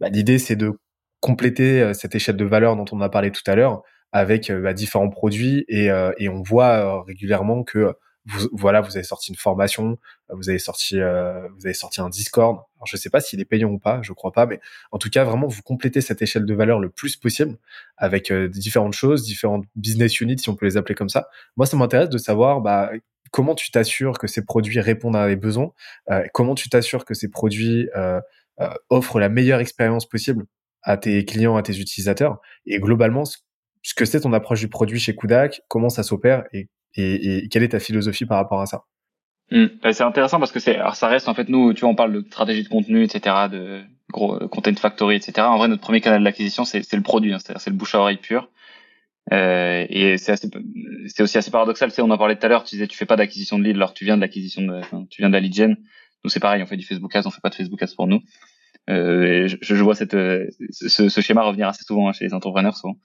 [0.00, 0.72] bah, l'idée c'est de
[1.20, 3.82] compléter cette échelle de valeur dont on a parlé tout à l'heure
[4.12, 5.86] avec bah, différents produits et,
[6.18, 7.94] et on voit régulièrement que
[8.26, 9.98] vous, voilà, vous avez sorti une formation,
[10.28, 12.58] vous avez sorti, euh, vous avez sorti un Discord.
[12.76, 14.60] Alors, je sais pas s'il est payant ou pas, je crois pas, mais
[14.92, 17.56] en tout cas, vraiment, vous complétez cette échelle de valeur le plus possible
[17.96, 21.28] avec euh, différentes choses, différentes business units, si on peut les appeler comme ça.
[21.56, 22.90] Moi, ça m'intéresse de savoir, bah,
[23.30, 25.72] comment tu t'assures que ces produits répondent à des besoins,
[26.10, 28.20] euh, comment tu t'assures que ces produits euh,
[28.60, 30.46] euh, offrent la meilleure expérience possible
[30.82, 34.98] à tes clients, à tes utilisateurs, et globalement, ce que c'est ton approche du produit
[34.98, 38.82] chez Kudak, comment ça s'opère et et, quelle est ta philosophie par rapport à ça?
[39.50, 39.66] Hmm.
[39.82, 41.94] bah, C'est intéressant parce que c'est, alors ça reste en fait nous, tu vois, on
[41.94, 43.82] parle de stratégie de contenu, etc., de
[44.12, 45.46] gros euh, content factory, etc.
[45.46, 47.94] En vrai, notre premier canal d'acquisition, c'est, c'est le produit, hein, c'est-à-dire c'est le bouche
[47.94, 48.50] à oreille pur.
[49.32, 50.48] Euh, et c'est assez,
[51.08, 51.90] c'est aussi assez paradoxal.
[51.90, 52.62] Tu sais, on en parlait tout à l'heure.
[52.62, 54.80] Tu disais, tu fais pas d'acquisition de lead, alors tu viens de l'acquisition de,
[55.10, 55.76] tu viens de la lead gen.
[56.24, 56.62] Nous, c'est pareil.
[56.62, 58.20] On fait du Facebook Ads, on fait pas de Facebook Ads pour nous.
[58.88, 62.34] Euh, je, je, vois cette, euh, ce, ce, schéma revenir assez souvent hein, chez les
[62.34, 62.96] entrepreneurs, souvent.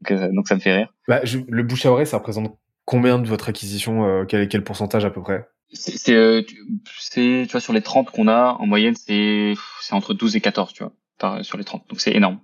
[0.00, 0.92] Donc, euh, donc ça me fait rire.
[1.08, 4.64] Bah, je, le bouche à oreille, ça représente combien de votre acquisition euh, quel, quel
[4.64, 5.46] pourcentage à peu près?
[5.72, 10.34] C'est, euh, tu vois, sur les 30 qu'on a, en moyenne, c'est, c'est entre 12
[10.34, 11.88] et 14, tu vois, par, sur les 30.
[11.88, 12.40] Donc c'est énorme.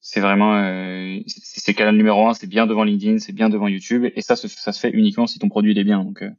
[0.00, 3.68] C'est vraiment, euh, c'est, le canal numéro un, c'est bien devant LinkedIn, c'est bien devant
[3.68, 6.04] YouTube, et ça, ça se fait uniquement si ton produit est bien.
[6.04, 6.30] Donc, euh,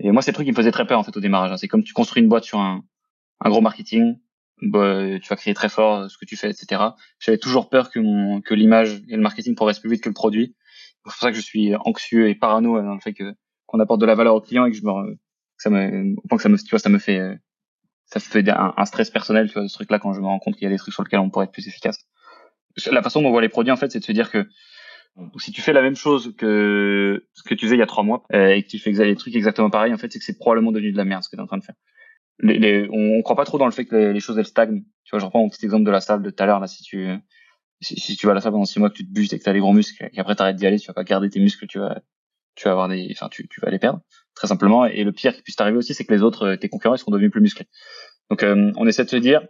[0.00, 1.50] et moi, c'est le truc qui me faisait très peur en fait au démarrage.
[1.52, 1.56] Hein.
[1.56, 2.84] C'est comme tu construis une boîte sur un,
[3.40, 4.16] un gros marketing,
[4.60, 6.82] bah, tu vas créer très fort ce que tu fais, etc.
[7.18, 10.14] J'avais toujours peur que mon, que l'image et le marketing progressent plus vite que le
[10.14, 10.54] produit.
[11.04, 13.34] C'est pour ça que je suis anxieux et parano dans le fait que
[13.66, 15.16] qu'on apporte de la valeur au client et que je me,
[15.56, 17.20] ça me, au point que ça me, tu vois, ça me fait,
[18.06, 20.64] ça fait un, stress personnel, tu vois, ce truc-là quand je me rends compte qu'il
[20.64, 22.04] y a des trucs sur lesquels on pourrait être plus efficace.
[22.90, 24.48] La façon dont on voit les produits, en fait, c'est de se dire que
[25.38, 28.04] si tu fais la même chose que ce que tu faisais il y a trois
[28.04, 30.38] mois euh, et que tu fais les trucs exactement pareil, en fait, c'est que c'est
[30.38, 31.74] probablement devenu de la merde ce que tu es en train de faire.
[32.40, 34.82] Les, les, on, on croit pas trop dans le fait que les, choses elles stagnent.
[35.04, 36.66] Tu vois, je reprends mon petit exemple de la salle de tout à l'heure là.
[36.66, 37.06] Si tu
[37.80, 39.38] si, si, tu vas à la salle pendant six mois que tu te buses et
[39.38, 41.30] que tu as des gros muscles et qu'après t'arrêtes d'y aller, tu vas pas garder
[41.30, 42.00] tes muscles, tu vas
[42.56, 44.00] tu vas avoir des enfin tu, tu vas les perdre
[44.34, 46.68] très simplement et le pire qui puisse t'arriver aussi c'est que les autres euh, tes
[46.68, 47.66] concurrents ils seront devenus plus musclés.
[48.28, 49.42] Donc euh, on essaie de se dire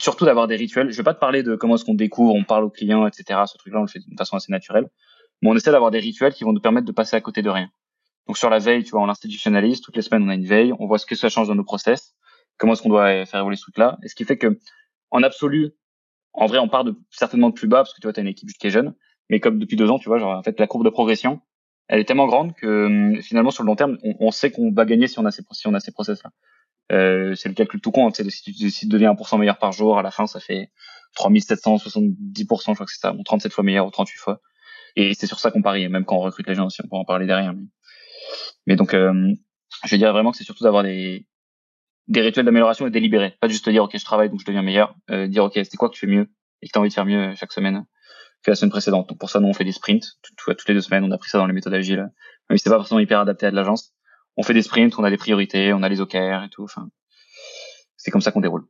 [0.00, 0.90] surtout d'avoir des rituels.
[0.90, 3.40] Je vais pas te parler de comment est-ce qu'on découvre, on parle aux clients, etc.
[3.46, 4.88] Ce truc-là on le fait d'une façon assez naturelle,
[5.40, 7.50] mais on essaie d'avoir des rituels qui vont nous permettre de passer à côté de
[7.50, 7.70] rien.
[8.28, 9.80] Donc sur la veille, tu vois, on l'institutionnalise.
[9.80, 10.72] Toutes les semaines, on a une veille.
[10.78, 12.14] On voit ce que ça change dans nos process.
[12.58, 13.96] Comment est-ce qu'on doit faire évoluer ce truc-là.
[14.04, 14.58] Et ce qui fait que,
[15.10, 15.72] en absolu,
[16.38, 18.22] en vrai, on part de certainement de plus bas parce que tu vois, tu as
[18.22, 18.94] une équipe qui est jeune.
[19.28, 21.40] Mais comme depuis deux ans, tu vois, genre, en fait, la courbe de progression,
[21.88, 24.84] elle est tellement grande que hum, finalement, sur le long terme, on, sait qu'on va
[24.84, 26.30] gagner si on a ces, si on a ces process-là.
[26.92, 28.08] Euh, c'est le calcul tout con.
[28.08, 30.70] Hein, si tu décides de devenir 1% meilleur par jour, à la fin, ça fait
[31.18, 34.40] 3770%, je crois que c'est ça, 37 fois meilleur ou 38 fois.
[34.96, 36.96] Et c'est sur ça qu'on parie, même quand on recrute les gens aussi, on peut
[36.96, 37.52] en parler derrière.
[37.54, 37.64] Mais,
[38.66, 39.32] mais donc, euh,
[39.84, 41.26] je dire vraiment que c'est surtout d'avoir des,
[42.08, 43.36] des rituels d'amélioration et délibérés.
[43.40, 44.94] Pas juste te dire, OK, je travaille, donc je deviens meilleur.
[45.10, 46.28] Euh, dire, OK, c'est quoi que tu fais mieux
[46.62, 47.84] et que tu as envie de faire mieux chaque semaine
[48.44, 49.08] que la semaine précédente.
[49.08, 50.18] Donc pour ça, nous, on fait des sprints.
[50.36, 52.08] toutes les deux semaines, on a pris ça dans les méthodes agiles.
[52.50, 53.92] Mais c'est pas forcément hyper adapté à de l'agence.
[54.36, 56.64] On fait des sprints, on a des priorités, on a les OKR et tout.
[56.64, 56.88] Enfin,
[57.96, 58.64] c'est comme ça qu'on déroule.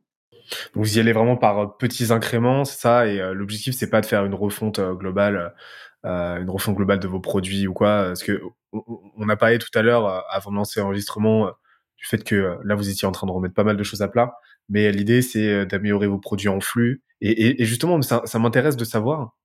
[0.73, 3.07] Donc vous y allez vraiment par petits incréments, c'est ça?
[3.07, 5.53] Et euh, l'objectif, c'est pas de faire une refonte euh, globale,
[6.05, 8.05] euh, une refonte globale de vos produits ou quoi?
[8.05, 11.51] Parce que on a parlé tout à l'heure, avant de lancer l'enregistrement,
[11.99, 14.01] du fait que euh, là, vous étiez en train de remettre pas mal de choses
[14.01, 14.33] à plat.
[14.69, 17.03] Mais l'idée, c'est euh, d'améliorer vos produits en flux.
[17.21, 19.35] Et, et, justement, ça, ça m'intéresse de savoir.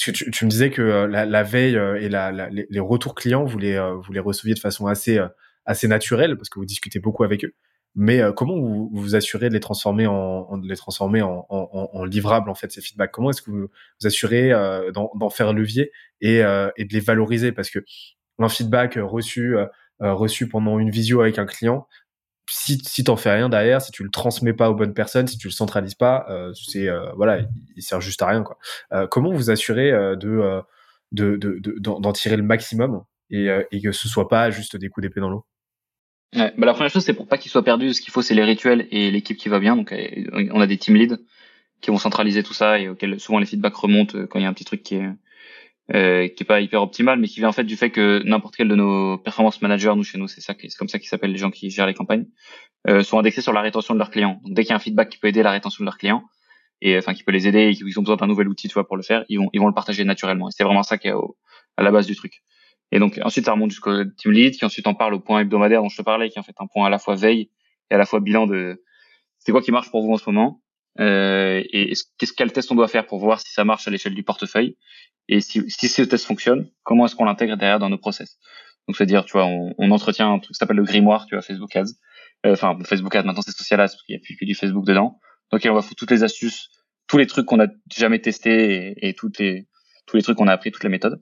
[0.00, 3.14] Que tu, tu, me disais que euh, la, la veille et la, la, les retours
[3.14, 5.18] clients, vous les, vous les receviez de façon assez,
[5.64, 7.54] assez naturelle parce que vous discutez beaucoup avec eux.
[7.98, 12.04] Mais comment vous vous assurez de les transformer en, de les transformer en, en, en
[12.04, 13.10] livrables en fait ces feedbacks?
[13.10, 13.68] Comment est-ce que vous
[14.00, 14.50] vous assurez
[14.92, 17.52] d'en faire levier et, et de les valoriser?
[17.52, 17.78] Parce que
[18.38, 19.56] un feedback reçu
[20.00, 21.86] reçu pendant une visio avec un client,
[22.50, 25.38] si, si t'en fais rien derrière, si tu le transmets pas aux bonnes personnes, si
[25.38, 27.40] tu le centralises pas, euh, c'est euh, voilà,
[27.76, 28.58] il, sert juste à rien quoi.
[29.10, 30.62] comment vous assurez de
[31.12, 31.38] de
[31.78, 35.30] d'en tirer le maximum et, et que ce soit pas juste des coups d'épée dans
[35.30, 35.44] l'eau?
[36.34, 38.34] Ouais, bah la première chose c'est pour pas qu'il soit perdu, ce qu'il faut c'est
[38.34, 39.76] les rituels et l'équipe qui va bien.
[39.76, 39.94] Donc
[40.52, 41.18] on a des team leads
[41.80, 44.48] qui vont centraliser tout ça et auxquels souvent les feedbacks remontent quand il y a
[44.48, 45.08] un petit truc qui est
[45.94, 48.56] euh, qui est pas hyper optimal, mais qui vient en fait du fait que n'importe
[48.56, 51.32] quel de nos performance managers, nous chez nous, c'est ça, c'est comme ça qu'ils s'appellent
[51.32, 52.26] les gens qui gèrent les campagnes,
[52.88, 54.40] euh, sont indexés sur la rétention de leurs clients.
[54.44, 56.24] Donc dès qu'il y a un feedback qui peut aider la rétention de leurs clients,
[56.82, 58.86] et enfin qui peut les aider et qu'ils ont besoin d'un nouvel outil, tu vois,
[58.86, 60.48] pour le faire, ils vont ils vont le partager naturellement.
[60.48, 61.14] Et c'est vraiment ça qui est
[61.76, 62.42] à la base du truc.
[62.92, 65.82] Et donc ensuite ça remonte jusqu'au team lead, qui ensuite en parle au point hebdomadaire
[65.82, 67.50] dont je te parlais, qui est en fait un point à la fois veille
[67.90, 68.82] et à la fois bilan de
[69.38, 70.60] c'est quoi qui marche pour vous en ce moment
[71.00, 74.14] euh, et qu'est-ce quel test on doit faire pour voir si ça marche à l'échelle
[74.14, 74.76] du portefeuille
[75.28, 78.38] et si, si ce test fonctionne, comment est-ce qu'on l'intègre derrière dans nos process?
[78.86, 81.42] Donc c'est-à-dire, tu vois, on, on, entretient un truc qui s'appelle le grimoire, tu vois,
[81.42, 81.92] Facebook Ads.
[82.44, 84.54] Euh, enfin, Facebook Ads, maintenant c'est Social Ads parce qu'il n'y a plus que du
[84.54, 85.18] Facebook dedans.
[85.50, 86.68] Donc on va foutre toutes les astuces,
[87.08, 89.66] tous les trucs qu'on a jamais testés et, et toutes les
[90.06, 91.20] tous les trucs qu'on a appris, toutes les méthodes.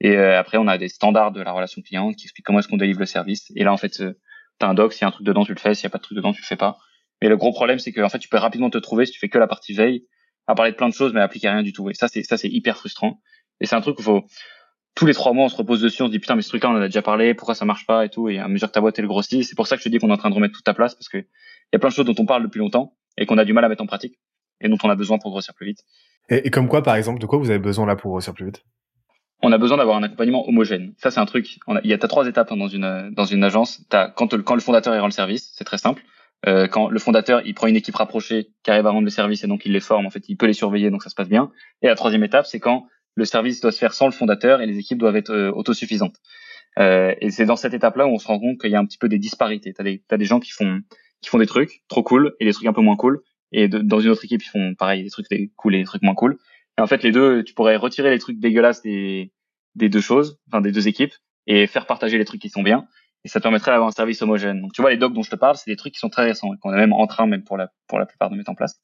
[0.00, 2.76] Et après, on a des standards de la relation client qui expliquent comment est-ce qu'on
[2.76, 3.50] délivre le service.
[3.56, 5.54] Et là, en fait, tu as un doc, s'il y a un truc dedans, tu
[5.54, 6.78] le fais, s'il y a pas de truc dedans, tu le fais pas.
[7.22, 9.18] Mais le gros problème, c'est que en fait, tu peux rapidement te trouver si tu
[9.18, 10.06] fais que la partie veille,
[10.46, 11.90] à parler de plein de choses, mais à appliquer rien du tout.
[11.90, 13.20] Et ça, c'est ça, c'est hyper frustrant.
[13.60, 14.26] Et c'est un truc où faut
[14.94, 16.70] tous les trois mois, on se repose dessus, on se dit putain, mais ce truc-là,
[16.70, 18.28] on en a déjà parlé, pourquoi ça marche pas et tout.
[18.28, 19.98] Et à mesure que ta boîte elle grossit, c'est pour ça que je te dis
[19.98, 21.90] qu'on est en train de remettre toute ta place parce que il y a plein
[21.90, 23.86] de choses dont on parle depuis longtemps et qu'on a du mal à mettre en
[23.86, 24.18] pratique
[24.60, 25.80] et dont on a besoin pour grossir plus vite.
[26.28, 28.64] Et, comme quoi, par exemple, de quoi vous avez besoin là pour grossir plus vite?
[29.42, 30.94] On a besoin d'avoir un accompagnement homogène.
[30.96, 31.58] Ça, c'est un truc.
[31.84, 33.84] il y a trois étapes hein, dans une dans une agence.
[33.90, 36.02] T'as quand quand le fondateur il rend le service, c'est très simple.
[36.46, 39.42] Euh, quand le fondateur il prend une équipe rapprochée qui arrive à rendre le service
[39.42, 41.28] et donc il les forme, en fait, il peut les surveiller, donc ça se passe
[41.28, 41.50] bien.
[41.82, 44.66] Et la troisième étape, c'est quand le service doit se faire sans le fondateur et
[44.66, 46.16] les équipes doivent être euh, autosuffisantes.
[46.78, 48.84] Euh, et c'est dans cette étape-là où on se rend compte qu'il y a un
[48.84, 49.72] petit peu des disparités.
[49.72, 50.80] T'as des t'as des gens qui font
[51.22, 53.22] qui font des trucs trop cool et des trucs un peu moins cool.
[53.52, 55.26] Et dans une autre équipe, ils font pareil, des trucs
[55.56, 56.36] cool et des trucs moins cool.
[56.78, 59.32] Et en fait, les deux, tu pourrais retirer les trucs dégueulasses des
[59.74, 61.12] des deux choses, enfin des deux équipes,
[61.46, 62.86] et faire partager les trucs qui sont bien
[63.26, 64.60] et ça permettrait d'avoir un service homogène.
[64.60, 66.22] Donc tu vois les docs dont je te parle, c'est des trucs qui sont très
[66.22, 68.50] récents et qu'on est même en train même pour la pour la plupart de mettre
[68.50, 68.80] en place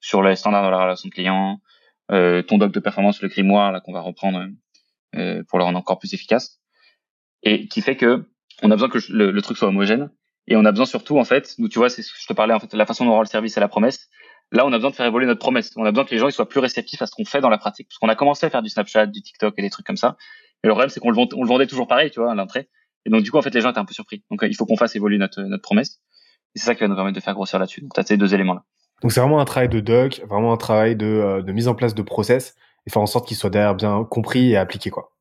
[0.00, 1.60] sur les standards de la relation client,
[2.10, 4.46] euh, ton doc de performance le grimoire là qu'on va reprendre
[5.14, 6.58] euh, pour le rendre encore plus efficace
[7.42, 8.24] et qui fait que
[8.62, 10.10] on a besoin que le, le, truc soit homogène
[10.46, 12.32] et on a besoin surtout en fait, nous tu vois c'est ce que je te
[12.32, 14.08] parlais en fait la façon dont on rend le service et la promesse.
[14.52, 15.72] Là, on a besoin de faire évoluer notre promesse.
[15.76, 17.48] On a besoin que les gens ils soient plus réceptifs à ce qu'on fait dans
[17.48, 19.86] la pratique parce qu'on a commencé à faire du Snapchat, du TikTok et des trucs
[19.86, 20.16] comme ça.
[20.64, 22.68] Et le problème c'est qu'on le, on le vendait toujours pareil, tu vois, à l'entrée.
[23.06, 24.22] Et donc, du coup, en fait, les gens étaient un peu surpris.
[24.30, 26.00] Donc, euh, il faut qu'on fasse évoluer notre, notre promesse.
[26.54, 27.80] Et c'est ça qui va nous permettre de faire grossir là-dessus.
[27.80, 28.64] Donc, tu as ces deux éléments-là.
[29.02, 31.74] Donc, c'est vraiment un travail de doc, vraiment un travail de, euh, de mise en
[31.74, 32.54] place de process
[32.86, 35.12] et faire en sorte qu'ils soient derrière bien compris et appliqués, quoi.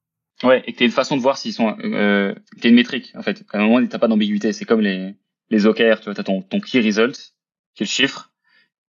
[0.43, 3.21] Ouais, et que tu une façon de voir s'ils sont, euh, tu une métrique, en
[3.21, 3.43] fait.
[3.53, 4.53] À un moment, t'as pas d'ambiguïté.
[4.53, 5.15] C'est comme les,
[5.49, 7.35] les OKR, tu vois, t'as ton, ton key result,
[7.75, 8.31] qui est le chiffre.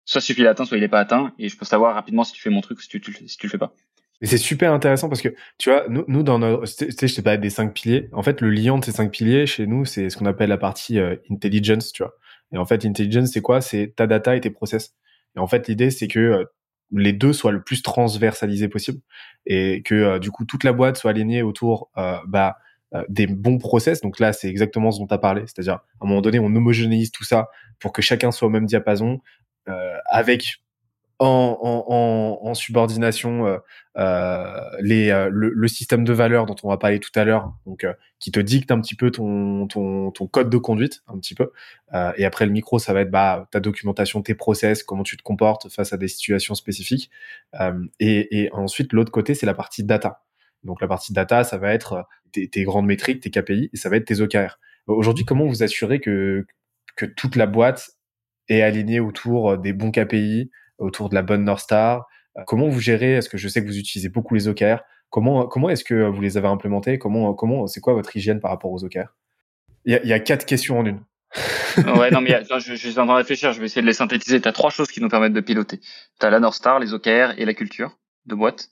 [0.05, 1.32] Soit suffit d'atteindre, soit il est pas atteint.
[1.38, 3.47] Et je peux savoir rapidement si tu fais mon truc ou si tu, si tu
[3.47, 3.74] le fais pas.
[4.23, 7.14] Et c'est super intéressant parce que, tu vois, nous, nous dans notre, tu sais, je
[7.16, 8.09] t'ai parlé des cinq piliers.
[8.12, 10.59] En fait, le liant de ces cinq piliers, chez nous, c'est ce qu'on appelle la
[10.59, 12.14] partie euh, intelligence, tu vois.
[12.53, 13.61] Et en fait, intelligence, c'est quoi?
[13.61, 14.95] C'est ta data et tes process.
[15.35, 16.45] Et en fait, l'idée, c'est que euh,
[16.93, 19.01] les deux soient le plus transversalisés possible
[19.45, 21.91] et que, euh, du coup, toute la boîte soit alignée autour,
[22.27, 22.57] bah,
[23.09, 24.03] des bons process.
[24.03, 25.43] Donc là, c'est exactement ce dont tu as parlé.
[25.47, 27.49] C'est-à-dire, à un moment donné, on homogénéise tout ça
[27.81, 29.20] pour que chacun soit au même diapason,
[30.05, 30.62] avec
[31.25, 33.59] en, subordination euh,
[33.99, 37.87] euh, euh, le, système de valeurs dont on va parler tout à l'heure, donc
[38.18, 41.53] qui te dicte un petit peu ton, ton, code de conduite, un petit peu.
[42.16, 45.23] et après le micro, ça va être bah, ta documentation, tes process, comment tu te
[45.23, 47.11] comportes face à des situations spécifiques.
[48.01, 50.23] Et, et, ensuite, l'autre côté, c'est la partie data.
[50.64, 53.89] Donc la partie data, ça va être tes, tes, grandes métriques, tes KPI, et ça
[53.89, 54.59] va être tes OKR.
[54.87, 56.47] Aujourd'hui, comment vous assurez que,
[56.97, 57.91] que toute la boîte
[58.49, 60.51] est alignée autour des bons KPI,
[60.83, 62.07] autour de la bonne North Star
[62.37, 65.47] euh, Comment vous gérez Est-ce que je sais que vous utilisez beaucoup les OKR Comment,
[65.47, 68.72] comment est-ce que vous les avez implémentés Comment, comment, c'est quoi votre hygiène par rapport
[68.72, 69.14] aux OKR
[69.85, 71.01] il y, a, quatre questions en une.
[71.99, 74.41] ouais, non, mais je, suis en train de réfléchir, je vais essayer de les synthétiser.
[74.41, 75.80] Tu as trois choses qui nous permettent de piloter.
[76.20, 78.68] Tu as la North Star, les OKR et la culture de boîte.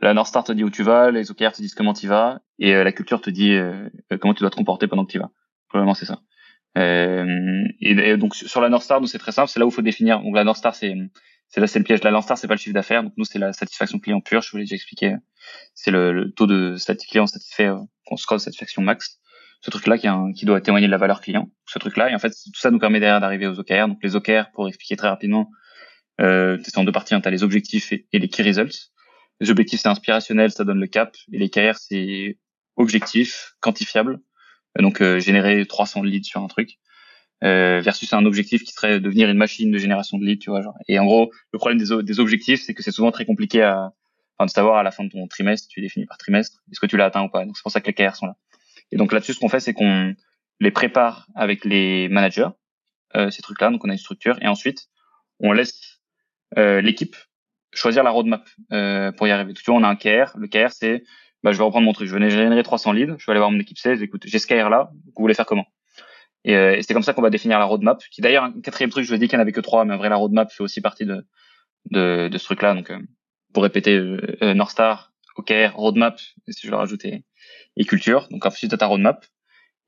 [0.00, 2.40] La North Star te dit où tu vas, les OKR te disent comment tu vas,
[2.58, 3.88] et euh, la culture te dit euh,
[4.20, 5.30] comment tu dois te comporter pendant que tu vas.
[5.68, 6.20] Probablement, c'est ça.
[6.76, 9.68] Euh, et, et, donc, sur la North Star, nous, c'est très simple, c'est là où
[9.68, 10.20] il faut définir.
[10.20, 10.92] Donc, la North Star, c'est
[11.48, 13.02] c'est là c'est le piège de la Landstar, c'est pas le chiffre d'affaires.
[13.02, 14.42] Donc nous c'est la satisfaction client pure.
[14.42, 15.16] Je vous l'ai déjà expliqué.
[15.74, 16.76] C'est le, taux de
[17.08, 19.18] client satisfait euh, qu'on score satisfaction max.
[19.60, 21.50] Ce truc-là qui, qui doit témoigner de la valeur client.
[21.66, 23.88] Ce truc-là et en fait tout ça nous permet derrière d'arriver aux OKR.
[23.88, 25.50] Donc les OKR pour expliquer très rapidement,
[26.20, 27.14] euh, c'est en deux parties.
[27.14, 27.20] Hein.
[27.20, 28.92] T'as les objectifs et, les key results.
[29.40, 31.16] Les objectifs c'est inspirationnel, ça donne le cap.
[31.32, 32.38] Et les KR c'est
[32.76, 34.20] objectif, quantifiable.
[34.78, 36.78] Donc euh, générer 300 leads sur un truc
[37.44, 40.62] euh, versus un objectif qui serait devenir une machine de génération de leads, tu vois.
[40.62, 40.74] Genre.
[40.88, 43.92] Et en gros, le problème des, des objectifs, c'est que c'est souvent très compliqué à,
[44.38, 46.86] enfin, de savoir à la fin de ton trimestre, tu définis par trimestre, est-ce que
[46.86, 47.44] tu l'as atteint ou pas.
[47.44, 48.36] Donc c'est pour ça que les KR sont là.
[48.92, 50.14] Et donc là-dessus, ce qu'on fait, c'est qu'on
[50.60, 52.48] les prépare avec les managers,
[53.16, 53.70] euh, ces trucs-là.
[53.70, 54.88] Donc on a une structure et ensuite
[55.40, 56.00] on laisse
[56.56, 57.16] euh, l'équipe
[57.72, 59.52] choisir la roadmap euh, pour y arriver.
[59.54, 60.36] Tu vois, on a un KR.
[60.36, 61.04] Le KR, c'est
[61.42, 62.08] bah, je vais reprendre mon truc.
[62.08, 63.16] Je vais générer 300 leads.
[63.18, 64.02] Je vais aller voir mon équipe 16.
[64.02, 64.90] Écoute, j'ai ce KR là.
[64.92, 65.66] Vous voulez faire comment?
[66.44, 68.90] Et, euh, et c'est comme ça qu'on va définir la roadmap, qui d'ailleurs un quatrième
[68.90, 70.16] truc, je vous ai dit qu'il n'y en avait que trois, mais en vrai la
[70.16, 71.24] roadmap fait aussi partie de
[71.90, 72.74] de, de ce truc-là.
[72.74, 72.98] Donc euh,
[73.52, 77.24] pour répéter, euh, North Star, OKR, roadmap, si je veux rajouter,
[77.76, 78.28] et culture.
[78.30, 79.24] Donc ensuite ta roadmap.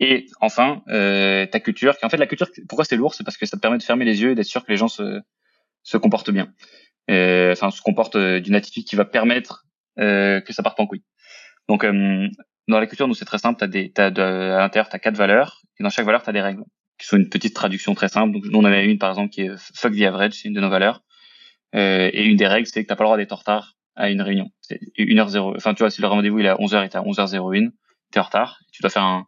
[0.03, 3.37] Et enfin, euh, ta culture, qui en fait la culture, pourquoi c'est lourd, c'est parce
[3.37, 5.21] que ça te permet de fermer les yeux et d'être sûr que les gens se,
[5.83, 6.55] se comportent bien.
[7.09, 9.67] enfin, se comportent d'une attitude qui va permettre
[9.99, 11.05] que ça parte en couille.
[11.69, 11.85] Donc,
[12.69, 13.59] dans la culture, nous, c'est très simple.
[13.59, 15.63] T'as des, t'as de, à l'intérieur, t'as quatre valeurs.
[15.79, 16.63] Et dans chaque valeur, t'as des règles.
[16.99, 18.33] Qui sont une petite traduction très simple.
[18.33, 20.35] Donc, nous, on en a une, par exemple, qui est fuck the average.
[20.35, 21.03] C'est une de nos valeurs.
[21.75, 24.11] Euh, et une des règles, c'est que t'as pas le droit d'être en retard à
[24.11, 24.51] une réunion.
[24.61, 25.57] c'est 1h0.
[25.57, 27.71] Enfin, tu vois, si le rendez-vous il est à 11h et t'es à 11h01,
[28.11, 28.61] t'es en retard.
[28.73, 29.27] Tu dois faire un,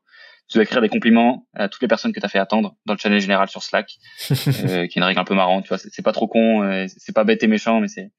[0.48, 2.98] tu dois écrire des compliments à toutes les personnes que t'as fait attendre dans le
[2.98, 3.96] channel général sur Slack,
[4.30, 5.78] euh, qui est une règle un peu marrante, tu vois.
[5.78, 8.10] C'est pas trop con, euh, c'est pas bête et méchant, mais c'est,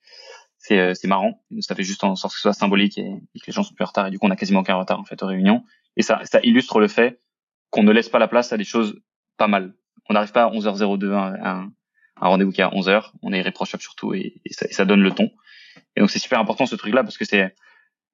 [0.63, 1.43] c'est, euh, c'est marrant.
[1.59, 3.83] Ça fait juste en sorte que ce soit symbolique et, que les gens sont plus
[3.83, 5.63] en retard et du coup on a quasiment aucun retard en fait aux réunions.
[5.97, 7.21] Et ça, ça illustre le fait
[7.69, 8.99] qu'on ne laisse pas la place à des choses
[9.37, 9.73] pas mal.
[10.09, 11.71] On n'arrive pas à 11h02 à un,
[12.15, 15.01] rendez-vous qui est à 11h, on est irréprochable surtout et, et, ça, et ça donne
[15.01, 15.31] le ton.
[15.95, 17.53] Et donc c'est super important ce truc-là parce que c'est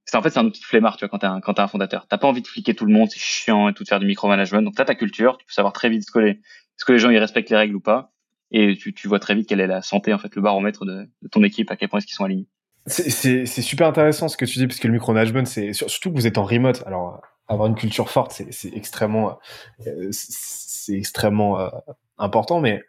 [0.05, 1.61] c'est en fait c'est un outil de flemmard tu vois quand t'es un quand t'es
[1.61, 3.87] un fondateur t'as pas envie de fliquer tout le monde c'est chiant et tout de
[3.87, 6.41] faire du micromanagement donc t'as ta culture tu peux savoir très vite ce que les
[6.77, 8.11] ce que les gens ils respectent les règles ou pas
[8.51, 11.09] et tu, tu vois très vite quelle est la santé en fait le baromètre de,
[11.31, 12.47] ton équipe à quel point est-ce qu'ils sont alignés.
[12.87, 16.27] C'est super intéressant ce que tu dis parce que le micromanagement c'est surtout que vous
[16.27, 16.83] êtes en remote.
[16.85, 19.39] Alors avoir une culture forte c'est extrêmement
[19.85, 21.69] euh, c'est extrêmement euh,
[22.17, 22.59] important.
[22.59, 22.83] Mais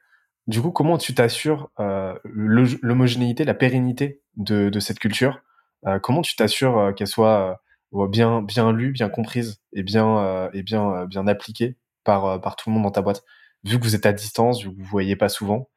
[0.46, 5.40] du coup, comment tu t'assures euh, l'homogénéité, la pérennité de, de cette culture
[5.86, 7.60] euh, Comment tu t'assures euh, qu'elle soit
[7.94, 12.56] euh, bien, bien lue, bien comprise et bien, euh, et bien, bien appliquée par, par
[12.56, 13.22] tout le monde dans ta boîte?
[13.64, 15.68] Vu que vous êtes à distance, vu que vous ne voyez pas souvent,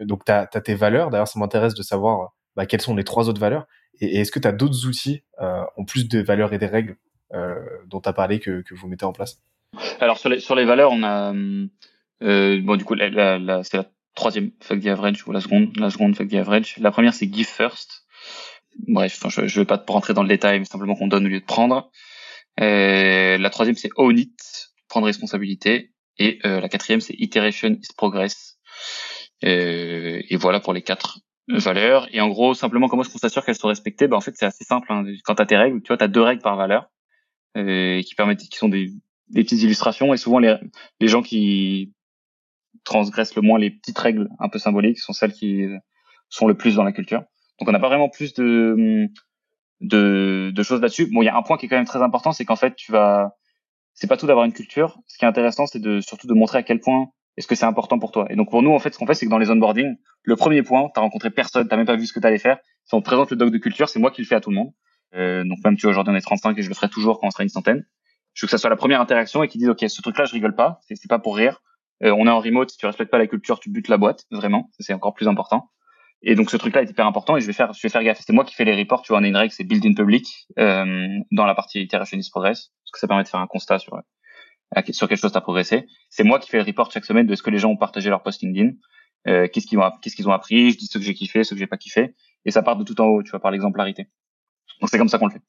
[0.00, 1.10] donc tu as, tes valeurs.
[1.10, 3.66] D'ailleurs, ça m'intéresse de savoir bah, quelles sont les trois autres valeurs.
[4.00, 6.96] Et, et est-ce que tu as d'autres outils, en plus des valeurs et des règles
[7.86, 9.42] dont tu as parlé, que, que vous mettez en place?
[10.00, 11.32] Alors, sur les, sur les valeurs, on a...
[11.32, 13.84] bon, du coup, c'est la
[14.14, 16.76] troisième fuck the average ou la seconde, la seconde fuck the average.
[16.78, 18.02] La première c'est give first.
[18.88, 21.38] Bref, je, je vais pas rentrer dans le détail, mais simplement qu'on donne au lieu
[21.38, 21.88] de prendre.
[22.60, 25.92] Euh, la troisième c'est own it, prendre responsabilité.
[26.18, 28.58] Et euh, la quatrième c'est iteration is progress.
[29.44, 32.08] Euh, et voilà pour les quatre valeurs.
[32.12, 34.08] Et en gros, simplement comment est-ce qu'on s'assure qu'elles sont respectées?
[34.08, 34.92] Ben en fait c'est assez simple.
[34.92, 35.04] Hein.
[35.24, 36.90] Quand t'as tes règles, tu vois, t'as deux règles par valeur
[37.56, 38.92] euh, qui permettent, qui sont des,
[39.30, 40.12] des petites illustrations.
[40.12, 40.56] Et souvent les,
[41.00, 41.92] les gens qui
[42.84, 45.64] transgressent le moins les petites règles un peu symboliques sont celles qui
[46.28, 47.22] sont le plus dans la culture.
[47.58, 49.08] Donc on n'a pas vraiment plus de
[49.80, 51.08] de, de choses là-dessus.
[51.12, 52.74] Bon, il y a un point qui est quand même très important, c'est qu'en fait,
[52.74, 53.36] tu vas,
[53.98, 54.96] c'est pas tout d'avoir une culture.
[55.06, 57.64] Ce qui est intéressant, c'est de surtout de montrer à quel point est-ce que c'est
[57.64, 58.26] important pour toi.
[58.30, 60.36] Et donc pour nous, en fait, ce qu'on fait, c'est que dans les onboarding, le
[60.36, 62.58] premier point, t'as rencontré personne, t'as même pas vu ce que t'allais faire.
[62.84, 64.50] Si on te présente le doc de culture, c'est moi qui le fais à tout
[64.50, 64.70] le monde.
[65.14, 67.30] Euh, donc même tu aujourd'hui on est 35 et je le ferai toujours quand on
[67.30, 67.84] sera une centaine.
[68.34, 70.32] Je veux que ça soit la première interaction et qu'ils disent ok, ce truc-là, je
[70.32, 71.60] rigole pas, c'est pas pour rire.
[72.04, 74.26] Euh, on est en remote, si tu respectes pas la culture, tu butes la boîte,
[74.30, 74.70] vraiment.
[74.78, 75.70] C'est encore plus important.
[76.22, 78.20] Et donc ce truc-là est hyper important et je vais faire, je vais faire gaffe.
[78.26, 79.02] C'est moi qui fais les reports.
[79.02, 82.18] Tu vois, on a une règle, c'est build in public euh, dans la partie iteration
[82.18, 85.32] is progress, parce que ça permet de faire un constat sur euh, sur quelque chose
[85.32, 85.86] t'as progressé.
[86.10, 88.10] C'est moi qui fais le report chaque semaine de ce que les gens ont partagé
[88.10, 88.72] leur post LinkedIn,
[89.28, 90.72] euh, qu'est-ce qu'ils ont, qu'est-ce qu'ils ont appris.
[90.72, 92.14] Je dis ce que j'ai kiffé, ce que j'ai pas kiffé,
[92.44, 94.08] et ça part de tout en haut, tu vois, par l'exemplarité.
[94.80, 95.42] Donc c'est comme ça qu'on le fait.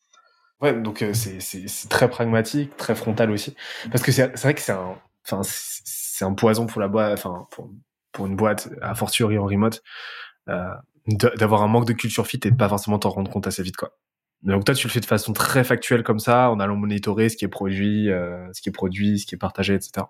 [0.61, 3.55] Ouais, donc euh, c'est c'est très pragmatique, très frontal aussi,
[3.91, 7.47] parce que c'est vrai que c'est un, enfin c'est un poison pour la boîte, enfin
[7.51, 7.69] pour,
[8.11, 9.81] pour une boîte, à fortiori en remote,
[10.47, 13.77] d'avoir un manque de culture fit et de pas forcément t'en rendre compte assez vite
[13.77, 13.93] quoi.
[14.43, 17.35] Donc toi tu le fais de façon très factuelle comme ça, en allant monitorer ce
[17.35, 20.05] qui est produit, euh, ce qui est produit, ce qui est partagé, etc.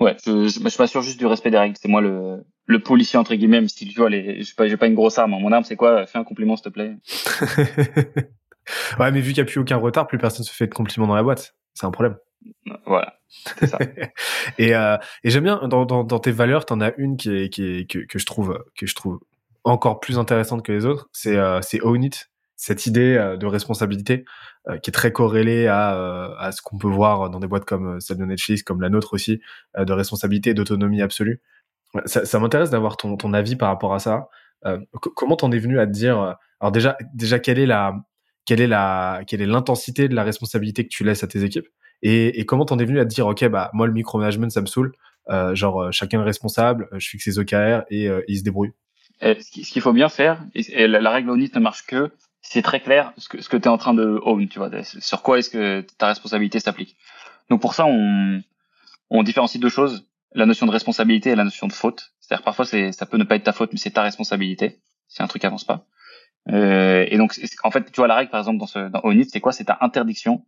[0.00, 1.76] Ouais, je, je, je m'assure juste du respect des règles.
[1.80, 4.76] C'est moi le, le policier entre guillemets, même si tu vois, les, j'ai pas, j'ai
[4.76, 5.32] pas une grosse arme.
[5.32, 6.06] Mon arme c'est quoi?
[6.06, 6.96] Fais un compliment s'il te plaît.
[8.98, 11.06] ouais, mais vu qu'il n'y a plus aucun retard, plus personne se fait de compliments
[11.06, 11.54] dans la boîte.
[11.74, 12.16] C'est un problème.
[12.86, 13.18] Voilà.
[13.64, 13.78] Ça.
[14.58, 17.48] et euh, et j'aime bien dans, dans, dans, tes valeurs, t'en as une qui est,
[17.50, 19.20] qui est que, que je trouve que je trouve
[19.64, 21.08] encore plus intéressante que les autres.
[21.12, 24.24] C'est euh, own it, cette idée euh, de responsabilité
[24.68, 27.64] euh, qui est très corrélée à euh, à ce qu'on peut voir dans des boîtes
[27.64, 29.40] comme celle de Netflix, comme la nôtre aussi,
[29.76, 31.40] de responsabilité d'autonomie absolue.
[32.06, 34.28] Ça, ça m'intéresse d'avoir ton ton avis par rapport à ça.
[35.16, 37.94] comment t'en es venu à te dire alors déjà déjà quelle est la
[38.46, 41.68] quelle est la quelle est l'intensité de la responsabilité que tu laisses à tes équipes?
[42.02, 44.60] Et, et comment t'en es venu à te dire, ok, bah moi le micromanagement ça
[44.60, 44.92] me saoule,
[45.30, 48.42] euh, genre euh, chacun est responsable, euh, je fixe ses OKR et euh, il se
[48.42, 48.72] débrouille?
[49.22, 53.12] Ce qu'il faut bien faire, et la, règle ONIT ne marche que c'est très clair
[53.16, 55.86] ce que, ce tu es en train de own, tu vois, sur quoi est-ce que
[55.98, 56.96] ta responsabilité s'applique.
[57.48, 58.42] Donc pour ça, on,
[59.10, 62.12] on différencie deux choses, la notion de responsabilité et la notion de faute.
[62.20, 65.26] C'est-à-dire parfois ça peut ne pas être ta faute, mais c'est ta responsabilité si un
[65.26, 65.86] truc avance pas.
[66.50, 69.40] Euh, et donc en fait, tu vois la règle par exemple dans ce dans c'est
[69.40, 69.52] quoi?
[69.52, 70.44] C'est ta interdiction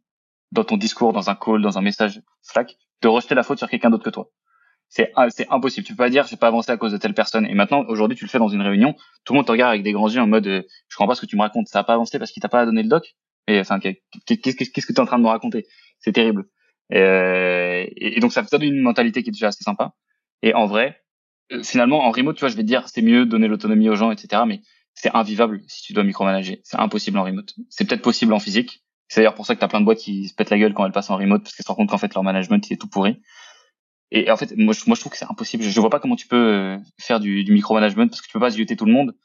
[0.51, 3.68] dans ton discours, dans un call, dans un message Slack, de rejeter la faute sur
[3.68, 4.30] quelqu'un d'autre que toi.
[4.94, 5.84] C'est c'est impossible.
[5.84, 7.46] Tu peux pas dire j'ai pas avancé à cause de telle personne.
[7.46, 8.94] Et maintenant aujourd'hui tu le fais dans une réunion,
[9.24, 11.16] tout le monde te regarde avec des grands yeux en mode euh, je comprends pas
[11.16, 11.66] ce que tu me racontes.
[11.66, 13.16] Ça a pas avancé parce qu'il t'a pas donné le doc?
[13.48, 15.66] Et enfin qu'est-ce que tu es en train de me raconter?
[15.98, 16.44] C'est terrible.
[16.90, 19.94] Et, euh, et, donc ça, donne une mentalité qui est déjà assez sympa.
[20.42, 21.02] Et en vrai,
[21.50, 23.96] euh, finalement en remote tu vois je vais te dire c'est mieux donner l'autonomie aux
[23.96, 24.42] gens etc.
[24.46, 24.60] Mais
[24.94, 26.58] c'est invivable si tu dois micromanager.
[26.62, 27.52] C'est impossible en remote.
[27.68, 30.28] C'est peut-être possible en physique, c'est d'ailleurs pour ça que t'as plein de boîtes qui
[30.28, 31.98] se pètent la gueule quand elles passent en remote parce qu'elles se rendent compte qu'en
[31.98, 33.20] fait leur management il est tout pourri.
[34.16, 35.65] Et en fait, moi je, trouve que c'est impossible.
[35.65, 38.32] Je, je vois pas comment tu peux euh, faire du, du micromanagement parce que tu
[38.32, 39.16] peux pas zioter tout le monde.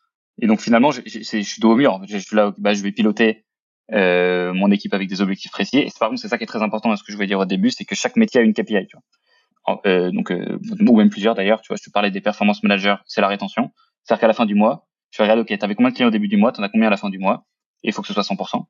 [0.41, 2.01] Et donc finalement, je, suis dos au mur.
[2.07, 3.45] Je, suis là, bah, je vais piloter
[3.93, 5.77] euh, mon équipe avec des objectifs précis.
[5.77, 7.45] Et par contre, c'est ça qui est très important, ce que je voulais dire au
[7.45, 8.87] début, c'est que chaque métier a une KPI.
[8.87, 9.81] Tu vois.
[9.85, 11.61] Euh, donc, ou même plusieurs d'ailleurs.
[11.61, 13.71] Tu vois, je te parlais des performance managers, c'est la rétention.
[14.03, 16.11] C'est-à-dire qu'à la fin du mois, tu vas regarder, ok, t'avais combien de clients au
[16.11, 17.45] début du mois, t'en as combien à la fin du mois,
[17.83, 18.65] et il faut que ce soit 100%.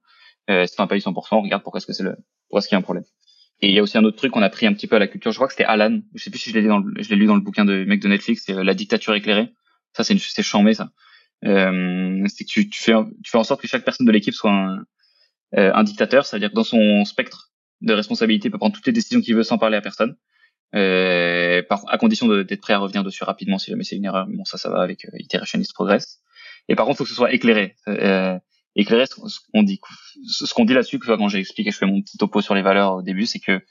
[0.49, 2.17] Euh, si t'en pas eu 100%, regarde pourquoi est-ce que c'est le,
[2.47, 3.05] pourquoi est-ce qu'il y a un problème.
[3.61, 4.99] Et il y a aussi un autre truc qu'on a pris un petit peu à
[4.99, 5.31] la culture.
[5.31, 5.99] Je crois que c'était Alan.
[6.15, 7.65] Je sais plus si je l'ai lu dans le, je l'ai lu dans le bouquin
[7.65, 8.43] de mec de Netflix.
[8.45, 9.49] C'est la dictature éclairée.
[9.93, 10.91] Ça, c'est c'est chambé, ça.
[11.45, 14.33] Euh, c'est que tu, tu, fais, tu fais en sorte que chaque personne de l'équipe
[14.33, 14.85] soit un,
[15.57, 18.93] euh, un dictateur, c'est-à-dire que dans son spectre de responsabilité, il peut prendre toutes les
[18.93, 20.15] décisions qu'il veut sans parler à personne,
[20.75, 24.27] euh, par, à condition d'être prêt à revenir dessus rapidement si jamais c'est une erreur.
[24.27, 26.19] Bon, ça, ça va avec euh, Iteration is Progress.
[26.67, 27.75] Et par contre, faut que ce soit éclairé.
[27.87, 28.37] Euh,
[28.75, 29.79] éclairé, ce qu'on dit,
[30.27, 32.95] ce qu'on dit là-dessus, quand j'ai expliqué, je fais mon petit topo sur les valeurs
[32.95, 33.61] au début, c'est que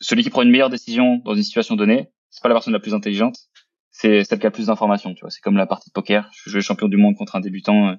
[0.00, 2.80] celui qui prend une meilleure décision dans une situation donnée, c'est pas la personne la
[2.80, 3.36] plus intelligente,
[3.90, 5.14] c'est celle qui a plus d'informations.
[5.14, 6.30] Tu vois, c'est comme la partie de poker.
[6.32, 7.88] Je joue champion du monde contre un débutant.
[7.88, 7.94] Euh,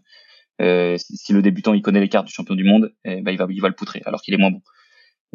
[0.62, 3.38] euh, si, le débutant il connaît les cartes du champion du monde, eh ben, il
[3.38, 4.62] va il va le poutrer alors qu'il est moins bon.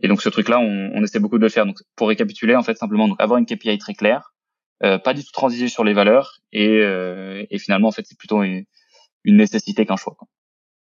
[0.03, 1.67] Et donc ce truc-là, on, on, essaie beaucoup de le faire.
[1.67, 4.35] Donc pour récapituler, en fait, simplement donc avoir une KPI très claire,
[4.83, 8.19] euh, pas du tout transiger sur les valeurs, et, euh, et finalement en fait c'est
[8.19, 8.65] plutôt une,
[9.23, 10.15] une nécessité qu'un choix.
[10.19, 10.29] Quoi.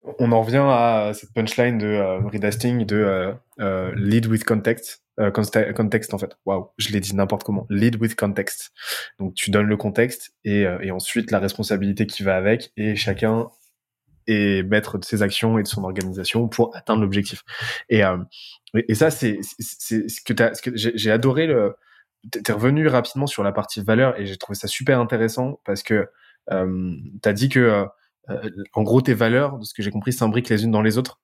[0.02, 4.44] On en revient à cette punchline de euh, Reed Hastings de euh, euh, lead with
[4.44, 6.36] context, euh, context en fait.
[6.46, 7.66] Waouh, je l'ai dit n'importe comment.
[7.68, 8.72] Lead with context.
[9.18, 13.50] Donc tu donnes le contexte et, ensuite la responsabilité qui va avec et chacun
[14.26, 17.42] est maître de ses actions et de son organisation pour atteindre l'objectif.
[17.90, 18.02] Et,
[18.94, 21.74] ça c'est ce que j'ai adoré le.
[22.30, 26.06] T'es revenu rapidement sur la partie valeur et j'ai trouvé ça super intéressant parce que
[26.50, 27.86] euh, t'as dit que
[28.28, 30.98] euh, en gros, tes valeurs, de ce que j'ai compris, s'imbriquent les unes dans les
[30.98, 31.20] autres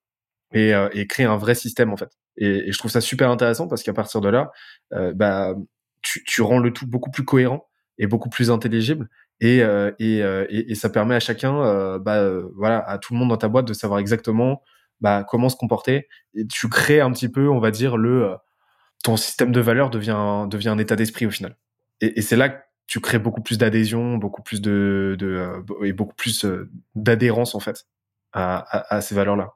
[0.52, 2.10] et, euh, et créent un vrai système en fait.
[2.36, 4.50] Et, je trouve ça super intéressant parce qu'à partir de là,
[4.92, 5.54] euh, bah,
[6.02, 7.68] tu, tu rends le tout beaucoup plus cohérent
[7.98, 9.08] et beaucoup plus intelligible
[9.40, 13.36] et, euh, et, et, ça permet à chacun, bah, voilà, à tout le monde dans
[13.36, 14.62] ta boîte de savoir exactement
[15.00, 16.08] bah, comment se comporter.
[16.34, 18.34] Et tu crées un petit peu, on va dire, le
[19.04, 21.56] ton système de valeurs devient devient un état d'esprit au final.
[22.00, 25.92] Et, et c'est là tu crées beaucoup plus d'adhésion, beaucoup plus de, de euh, et
[25.92, 27.86] beaucoup plus euh, d'adhérence en fait
[28.32, 29.54] à, à, à ces valeurs-là.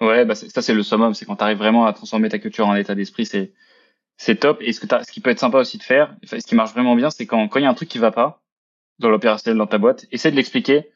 [0.00, 2.66] Ouais, bah ça c'est le summum, c'est quand tu arrives vraiment à transformer ta culture
[2.66, 3.52] en état d'esprit, c'est
[4.18, 4.58] c'est top.
[4.60, 6.96] Et ce que ce qui peut être sympa aussi de faire, ce qui marche vraiment
[6.96, 8.42] bien, c'est quand quand il y a un truc qui va pas
[8.98, 10.90] dans l'opérationnel dans ta boîte, essaie de l'expliquer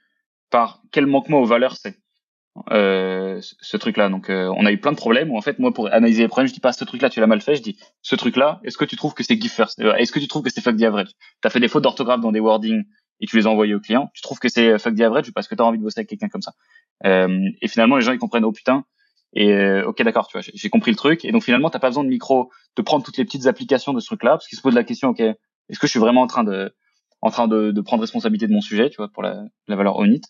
[0.51, 2.00] par quel manquement aux valeurs c'est
[2.71, 4.09] euh, ce truc-là.
[4.09, 6.29] Donc, euh, on a eu plein de problèmes où en fait, moi, pour analyser les
[6.29, 7.55] problèmes, je dis pas ce truc-là, tu l'as mal fait.
[7.57, 9.81] Je dis ce truc-là, est-ce que tu trouves que c'est give first?
[9.81, 11.11] Euh, Est-ce que tu trouves que c'est fuck the average?
[11.41, 12.85] T'as fait des fautes d'orthographe dans des wordings
[13.21, 14.11] et tu les as envoyés au client.
[14.15, 16.29] Tu trouves que c'est fuck the average parce que t'as envie de bosser avec quelqu'un
[16.29, 16.53] comme ça?
[17.05, 18.85] Euh, et finalement, les gens ils comprennent oh putain.
[19.33, 21.25] Et euh, ok d'accord, tu vois, j'ai compris le truc.
[21.25, 24.01] Et donc finalement, t'as pas besoin de micro, de prendre toutes les petites applications de
[24.01, 26.27] ce truc-là, parce qu'il se pose la question, ok, est-ce que je suis vraiment en
[26.27, 26.75] train de,
[27.21, 30.23] en train de, prendre responsabilité de mon sujet, tu vois, pour la, la valeur ONIT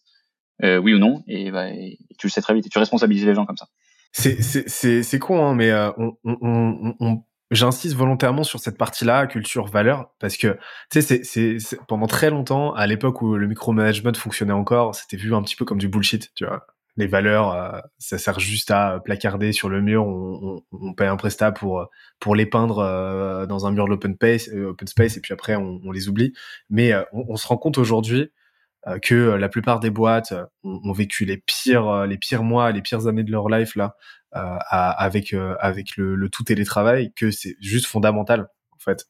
[0.64, 3.26] euh, oui ou non, et, bah, et, tu le sais très vite, et tu responsabilises
[3.26, 3.66] les gens comme ça.
[4.12, 10.12] C'est con, hein, mais euh, on, on, on, j'insiste volontairement sur cette partie-là, culture valeur,
[10.18, 10.58] parce que
[10.90, 15.34] tu sais, c'est pendant très longtemps, à l'époque où le micromanagement fonctionnait encore, c'était vu
[15.34, 16.66] un petit peu comme du bullshit, tu vois.
[16.96, 20.04] Les valeurs, euh, ça sert juste à placarder sur le mur.
[20.06, 21.88] On, on, paye un prestat pour
[22.18, 25.54] pour les peindre euh, dans un mur de l'open space, open space, et puis après
[25.56, 26.32] on, les oublie.
[26.68, 28.26] Mais on, se rend compte aujourd'hui euh,
[29.02, 32.72] que euh, la plupart des boîtes euh, ont, ont, vécu les pires les pires mois,
[32.72, 33.96] les pires années de leur life là
[34.32, 39.08] avec avec le, le, tout télétravail, que c'est juste fondamental en fait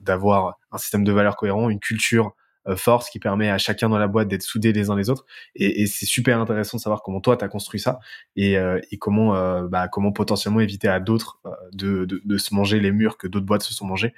[0.00, 2.34] d'avoir un système de valeurs cohérent, une culture
[2.76, 5.24] force qui permet à chacun dans la boîte d'être soudés les uns les autres.
[5.54, 7.98] Et, et c'est super intéressant de savoir comment toi tu as construit ça
[8.36, 12.38] et, euh, et comment euh, bah, comment potentiellement éviter à d'autres euh, de, de, de,
[12.38, 14.14] se manger les murs que d'autres boîtes se sont mangés.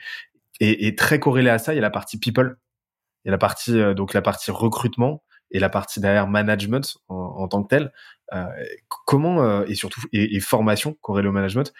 [0.60, 2.56] Et, et, très corrélé à ça, il y a la partie people
[3.28, 7.48] a la partie euh, donc la partie recrutement et la partie derrière management en, en
[7.48, 7.92] tant que tel.
[8.32, 8.46] Euh,
[9.06, 11.72] comment euh, et surtout et, et, formation corrélée au management.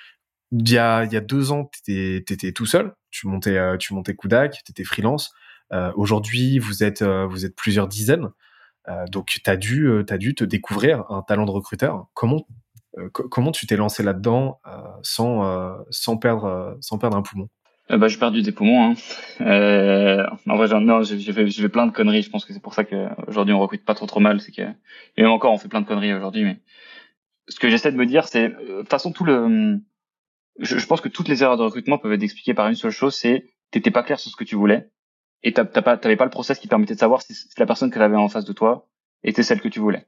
[0.53, 2.95] Il y a il y a deux ans, t'étais étais tout seul.
[3.11, 5.33] Tu montais euh, tu montais Kudak, t'étais freelance.
[5.73, 8.31] Euh, Aujourd'hui, vous êtes vous êtes plusieurs dizaines.
[9.13, 12.09] donc t'as dû t'as dû te découvrir un talent de recruteur.
[12.15, 12.47] Comment
[13.13, 14.61] comment tu t'es lancé là-dedans
[15.03, 17.49] sans sans perdre sans perdre un poumon?
[17.91, 18.91] Euh, bah, j'ai perdu des poumons.
[18.91, 18.95] Hein.
[19.41, 22.23] Euh, en vrai, non, j'ai fait, fait plein de conneries.
[22.23, 24.41] Je pense que c'est pour ça qu'aujourd'hui on recrute pas trop trop mal.
[24.41, 26.45] C'est que, et même encore, on fait plein de conneries aujourd'hui.
[26.45, 26.61] Mais
[27.49, 29.81] ce que j'essaie de me dire, c'est, euh, de toute façon, tout le,
[30.59, 32.91] je, je, pense que toutes les erreurs de recrutement peuvent être expliquées par une seule
[32.91, 34.89] chose, c'est t'étais pas clair sur ce que tu voulais
[35.43, 37.99] et t'as pas, t'avais pas le process qui permettait de savoir si, la personne que
[37.99, 38.89] t'avais en face de toi
[39.23, 40.07] était celle que tu voulais.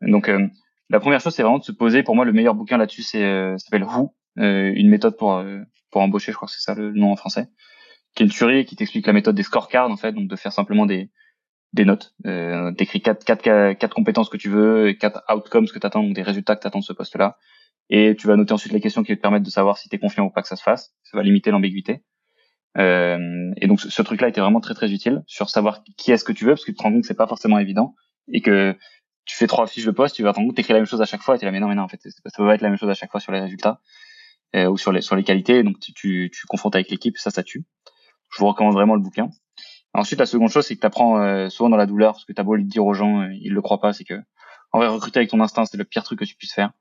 [0.00, 0.46] Donc, euh,
[0.90, 2.02] la première chose, c'est vraiment de se poser.
[2.02, 5.42] Pour moi, le meilleur bouquin là-dessus, c'est, euh, s'appelle Who, une méthode pour
[5.90, 7.48] pour embaucher, je crois que c'est ça le nom en français,
[8.14, 10.52] qui est une tuerie qui t'explique la méthode des scorecards en fait, donc de faire
[10.52, 11.10] simplement des
[11.72, 12.14] des notes.
[12.26, 16.56] Euh, t'écris quatre, quatre, compétences que tu veux, quatre outcomes que tu attends, des résultats
[16.56, 17.36] que tu attends de ce poste-là.
[17.90, 19.98] Et tu vas noter ensuite les questions qui te permettent de savoir si tu es
[19.98, 20.94] confiant ou pas que ça se fasse.
[21.04, 22.02] Ça va limiter l'ambiguïté.
[22.76, 26.32] Euh, et donc ce, truc-là était vraiment très très utile sur savoir qui est-ce que
[26.32, 27.94] tu veux, parce que tu te rends compte que c'est pas forcément évident
[28.30, 28.76] et que
[29.24, 31.02] tu fais trois fiches de poste, tu vas te rendre compte que la même chose
[31.02, 32.54] à chaque fois et tu là mais non mais non en fait ça peut pas
[32.54, 34.07] être la même chose à chaque fois sur les résultats euh,
[34.54, 35.62] ou sur les sur les qualités.
[35.62, 37.64] Donc tu tu, tu confrontes avec l'équipe, ça ça tue.
[38.30, 39.30] Je vous recommande vraiment le bouquin.
[39.94, 42.32] Ensuite, la seconde chose, c'est que tu apprends euh, souvent dans la douleur, parce que
[42.32, 44.14] t'as beau le dire aux gens, euh, ils le croient pas, c'est que
[44.72, 46.72] en vrai, recruter avec ton instinct, c'est le pire truc que tu puisses faire.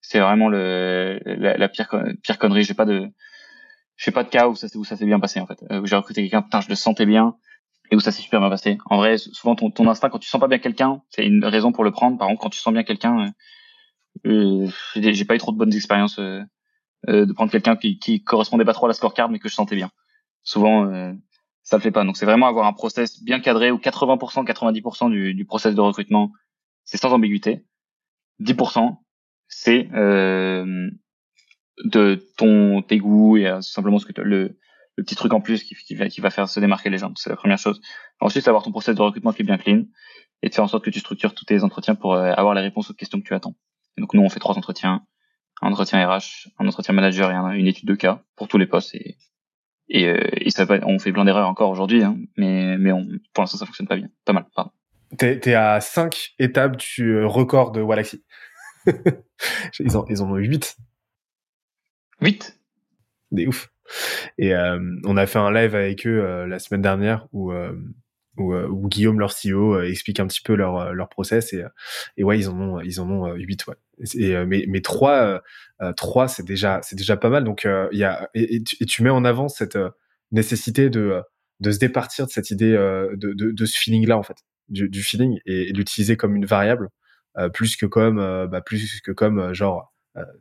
[0.00, 1.88] C'est vraiment le la, la, pire
[2.22, 2.64] pire connerie.
[2.64, 3.08] J'ai pas de
[3.96, 5.62] je fais pas de cas où ça où ça s'est bien passé en fait.
[5.70, 7.36] Euh, où j'ai recruté quelqu'un, putain, je le sentais bien
[7.90, 8.78] et où ça s'est super bien passé.
[8.86, 11.70] En vrai, souvent ton, ton instinct quand tu sens pas bien quelqu'un, c'est une raison
[11.70, 12.18] pour le prendre.
[12.18, 13.32] Par contre, quand tu sens bien quelqu'un,
[14.26, 16.18] euh, j'ai pas eu trop de bonnes expériences
[17.06, 19.76] de prendre quelqu'un qui, qui correspondait pas trop à la scorecard mais que je sentais
[19.76, 19.90] bien.
[20.42, 21.14] Souvent
[21.64, 22.04] ça le fait pas.
[22.04, 25.80] Donc c'est vraiment avoir un process bien cadré où 80%, 90% du, du process de
[25.80, 26.30] recrutement,
[26.84, 27.64] c'est sans ambiguïté.
[28.40, 28.98] 10%,
[29.48, 30.90] c'est euh,
[31.84, 34.58] de ton tes goûts et euh, simplement ce que le,
[34.96, 37.12] le petit truc en plus qui, qui, va, qui va faire se démarquer les gens.
[37.16, 37.80] C'est la première chose.
[38.20, 39.84] Ensuite, avoir ton process de recrutement qui est bien clean
[40.42, 42.60] et de faire en sorte que tu structures tous tes entretiens pour euh, avoir les
[42.60, 43.56] réponses aux questions que tu attends.
[43.96, 45.06] Et donc nous, on fait trois entretiens,
[45.64, 48.94] un entretien RH, un entretien manager et une étude de cas pour tous les postes
[48.94, 49.16] et
[49.88, 53.06] et, euh, et ça va, on fait plein d'erreurs encore aujourd'hui, hein, mais, mais on,
[53.32, 54.08] pour l'instant, ça fonctionne pas bien.
[54.24, 54.70] Pas mal, pardon.
[55.18, 58.24] T'es, es à 5 étapes du euh, record de Walaxy.
[59.80, 60.76] ils, en, ils en ont 8.
[62.22, 62.58] 8
[63.32, 63.70] Des ouf.
[64.38, 67.78] Et euh, on a fait un live avec eux euh, la semaine dernière où, euh,
[68.38, 71.52] euh, où, Guillaume, leur CEO, explique un petit peu leur, leur process.
[71.52, 71.64] Et,
[72.16, 73.74] et ouais, ils en ont, ils en ont 8, ouais.
[74.14, 75.40] Et, mais, mais 3,
[75.82, 77.44] euh, 3 c'est déjà, déjà pas mal.
[77.44, 79.78] Donc, il y a, et, tu, et, tu, mets en avant cette
[80.32, 81.22] nécessité de,
[81.60, 84.38] de se départir de cette idée, de, de, de ce feeling-là, en fait,
[84.68, 86.88] du, du feeling, et, l'utiliser comme une variable,
[87.52, 88.16] plus que comme,
[88.50, 89.92] bah, plus que comme, genre,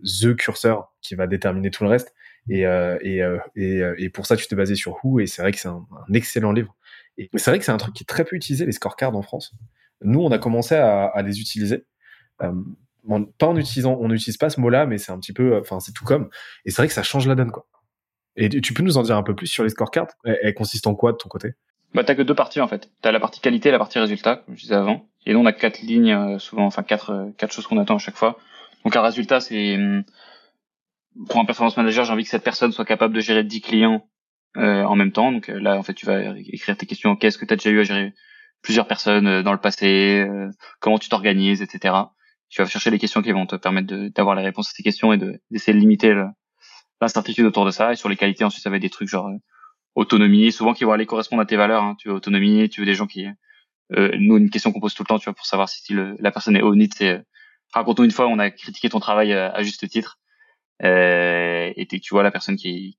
[0.03, 2.13] the curseur qui va déterminer tout le reste.
[2.49, 3.21] Et, euh, et,
[3.55, 5.85] et, et, pour ça, tu t'es basé sur Who, et c'est vrai que c'est un,
[5.91, 6.75] un, excellent livre.
[7.17, 9.21] Et c'est vrai que c'est un truc qui est très peu utilisé, les scorecards en
[9.21, 9.53] France.
[10.01, 11.85] Nous, on a commencé à, à les utiliser.
[12.41, 12.51] Euh,
[13.37, 15.91] pas en utilisant, on n'utilise pas ce mot-là, mais c'est un petit peu, enfin, c'est
[15.91, 16.29] tout comme.
[16.65, 17.67] Et c'est vrai que ça change la donne, quoi.
[18.35, 20.07] Et tu peux nous en dire un peu plus sur les scorecards?
[20.23, 21.51] Elles, consistent en quoi de ton côté?
[21.93, 22.89] Bah, t'as que deux parties en fait.
[23.01, 25.07] T'as la partie qualité et la partie résultat, comme je disais avant.
[25.27, 27.95] Et nous, on a quatre lignes, euh, souvent, enfin quatre, euh, quatre choses qu'on attend
[27.95, 28.39] à chaque fois.
[28.83, 30.03] Donc un résultat, c'est hum,
[31.29, 34.07] pour un performance manager, j'ai envie que cette personne soit capable de gérer 10 clients
[34.57, 35.31] euh, en même temps.
[35.31, 37.15] Donc euh, là, en fait, tu vas écrire tes questions.
[37.15, 38.13] Qu'est-ce que tu as déjà eu à gérer
[38.61, 40.49] plusieurs personnes euh, dans le passé euh,
[40.79, 41.95] Comment tu t'organises, etc.
[42.49, 45.13] Tu vas chercher les questions qui vont te permettre d'avoir les réponses à ces questions
[45.13, 45.17] et
[45.49, 46.13] d'essayer de, limiter
[47.01, 47.93] l'incertitude autour de ça.
[47.93, 49.29] Et sur les qualités, ensuite, ça va être des trucs genre
[49.95, 51.83] autonomie, souvent qui vont aller correspondre à tes valeurs.
[51.83, 51.95] Hein.
[51.97, 53.25] Tu veux autonomie, tu veux des gens qui...
[53.89, 56.31] nous, une question qu'on pose tout le temps, tu vois, pour savoir si le, la
[56.31, 57.23] personne est honnête, c'est
[57.73, 60.19] raconte-nous une fois, on a critiqué ton travail à juste titre.
[60.83, 62.97] Euh, et tu vois la personne qui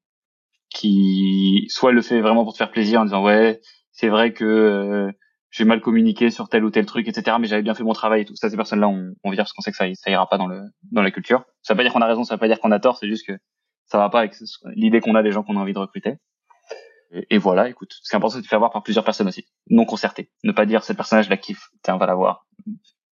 [0.74, 3.60] qui soit le fait vraiment pour te faire plaisir en disant ouais
[3.92, 5.12] c'est vrai que euh,
[5.50, 8.22] j'ai mal communiqué sur tel ou tel truc etc mais j'avais bien fait mon travail
[8.22, 8.34] et tout.
[8.36, 10.48] Ça ces personnes là on, on vire parce qu'on sait que ça ira pas dans
[10.48, 11.44] le dans la culture.
[11.62, 13.06] Ça veut pas dire qu'on a raison ça veut pas dire qu'on a tort c'est
[13.06, 13.32] juste que
[13.86, 14.34] ça va pas avec
[14.74, 16.16] l'idée qu'on a des gens qu'on a envie de recruter.
[17.30, 20.32] Et, voilà écoute c'est important de te faire voir par plusieurs personnes aussi non concertées.
[20.42, 22.46] Ne pas dire cette personnage la kiffe tiens on va la voir.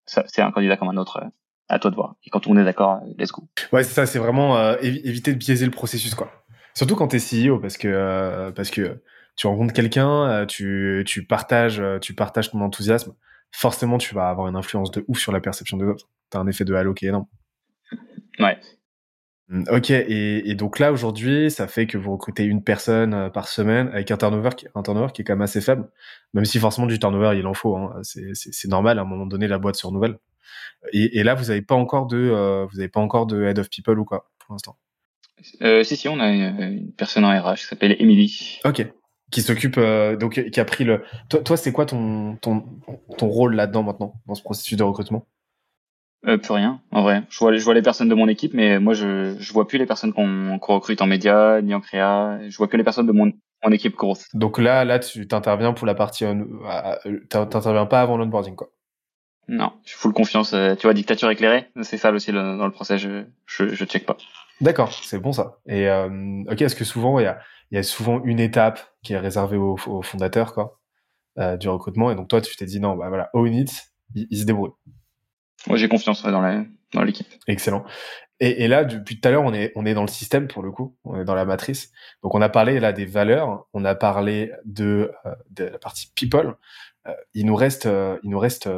[0.06, 1.22] C'est un candidat comme un autre
[1.68, 2.14] à toi de voir.
[2.24, 3.42] Et quand on est d'accord let's go.
[3.70, 6.32] Ouais c'est ça c'est vraiment euh, éviter de biaiser le processus quoi
[6.80, 9.02] Surtout quand tu es CEO, parce que, euh, parce que
[9.36, 13.14] tu rencontres quelqu'un, euh, tu, tu, partages, euh, tu partages ton enthousiasme,
[13.52, 16.08] forcément tu vas avoir une influence de ouf sur la perception des autres.
[16.30, 17.26] Tu as un effet de halo qui est énorme.
[18.38, 18.58] Ouais.
[19.50, 23.48] Hum, ok, et, et donc là aujourd'hui, ça fait que vous recrutez une personne par
[23.48, 25.86] semaine avec un turnover, qui, un turnover qui est quand même assez faible,
[26.32, 27.76] même si forcément du turnover il en faut.
[27.76, 28.00] Hein.
[28.04, 30.16] C'est normal à un moment donné la boîte se renouvelle.
[30.94, 33.68] Et, et là vous n'avez pas encore de, vous avez pas encore de head of
[33.68, 34.78] people ou quoi pour l'instant?
[35.62, 38.60] Euh, si, si, on a une, personne en RH qui s'appelle Emily.
[38.64, 38.86] Ok.
[39.30, 41.04] Qui s'occupe, euh, donc, qui a pris le.
[41.28, 42.64] Toi, toi c'est quoi ton, ton,
[43.16, 45.26] ton rôle là-dedans maintenant, dans ce processus de recrutement?
[46.26, 47.22] Euh, Plus rien, en vrai.
[47.30, 49.78] Je vois, je vois les personnes de mon équipe, mais moi, je, je vois plus
[49.78, 52.40] les personnes qu'on qu recrute en média, ni en créa.
[52.48, 53.32] Je vois que les personnes de mon,
[53.64, 54.26] mon équipe grosse.
[54.34, 56.24] Donc là, là, tu t'interviens pour la partie.
[56.24, 58.70] Euh, t'interviens pas avant l'onboarding, quoi?
[59.48, 60.52] Non, je full confiance.
[60.52, 62.98] Euh, tu vois, dictature éclairée, c'est ça aussi le, dans le procès.
[62.98, 64.16] Je, je, je check pas.
[64.60, 65.58] D'accord, c'est bon ça.
[65.66, 69.14] Et euh, ok, est-ce que souvent il y a, y a souvent une étape qui
[69.14, 70.78] est réservée aux, aux fondateurs quoi,
[71.38, 74.38] euh, du recrutement, et donc toi tu t'es dit non, bah voilà, own it, il,
[74.38, 74.72] se débrouille.
[75.66, 77.26] Moi j'ai confiance dans la dans l'équipe.
[77.46, 77.84] Excellent.
[78.42, 80.62] Et, et, là, depuis tout à l'heure, on est on est dans le système pour
[80.62, 81.92] le coup, on est dans la matrice.
[82.22, 86.10] Donc on a parlé là des valeurs, on a parlé de, euh, de la partie
[86.14, 86.56] people.
[87.34, 87.88] il nous reste,
[88.22, 88.68] il nous reste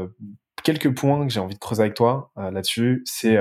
[0.63, 3.03] quelques points que j'ai envie de creuser avec toi là-dessus.
[3.05, 3.37] C'est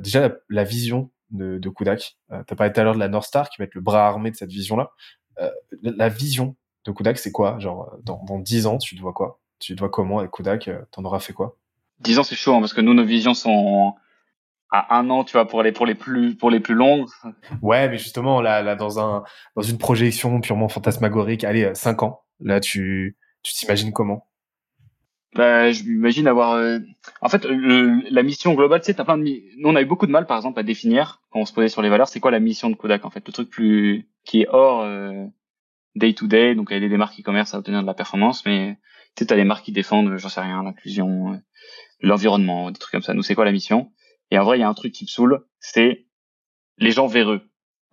[0.00, 2.16] déjà la, vision de, de Kudak.
[2.28, 4.06] tu as parlé tout à l'heure de la North Star qui va être le bras
[4.06, 4.90] armé de cette vision-là.
[5.82, 7.58] la vision de Kudak, c'est quoi?
[7.58, 9.40] Genre, dans, dans 10 ans, tu te vois quoi?
[9.58, 10.70] Tu te vois comment avec Kudak?
[10.90, 11.56] T'en auras fait quoi?
[12.00, 13.94] 10 ans, c'est chaud, hein, parce que nous, nos visions sont
[14.70, 17.06] à un an, tu vois, pour les pour les plus pour les plus longues.
[17.62, 19.22] Ouais, mais justement là, là dans un
[19.56, 22.22] dans une projection purement fantasmagorique, allez, 5 ans.
[22.40, 24.26] Là, tu tu t'imagines comment?
[25.34, 26.52] Bah, je m'imagine avoir.
[26.52, 26.78] Euh,
[27.20, 29.24] en fait, la mission globale, tu sais, t'as plein de.
[29.24, 31.68] Nous, on a eu beaucoup de mal, par exemple, à définir quand on se posait
[31.68, 32.08] sur les valeurs.
[32.08, 35.26] C'est quoi la mission de Kodak En fait, le truc plus qui est hors euh,
[35.96, 38.78] day to day, donc aider des marques e-commerce à obtenir de la performance, mais
[39.16, 41.36] tu sais, t'as des marques qui défendent, j'en sais rien, l'inclusion, euh,
[42.00, 43.14] l'environnement, des trucs comme ça.
[43.14, 43.92] Nous, c'est quoi la mission?
[44.30, 46.06] Et en vrai, il y a un truc qui me saoule, c'est
[46.78, 47.42] les gens véreux.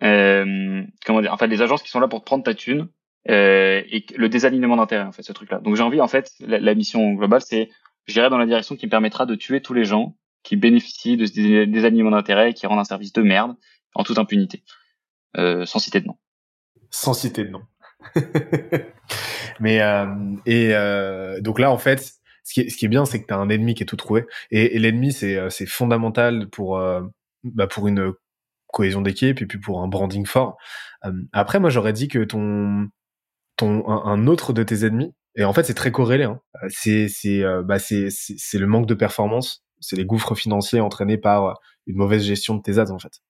[0.04, 1.34] Euh, comment dire?
[1.34, 2.88] En fait, les agences qui sont là pour te prendre ta thune
[3.30, 6.32] euh, et le désalignement d'intérêt en fait ce truc là donc j'ai envie en fait
[6.40, 7.70] la, mission globale c'est
[8.08, 11.26] j'irai dans la direction qui me permettra de tuer tous les gens qui bénéficient de
[11.26, 13.56] ce désalignement d'intérêt et qui rendent un service de merde
[13.94, 14.64] en toute impunité.
[15.38, 16.18] Euh, sans citer de nom.
[16.90, 17.62] Sans citer de nom.
[19.60, 20.08] Mais euh,
[20.48, 23.50] et euh, donc là en fait ce qui est, bien c'est que tu as un
[23.50, 27.02] ennemi qui est tout trouvé et, et l'ennemi c'est euh, fondamental pour euh,
[27.44, 28.14] bah pour une
[28.72, 30.58] cohésion d'équipe et puis pour un branding fort.
[31.34, 32.88] après, moi, j'aurais dit que ton
[33.62, 35.14] un, autre de tes ennemis.
[35.36, 36.26] Et en fait, c'est très corrélé.
[36.26, 36.40] Hein.
[36.70, 41.18] C'est c'est euh, bah c'est c'est le manque de performance, c'est les gouffres financiers entraînés
[41.18, 43.22] par une mauvaise gestion de tes ads en fait.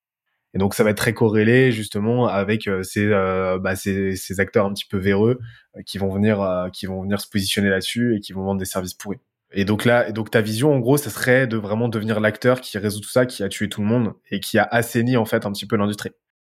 [0.54, 4.40] Et donc ça va être très corrélé justement avec euh, ces, euh, bah, ces, ces
[4.42, 5.40] acteurs un petit peu véreux
[5.86, 8.94] qui vont venir qui vont venir se positionner là-dessus et qui vont vendre des services
[8.94, 9.20] pourris.
[9.54, 12.62] Et donc là, et donc ta vision en gros, ça serait de vraiment devenir l'acteur
[12.62, 15.26] qui résout tout ça, qui a tué tout le monde et qui a assaini en
[15.26, 16.12] fait un petit peu l'industrie.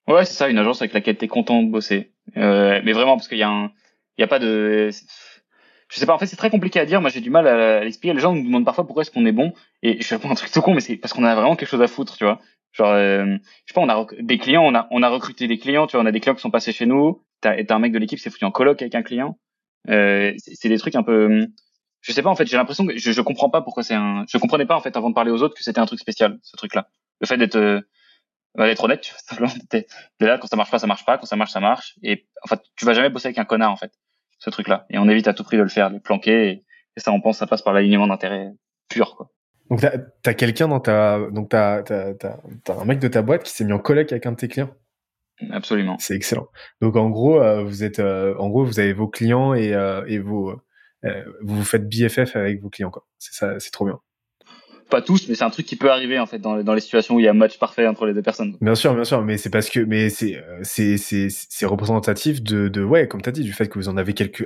[0.08, 2.14] Ouais, c'est ça, une agence avec laquelle t'es content de bosser.
[2.38, 3.72] Euh, mais vraiment, parce qu'il y a un,
[4.18, 4.90] il y a pas de,
[5.90, 7.02] je sais pas, en fait, c'est très compliqué à dire.
[7.02, 8.14] Moi, j'ai du mal à, l'expliquer.
[8.14, 9.54] Les gens nous demandent parfois pourquoi est-ce qu'on est bon.
[9.84, 11.82] Et je fais un truc tout con, mais c'est parce qu'on a vraiment quelque chose
[11.82, 12.40] à foutre, tu vois.
[12.72, 15.58] Genre, euh, je sais pas, on a des clients, on a, on a recruté des
[15.58, 17.22] clients, tu vois, on a des clients qui sont passés chez nous.
[17.42, 19.38] T'as, un mec de l'équipe qui s'est foutu en coloc avec un client.
[19.90, 21.48] Euh, c'est, des trucs un peu,
[22.02, 24.26] je sais pas, en fait, j'ai l'impression que je, je comprends pas pourquoi c'est un,
[24.28, 26.40] je comprenais pas, en fait, avant de parler aux autres que c'était un truc spécial,
[26.42, 26.90] ce truc-là.
[27.22, 27.84] Le fait d'être,
[28.57, 29.88] euh, va être honnête, tu vois, t'es,
[30.19, 31.95] là, quand ça marche pas, ça marche pas, quand ça marche, ça marche.
[32.03, 33.91] Et en fait, tu vas jamais bosser avec un connard, en fait,
[34.40, 34.86] ce truc-là.
[34.90, 36.49] Et on évite à tout prix de le faire, de le planquer.
[36.49, 36.64] Et,
[36.98, 38.52] ça, on pense, ça passe par l'alignement d'intérêt
[38.90, 39.30] pur, quoi.
[39.69, 43.44] Donc, t'as, as quelqu'un dans ta, donc t'as, t'as, t'as, un mec de ta boîte
[43.44, 44.69] qui s'est mis en collègue avec un de tes clients?
[45.52, 45.98] Absolument.
[45.99, 46.48] C'est excellent.
[46.82, 50.06] Donc, en gros, euh, vous êtes, euh, en gros, vous avez vos clients et, euh,
[50.07, 50.61] et vos,
[51.41, 53.06] vous vous faites BFF avec vos clients, quoi.
[53.18, 53.99] C'est ça, c'est trop bien
[54.90, 57.16] pas tous, mais c'est un truc qui peut arriver en fait dans, dans les situations
[57.16, 58.57] où il y a un match parfait entre les deux personnes.
[58.62, 62.68] Bien sûr, bien sûr, mais c'est parce que mais c'est euh, c'est c'est représentatif de
[62.68, 64.45] de ouais, comme tu as dit, du fait que vous en avez quelque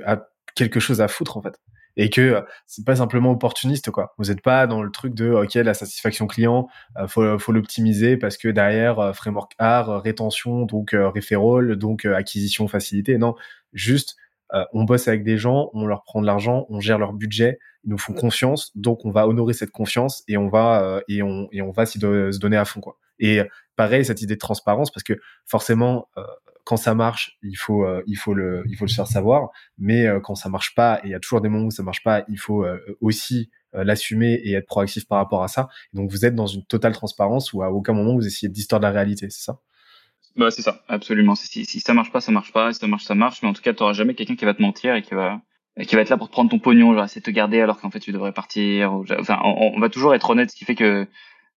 [0.54, 1.58] quelque chose à foutre en fait.
[1.96, 4.14] Et que euh, c'est pas simplement opportuniste quoi.
[4.16, 6.68] Vous êtes pas dans le truc de OK, la satisfaction client,
[6.98, 13.18] euh, faut faut l'optimiser parce que derrière framework art, rétention, donc referral, donc acquisition facilité.
[13.18, 13.34] Non,
[13.72, 14.16] juste
[14.54, 17.58] euh, on bosse avec des gens, on leur prend de l'argent, on gère leur budget,
[17.84, 21.22] ils nous font confiance, donc on va honorer cette confiance et on va euh, et
[21.22, 22.98] on et on va s'y se donner à fond quoi.
[23.18, 23.40] Et
[23.76, 25.14] pareil cette idée de transparence parce que
[25.46, 26.22] forcément euh,
[26.64, 30.34] quand ça marche, il faut il faut le il faut le faire savoir, mais quand
[30.34, 32.38] ça marche pas et il y a toujours des moments où ça marche pas, il
[32.38, 32.64] faut
[33.00, 35.68] aussi l'assumer et être proactif par rapport à ça.
[35.94, 38.84] Donc vous êtes dans une totale transparence où à aucun moment vous essayez de distorder
[38.84, 39.58] la réalité, c'est ça?
[40.36, 41.34] Bah, c'est ça, absolument.
[41.34, 42.72] Si, si ça marche pas, ça marche pas.
[42.72, 43.42] Si ça marche, ça marche.
[43.42, 45.40] Mais en tout cas, tu n'auras jamais quelqu'un qui va te mentir et qui va,
[45.76, 47.60] et qui va être là pour te prendre ton pognon, genre essayer de te garder
[47.60, 48.92] alors qu'en fait tu devrais partir.
[49.18, 51.06] Enfin, on, va toujours être honnête, ce qui fait que,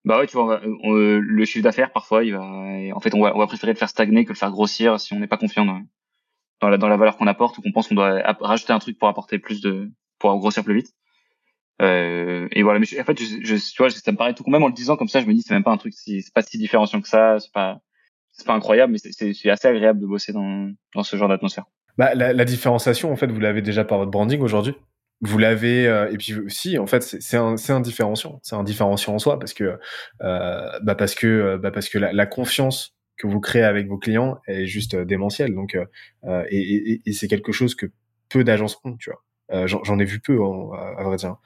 [0.06, 3.40] bah ouais, tu vois, le chiffre d'affaires parfois, il va, en fait, on va, on
[3.40, 5.82] va préférer le faire stagner que le faire grossir si on n'est pas confiant dans,
[6.62, 8.98] dans, la, dans la valeur qu'on apporte ou qu'on pense qu'on doit rajouter un truc
[8.98, 10.94] pour apporter plus de, pour grossir plus vite.
[11.82, 14.64] Euh, et voilà, mais en fait, je, je, tu vois, ça me paraît tout même
[14.64, 16.42] en le disant comme ça, je me dis c'est même pas un truc, c'est pas
[16.42, 17.82] si différenciant que ça, c'est pas
[18.34, 21.66] c'est pas incroyable, mais c'est assez agréable de bosser dans, dans ce genre d'atmosphère.
[21.98, 24.74] Bah, la, la, différenciation, en fait, vous l'avez déjà par votre branding aujourd'hui.
[25.22, 28.40] Vous l'avez, euh, et puis aussi, en fait, c'est un, un différenciant.
[28.44, 29.78] C'est un différenciant en soi parce que,
[30.22, 33.88] euh, bah parce que, euh, bah parce que la, la, confiance que vous créez avec
[33.88, 35.54] vos clients est juste euh, démentielle.
[35.54, 37.86] Donc, euh, et, et, et c'est quelque chose que
[38.30, 39.24] peu d'agences ont, tu vois.
[39.52, 41.38] Euh, J'en ai vu peu, hein, à, vrai dire.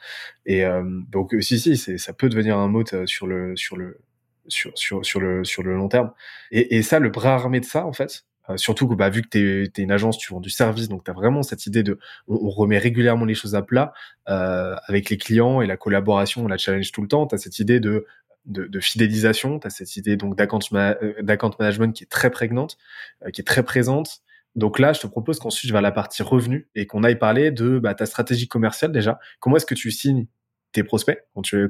[0.45, 0.63] Et
[1.09, 3.99] donc, si, si, ça peut devenir un mot sur le, sur le,
[4.47, 6.11] sur, sur, sur, le, sur le long terme.
[6.51, 9.21] Et, et ça, le bras armé de ça, en fait, euh, surtout que bah, vu
[9.21, 11.83] que tu es, une agence, tu vends du service, donc tu as vraiment cette idée
[11.83, 13.93] de on, remet régulièrement les choses à plat
[14.29, 17.27] euh, avec les clients et la collaboration, on la challenge tout le temps.
[17.27, 18.05] Tu as cette idée de,
[18.47, 21.13] de, de fidélisation, tu as cette idée donc d'account, ma, euh,
[21.59, 22.77] management qui est très prégnante,
[23.25, 24.21] euh, qui est très présente,
[24.55, 27.19] Donc là, je te propose qu'ensuite je vais à la partie revenu et qu'on aille
[27.19, 29.19] parler de bah, ta stratégie commerciale déjà.
[29.39, 30.27] Comment est-ce que tu signes
[30.71, 31.19] tes prospects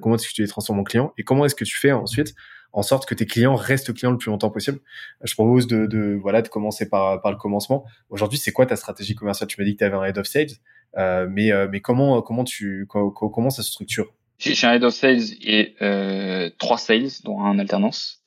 [0.01, 2.33] Comment est-ce que tu les transformes en clients Et comment est-ce que tu fais ensuite
[2.73, 4.79] en sorte que tes clients restent clients le plus longtemps possible
[5.23, 7.85] Je propose de, voilà de commencer par, par le commencement.
[8.09, 9.47] Aujourd'hui, c'est quoi ta stratégie commerciale?
[9.47, 10.51] Tu m'as dit que tu avais un head of sales,
[10.97, 14.13] euh, mais, euh, mais comment, comment, tu, comment, ça se structure?
[14.37, 18.21] J'ai un head of sales et euh, trois sales, dont un en alternance.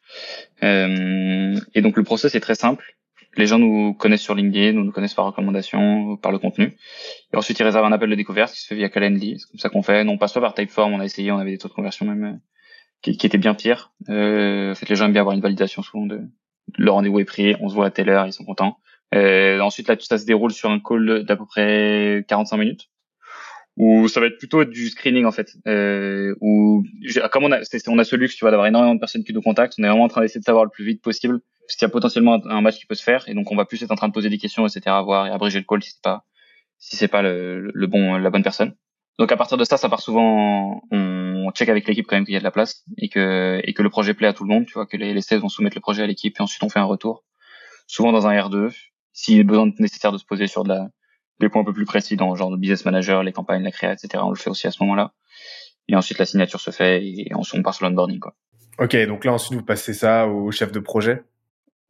[0.62, 2.96] Euh, et donc le process est très simple.
[3.36, 6.76] Les gens nous connaissent sur LinkedIn, nous, nous connaissent par recommandation, par le contenu.
[7.32, 9.38] Et ensuite, ils réservent un appel de découverte qui se fait via Calendly.
[9.38, 10.02] C'est comme ça qu'on fait.
[10.04, 10.92] Non, on passe pas par Typeform.
[10.92, 12.36] On a essayé, on avait des taux de conversion même euh,
[13.02, 13.92] qui, qui étaient bien pires.
[14.08, 16.20] Euh, en fait, les gens aiment bien avoir une validation souvent de,
[16.76, 18.78] le rendez-vous est pris, on se voit à telle heure, ils sont contents.
[19.14, 22.90] Euh, ensuite, là, tout ça se déroule sur un call d'à peu près 45 minutes
[23.76, 25.54] où ça va être plutôt du screening en fait.
[25.66, 26.84] Euh, où
[27.32, 29.40] comme on a, on a ce luxe, tu vois, d'avoir énormément de personnes qui nous
[29.40, 31.40] contactent, on est vraiment en train d'essayer de savoir le plus vite possible,
[31.70, 33.64] parce qu'il y a potentiellement un, match qui peut se faire, et donc on va
[33.64, 35.80] plus être en train de poser des questions, etc., à voir et abréger le call
[35.84, 36.24] si c'est pas,
[36.78, 38.74] si c'est pas le, le, bon, la bonne personne.
[39.20, 42.34] Donc à partir de ça, ça part souvent, on check avec l'équipe quand même qu'il
[42.34, 44.52] y a de la place et que et que le projet plaît à tout le
[44.52, 46.68] monde, tu vois, que les, les vont soumettre le projet à l'équipe et ensuite on
[46.68, 47.22] fait un retour,
[47.86, 48.74] souvent dans un R2,
[49.12, 52.30] s'il a besoin nécessaire de se poser sur des points un peu plus précis dans
[52.30, 54.24] le genre de business manager, les campagnes, la créa, etc.
[54.26, 55.12] On le fait aussi à ce moment-là.
[55.86, 58.34] Et ensuite, la signature se fait et ensuite on part sur l'onboarding, quoi.
[58.80, 61.22] Ok, donc là, ensuite, vous passez ça au chef de projet?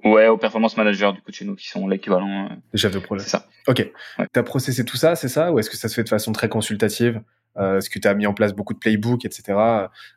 [0.05, 2.47] Ouais, aux performance managers, du coup, chez nous, qui sont l'équivalent.
[2.47, 3.25] Euh, des chefs de projet.
[3.25, 3.47] C'est ça.
[3.67, 3.79] Ok.
[4.19, 4.27] Ouais.
[4.33, 5.53] Tu as processé tout ça, c'est ça?
[5.53, 7.21] Ou est-ce que ça se fait de façon très consultative?
[7.59, 9.59] Euh, Est-ce que tu as mis en place beaucoup de playbooks, etc.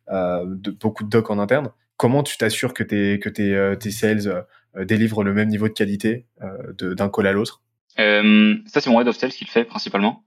[0.09, 1.69] Euh, de, beaucoup de docs en interne?
[1.97, 4.45] Comment tu t'assures que tes, que tes, euh, tes sales
[4.75, 6.25] euh, délivrent le même niveau de qualité
[6.79, 7.61] d'un call à l'autre?
[7.99, 10.23] Euh, ça, c'est mon head of sales qui le fait principalement.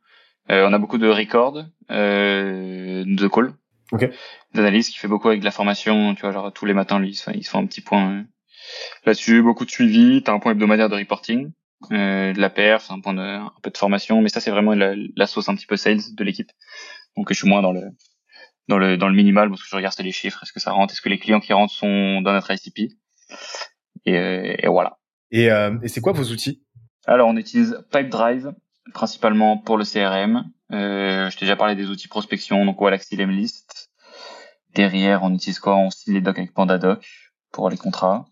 [0.51, 3.53] Euh, on a beaucoup de records, euh, de calls,
[3.91, 4.11] okay.
[4.55, 6.15] d'analyse qui fait beaucoup avec de la formation.
[6.15, 8.23] Tu vois, genre tous les matins, lui, ils se font un petit point euh,
[9.05, 9.43] là-dessus.
[9.43, 10.23] Beaucoup de suivi.
[10.23, 11.53] T'as un point hebdomadaire de reporting,
[11.93, 14.21] euh, de la perf, un point de, un peu de formation.
[14.23, 16.51] Mais ça, c'est vraiment la, la, sauce un petit peu sales de l'équipe.
[17.17, 17.83] Donc, je suis moins dans le
[18.69, 20.41] dans le dans le minimal parce que je regarde les chiffres.
[20.43, 22.93] Est-ce que ça rentre Est-ce que les clients qui rentrent sont dans notre ICP
[24.05, 24.99] et, euh, et voilà.
[25.31, 26.63] Et, et c'est quoi vos outils?
[27.07, 28.53] Alors, on utilise Pipedrive
[28.93, 30.51] principalement pour le CRM.
[30.73, 33.91] Euh, je t'ai déjà parlé des outils prospection, donc Wallaxy List.
[34.75, 35.77] Derrière, on utilise quoi?
[35.77, 37.07] On utilise les docs avec PandaDoc
[37.53, 38.27] pour les contrats.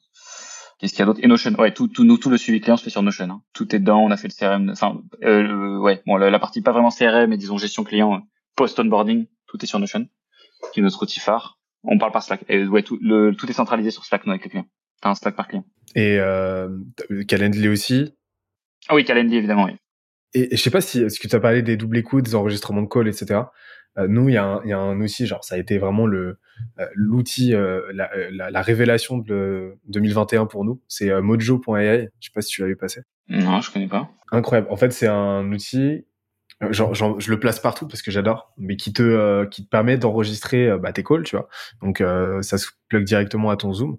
[0.79, 1.21] Qu'est-ce qu'il y a d'autre?
[1.23, 1.53] Et Notion.
[1.55, 3.29] Ouais, tout, tout, nous, tout le suivi client se fait sur Notion.
[3.31, 3.43] Hein.
[3.53, 4.01] Tout est dedans.
[4.01, 4.71] On a fait le CRM.
[4.71, 6.03] Enfin, euh, ouais.
[6.07, 8.23] Bon, la, partie pas vraiment CRM, mais disons gestion client,
[8.57, 10.07] post onboarding, tout est sur Notion,
[10.73, 11.59] qui est notre outil phare.
[11.85, 12.45] On parle par Slack.
[12.49, 14.67] Et ouais, tout, le, tout est centralisé sur Slack, nous, avec les clients.
[15.01, 15.65] T'as un Slack par client.
[15.95, 16.69] Et euh,
[17.29, 18.15] Calendly aussi?
[18.89, 19.73] Ah oui, Calendly, évidemment, oui.
[20.33, 22.35] Et, et je sais pas si, est-ce que tu as parlé des doubles écoutes, des
[22.35, 23.43] enregistrements de call, etc.
[23.99, 26.07] Euh, nous, il y, a un, y a un outil, genre, ça a été vraiment
[26.07, 26.39] le
[26.81, 30.83] euh, l'outil, euh, la, la, la, révélation de 2021 pour nous.
[30.89, 32.09] C'est mojo.ai.
[32.21, 33.03] Je sais pas si tu l'as vu passer.
[33.29, 34.11] Non, je connais pas.
[34.33, 34.69] Incroyable.
[34.71, 36.05] En fait, c'est un outil
[36.71, 39.99] Genre, genre, je le place partout parce que j'adore, mais qui te qui te permet
[39.99, 41.49] d'enregistrer bah, tes calls, tu vois.
[41.83, 42.03] Donc
[42.43, 43.99] ça se plug directement à ton Zoom.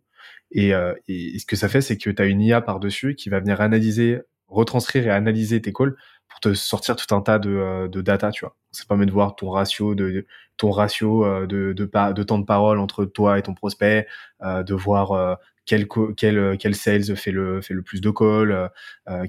[0.52, 0.72] Et,
[1.08, 3.42] et, ce que ça fait, c'est que tu as une IA par dessus qui va
[3.42, 5.96] venir analyser retranscrire et analyser tes calls
[6.30, 8.56] pour te sortir tout un tas de, euh, de data, tu vois.
[8.76, 10.26] Ça permet de voir ton ratio de,
[10.58, 14.08] ton ratio euh, de, de, de, temps de parole entre toi et ton prospect,
[14.44, 18.70] euh, de voir quel, quel, quel sales fait le, fait le plus de calls,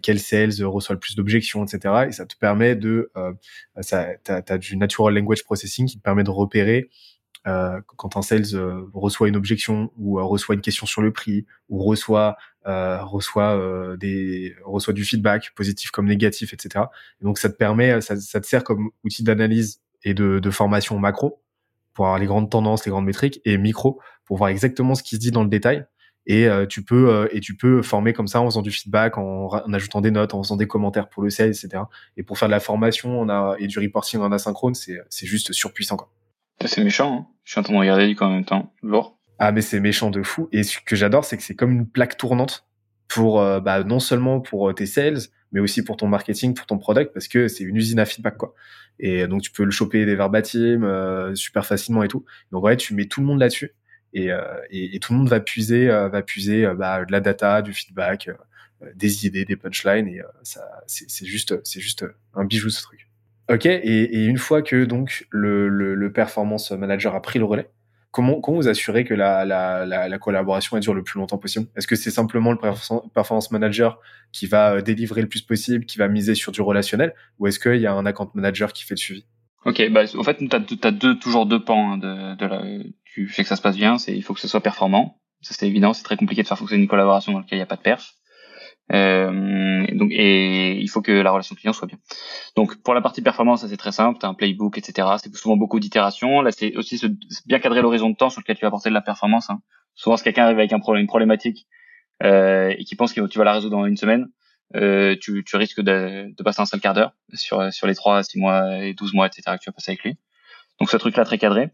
[0.02, 2.06] quel sales reçoit le plus d'objections, etc.
[2.09, 3.10] Et ça te permet de,
[3.81, 7.15] ça, t'as, as du natural language processing qui te permet de repérer euh,
[7.47, 11.47] quand un sales euh, reçoit une objection ou euh, reçoit une question sur le prix
[11.68, 16.86] ou reçoit reçoit des reçoit du feedback positif comme négatif, etc.
[17.23, 21.40] donc ça te permet, ça, te sert comme outil d'analyse et de, formation macro
[21.94, 25.14] pour avoir les grandes tendances, les grandes métriques, et micro pour voir exactement ce qui
[25.14, 25.86] se dit dans le détail.
[26.27, 29.73] Et tu peux et tu peux former comme ça en faisant du feedback, en, en,
[29.73, 31.85] ajoutant des notes, en faisant des commentaires pour le sales, etc.
[32.16, 35.27] Et pour faire de la formation, on a et du reporting en asynchrone, c'est c'est
[35.27, 36.10] juste surpuissant quoi.
[36.65, 37.19] C'est méchant.
[37.19, 37.27] Hein.
[37.45, 38.73] Je suis en train de regarder coup en même temps.
[39.39, 40.49] Ah mais c'est méchant de fou.
[40.53, 42.66] Et ce que j'adore, c'est que c'est comme une plaque tournante
[43.09, 45.19] pour euh, bah, non seulement pour euh, tes sales,
[45.53, 48.37] mais aussi pour ton marketing, pour ton product, parce que c'est une usine à feedback
[48.37, 48.55] quoi.
[48.99, 52.24] Et donc tu peux le choper des verbatim euh, super facilement et tout.
[52.51, 53.74] Donc ouais, tu mets tout le monde là-dessus
[54.15, 54.31] et,
[54.70, 58.31] et, et, tout le monde va puiser, va puiser bah, de la data, du feedback,
[58.95, 63.06] des idées, des punchlines et ça, c'est juste, c'est juste un bijou ce truc.
[63.48, 67.44] Ok, et, et, une fois que donc le, le, le, performance manager a pris le
[67.44, 67.70] relais,
[68.10, 71.66] comment, comment vous assurez que la, la, la, la collaboration dure le plus longtemps possible?
[71.77, 72.59] Est-ce que c'est simplement le
[73.14, 74.01] performance manager
[74.32, 77.60] qui va euh, délivrer le plus possible, qui va miser sur du relationnel, ou est-ce
[77.60, 79.27] qu'il y a un account manager qui fait le suivi?
[79.64, 82.62] Ok, bah, en fait, tu as, deux, toujours deux pans hein, de, de la,
[83.05, 85.20] tu fais que ça se passe bien, c'est il faut que ce soit performant.
[85.40, 87.64] Ça c'est évident, c'est très compliqué de faire fonctionner une collaboration dans laquelle il n'y
[87.64, 88.14] a pas de perf.
[88.93, 91.99] Euh, donc, et il faut que la relation client soit bien.
[92.55, 94.19] Donc, pour la partie performance, c'est très simple.
[94.21, 95.09] Tu as un playbook, etc.
[95.23, 96.41] C'est souvent beaucoup d'itérations.
[96.41, 97.01] Là, c'est aussi
[97.47, 99.51] bien cadrer l'horizon de temps sur lequel tu vas apporter de la performance.
[99.51, 99.61] Hein.
[99.95, 101.67] Souvent, si quelqu'un arrive avec un problème, une problématique
[102.23, 104.29] euh, et qui pense que tu vas la résoudre dans une semaine,
[104.75, 108.25] euh, tu, tu, risques de, de, passer un seul quart d'heure sur, sur les 3,
[108.25, 109.43] 6 mois et 12 mois, etc.
[109.57, 110.17] que tu vas passer avec lui.
[110.81, 111.71] Donc, ce truc-là, très cadré.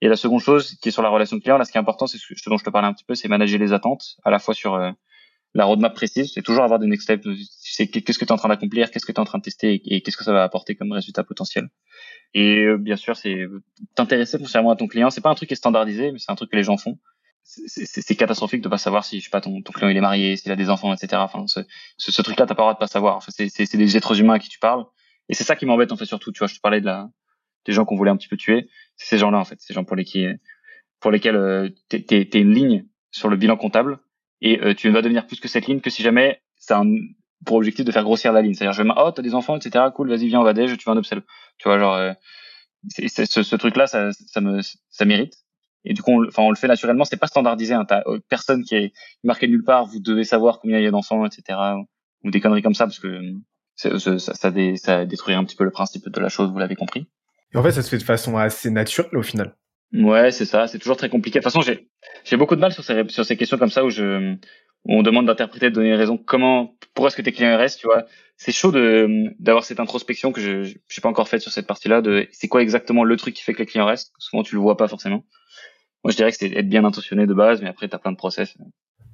[0.00, 2.06] Et la seconde chose qui est sur la relation client, là, ce qui est important,
[2.06, 4.38] c'est ce dont je te parlais un petit peu, c'est manager les attentes, à la
[4.38, 4.90] fois sur euh,
[5.56, 7.26] la roadmap précise, c'est toujours avoir des next steps.
[7.62, 9.42] Sais qu'est-ce que tu es en train d'accomplir, qu'est-ce que tu es en train de
[9.42, 11.70] tester et, qu'est-ce que ça va apporter comme résultat potentiel.
[12.34, 13.46] Et euh, bien sûr, c'est
[13.94, 15.08] t'intéresser foncièrement à ton client.
[15.08, 16.98] C'est pas un truc qui est standardisé, mais c'est un truc que les gens font.
[17.42, 20.36] C'est catastrophique de pas savoir si je sais pas ton, ton client il est marié,
[20.36, 21.22] s'il a des enfants, etc.
[21.24, 21.60] Enfin, ce,
[21.96, 23.16] ce, truc-là, t'as pas le droit de pas savoir.
[23.16, 24.84] Enfin, c'est des êtres humains à qui tu parles.
[25.30, 26.32] Et c'est ça qui m'embête en fait surtout.
[26.32, 27.08] Tu vois, je te parlais de la
[27.64, 28.68] des gens qu'on voulait un petit peu tuer.
[28.96, 30.38] C'est ces gens-là en fait, ces gens pour lesquels
[31.00, 34.00] pour lesquels euh, t'es es, une ligne sur le bilan comptable
[34.40, 36.84] et euh, tu vas devenir plus que cette ligne que si jamais c'est un
[37.44, 38.54] pour objectif de faire grossir la ligne.
[38.54, 39.86] C'est-à-dire, je vais, oh, t'as des enfants, etc.
[39.94, 41.22] Cool, vas-y, viens, on va déj, tu vas un upsell.
[41.58, 42.12] Tu vois, genre, euh,
[42.88, 45.34] ce, ce truc-là, ça, ça me, ça mérite.
[45.84, 47.04] Et du coup, on, enfin, on le fait naturellement.
[47.04, 47.74] C'est pas standardisé.
[47.74, 47.84] Hein.
[47.86, 48.92] T'as euh, personne qui est
[49.22, 49.86] marqué nulle part.
[49.86, 51.58] Vous devez savoir combien il y a d'enfants, etc.
[52.24, 53.20] Ou des conneries comme ça, parce que
[53.76, 56.50] ça, ça, ça, dé, ça détruit un petit peu le principe de la chose.
[56.50, 57.06] Vous l'avez compris.
[57.54, 59.54] Et en fait, ça se fait de façon assez naturelle au final.
[59.92, 60.66] Ouais, c'est ça.
[60.66, 61.38] C'est toujours très compliqué.
[61.38, 61.72] De toute façon,
[62.24, 62.84] j'ai beaucoup de mal sur
[63.24, 63.90] ces questions comme ça où
[64.88, 66.16] on demande d'interpréter, de donner raison.
[66.16, 68.04] Comment, pourquoi est-ce que tes clients restent, tu vois?
[68.36, 72.02] C'est chaud d'avoir cette introspection que je j'ai pas encore faite sur cette partie-là.
[72.32, 74.12] C'est quoi exactement le truc qui fait que les clients restent?
[74.18, 75.24] Souvent, tu le vois pas forcément.
[76.04, 78.16] Moi, je dirais que c'est être bien intentionné de base, mais après, t'as plein de
[78.16, 78.56] process.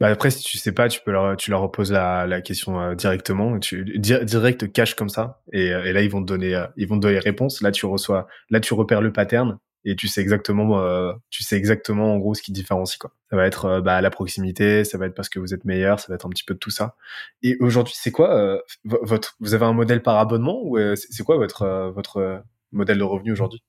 [0.01, 3.85] Bah après, si tu sais pas, tu leur, tu reposes la, question euh, directement, tu
[3.99, 6.89] direct cache comme ça, et, là ils vont te donner, euh, ils
[7.19, 7.62] réponses.
[7.62, 11.56] Là, tu reçois, là tu repères le pattern, et tu sais exactement euh, tu sais
[11.56, 13.12] exactement en gros ce qui différencie quoi.
[13.30, 15.98] Ça va être euh, bah, la proximité ça va être parce que vous êtes meilleur
[16.00, 16.96] ça va être un petit peu de tout ça.
[17.42, 21.36] Et aujourd'hui c'est quoi euh, votre vous avez un modèle par abonnement ou c'est quoi
[21.36, 23.62] votre votre modèle de revenu aujourd'hui?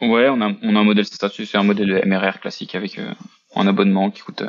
[0.00, 3.00] Ouais on a on a un modèle statut c'est un modèle MRR classique avec
[3.54, 4.42] un abonnement qui coûte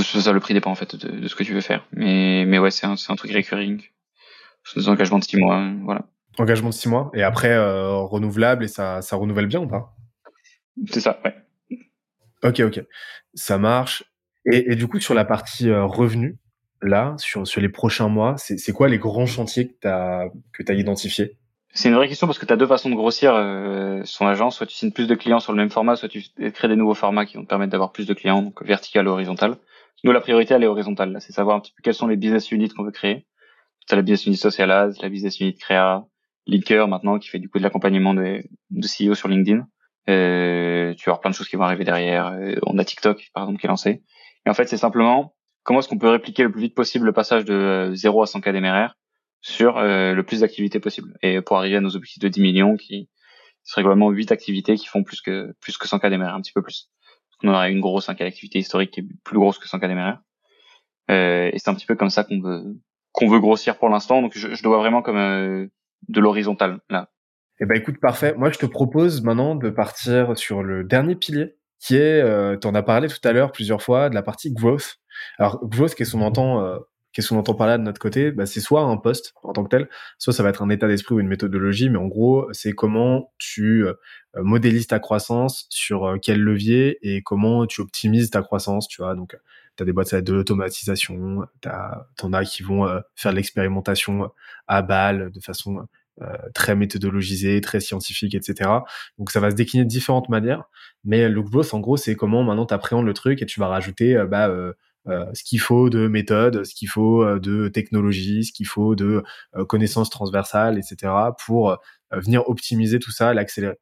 [0.00, 1.86] ça le prix dépend en fait de, de, ce que tu veux faire.
[1.92, 3.82] Mais mais ouais c'est un c'est un truc recurring.
[4.64, 6.06] C'est des engagements de six mois voilà.
[6.38, 9.94] Engagement de six mois et après renouvelable et ça ça renouvelle bien ou pas?
[10.90, 11.34] C'est ça, ouais.
[12.42, 12.82] Ok, ok.
[13.34, 14.04] Ça marche.
[14.50, 16.38] Et, et du coup, sur la partie euh, revenu,
[16.82, 20.62] là, sur, sur les prochains mois, c'est quoi les grands chantiers que tu as, que
[20.70, 21.38] as identifiés?
[21.74, 24.56] C'est une vraie question parce que tu as deux façons de grossir euh, son agence.
[24.56, 26.22] Soit tu signes plus de clients sur le même format, soit tu
[26.52, 29.12] crées des nouveaux formats qui vont te permettre d'avoir plus de clients, donc vertical ou
[29.12, 29.56] horizontal.
[30.04, 31.16] Nous, la priorité, elle est horizontale.
[31.20, 33.26] C'est savoir un petit peu quels sont les business units qu'on veut créer.
[33.86, 36.04] Tu as la business unit social ads, la business unit créa,
[36.46, 39.66] Linker maintenant, qui fait du coup de l'accompagnement de, de CEO sur LinkedIn.
[40.08, 42.28] Euh, tu vas avoir plein de choses qui vont arriver derrière.
[42.28, 44.02] Euh, on a TikTok, par exemple, qui est lancé.
[44.46, 47.12] Et en fait, c'est simplement comment est-ce qu'on peut répliquer le plus vite possible le
[47.12, 48.96] passage de 0 euh, à 100 k d'MRR
[49.44, 51.18] sur le plus d'activités possible.
[51.20, 53.08] Et pour arriver à nos objectifs de 10 millions, qui
[53.64, 56.52] serait globalement 8 activités qui font plus que plus que 100 k d'MRR, un petit
[56.52, 56.90] peu plus.
[57.42, 60.18] on aurait une grosse 5 activité historique qui est plus grosse que 100 k d'MRR.
[61.10, 62.62] Euh, et c'est un petit peu comme ça qu'on veut
[63.10, 64.22] qu'on veut grossir pour l'instant.
[64.22, 65.16] Donc je, je le vois vraiment comme
[66.08, 67.11] de l'horizontal là.
[67.62, 68.34] Eh ben écoute, parfait.
[68.36, 72.66] Moi, je te propose maintenant de partir sur le dernier pilier, qui est, euh, tu
[72.66, 74.96] en as parlé tout à l'heure plusieurs fois, de la partie growth.
[75.38, 76.78] Alors, growth, qu'est-ce qu'on entend, euh,
[77.12, 78.32] qu'est-ce qu'on entend par là de notre côté?
[78.32, 80.88] Bah, C'est soit un poste en tant que tel, soit ça va être un état
[80.88, 83.94] d'esprit ou une méthodologie, mais en gros, c'est comment tu euh,
[84.34, 89.14] modélises ta croissance, sur euh, quel levier et comment tu optimises ta croissance, tu vois?
[89.14, 89.36] Donc,
[89.76, 94.30] tu as des boîtes de l'automatisation, t'en as qui vont faire de l'expérimentation
[94.66, 95.82] à balle de façon euh,
[96.54, 98.70] très méthodologisé, très scientifique, etc.
[99.18, 100.64] Donc ça va se décliner de différentes manières.
[101.04, 103.68] Mais le growth, en gros, c'est comment maintenant tu appréhendes le truc et tu vas
[103.68, 104.72] rajouter euh, bah, euh,
[105.34, 109.24] ce qu'il faut de méthode, ce qu'il faut de technologie, ce qu'il faut de
[109.68, 111.12] connaissances transversales, etc.
[111.44, 111.76] pour
[112.12, 113.78] venir optimiser tout ça, l'accélérer.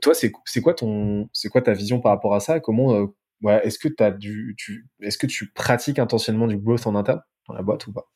[0.00, 2.58] toi, c'est c'est quoi ton c'est quoi ta vision par rapport à ça?
[2.60, 3.06] Comment
[3.42, 7.20] ouais, est-ce que as du tu est-ce que tu pratiques intentionnellement du growth en interne
[7.48, 8.08] dans la boîte ou pas?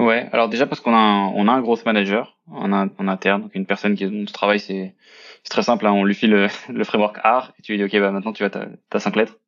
[0.00, 3.42] Ouais, alors déjà parce qu'on a un, on a un growth manager en, en interne,
[3.42, 4.94] donc une personne qui dont travail c'est
[5.42, 6.30] c'est très simple, hein, on lui file
[6.68, 9.16] le, framework R et tu lui dis ok bah maintenant tu as ta, ta cinq
[9.16, 9.38] lettres,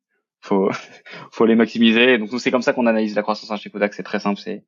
[0.41, 0.69] faut
[1.31, 2.19] faut les maximiser.
[2.19, 4.63] Donc c'est comme ça qu'on analyse la croissance chez Kodak, c'est très simple, c'est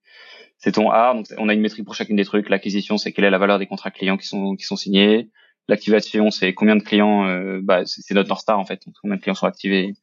[0.58, 2.50] c'est ton R, donc on a une métrique pour chacune des trucs.
[2.50, 5.30] L'acquisition c'est quelle est la valeur des contrats clients qui sont qui sont signés.
[5.68, 9.18] L'activation c'est combien de clients, euh, bah c'est notre North Star en fait, donc combien
[9.18, 9.94] de clients sont activés,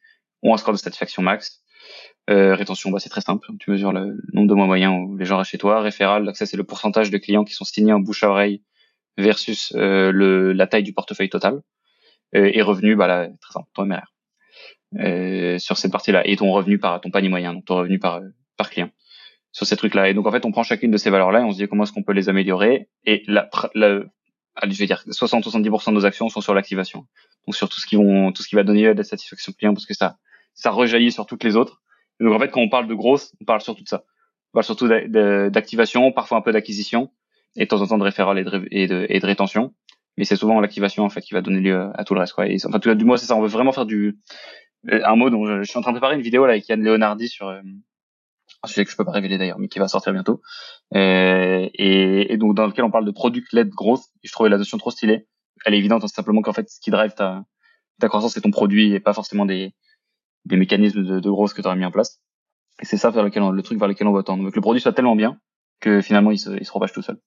[0.43, 1.62] ont un score de satisfaction max.
[2.31, 3.49] Euh, rétention, bah, c'est très simple.
[3.59, 5.81] Tu mesures le nombre de mois moyens où les gens restent chez toi.
[5.81, 8.63] Référal, ça c'est le pourcentage de clients qui sont signés en bouche à oreille
[9.19, 11.63] versus euh, le, la taille du portefeuille total.
[12.35, 14.13] Euh, et revenu, bah là, très simple, ton MRR.
[15.01, 16.27] Euh, sur cette partie-là.
[16.27, 18.21] Et ton revenu par ton panier moyen, donc ton revenu par,
[18.57, 18.91] par client.
[19.51, 20.09] sur ces trucs-là.
[20.09, 21.85] Et donc en fait, on prend chacune de ces valeurs-là et on se dit comment
[21.85, 22.89] est-ce qu'on peut les améliorer.
[23.05, 24.03] Et la, la
[24.65, 27.07] je vais dire 60-70% de nos actions sont sur l'activation.
[27.47, 29.73] Donc sur tout ce qui vont, tout ce qui va donner de la satisfaction client
[29.73, 30.19] parce que ça,
[30.55, 31.82] ça rejaillit sur toutes les autres.
[32.21, 34.05] Donc en fait, quand on parle de grosse, on parle surtout de ça.
[34.53, 37.11] On parle surtout d'activation, parfois un peu d'acquisition
[37.57, 39.75] et de temps en temps de référent et de, et de, rétention.
[40.17, 42.35] Mais c'est souvent l'activation en fait qui va donner lieu à tout le reste.
[42.35, 42.49] Quoi.
[42.49, 43.37] Et, enfin, du moins c'est ça.
[43.37, 44.19] On veut vraiment faire du
[44.85, 47.29] un mot dont je, suis en train de préparer une vidéo là avec Yann Leonardi
[47.29, 47.61] sur euh,
[48.63, 50.43] un sujet que je peux pas révéler d'ailleurs, mais qui va sortir bientôt.
[50.95, 54.03] Euh, et, et, donc dans lequel on parle de product led growth.
[54.23, 55.27] Je trouvais la notion trop stylée.
[55.65, 57.45] Elle est évidente, hein, simplement qu'en fait, ce qui drive ta,
[58.01, 59.75] ta croissance, c'est ton produit et pas forcément des,
[60.45, 62.21] des mécanismes de, de growth que tu aurais mis en place.
[62.81, 64.45] Et c'est ça vers lequel le truc vers lequel on va tendre.
[64.45, 65.39] Donc le produit soit tellement bien
[65.81, 67.19] que finalement il se, il se tout seul.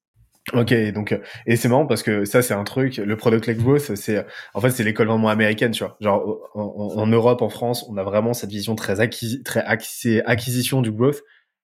[0.53, 1.17] Ok, donc euh,
[1.47, 4.23] et c'est marrant parce que ça c'est un truc, le product led growth, c'est
[4.53, 5.97] en fait c'est l'école vraiment américaine, tu vois.
[5.99, 10.81] Genre en, Europe, en France, on a vraiment cette vision très acquis, très axée acquisition
[10.81, 11.21] du growth.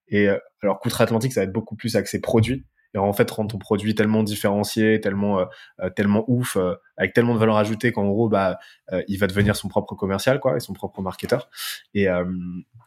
[0.08, 2.66] Et euh, alors outre-Atlantique, ça va être beaucoup plus axé produit.
[2.94, 6.58] Et en fait, rendre ton produit tellement différencié, tellement euh, tellement ouf,
[6.98, 8.60] avec tellement de valeur ajoutée qu'en gros, bah,
[9.08, 11.50] il va devenir son propre commercial, quoi, et son propre marketeur.
[11.94, 12.08] Et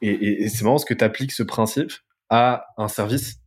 [0.02, 1.92] et, et c'est marrant parce que tu appliques ce principe
[2.30, 3.38] à un service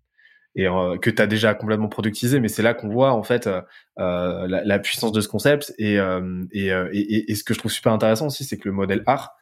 [0.58, 2.40] et euh, que tu as déjà complètement productisé.
[2.40, 3.62] Mais c'est là qu'on voit en fait euh,
[4.00, 5.74] euh la, la, puissance de ce concept.
[5.78, 8.74] Et, euh, et, et, et, ce que je trouve super intéressant aussi, c'est que le
[8.74, 9.37] modèle art,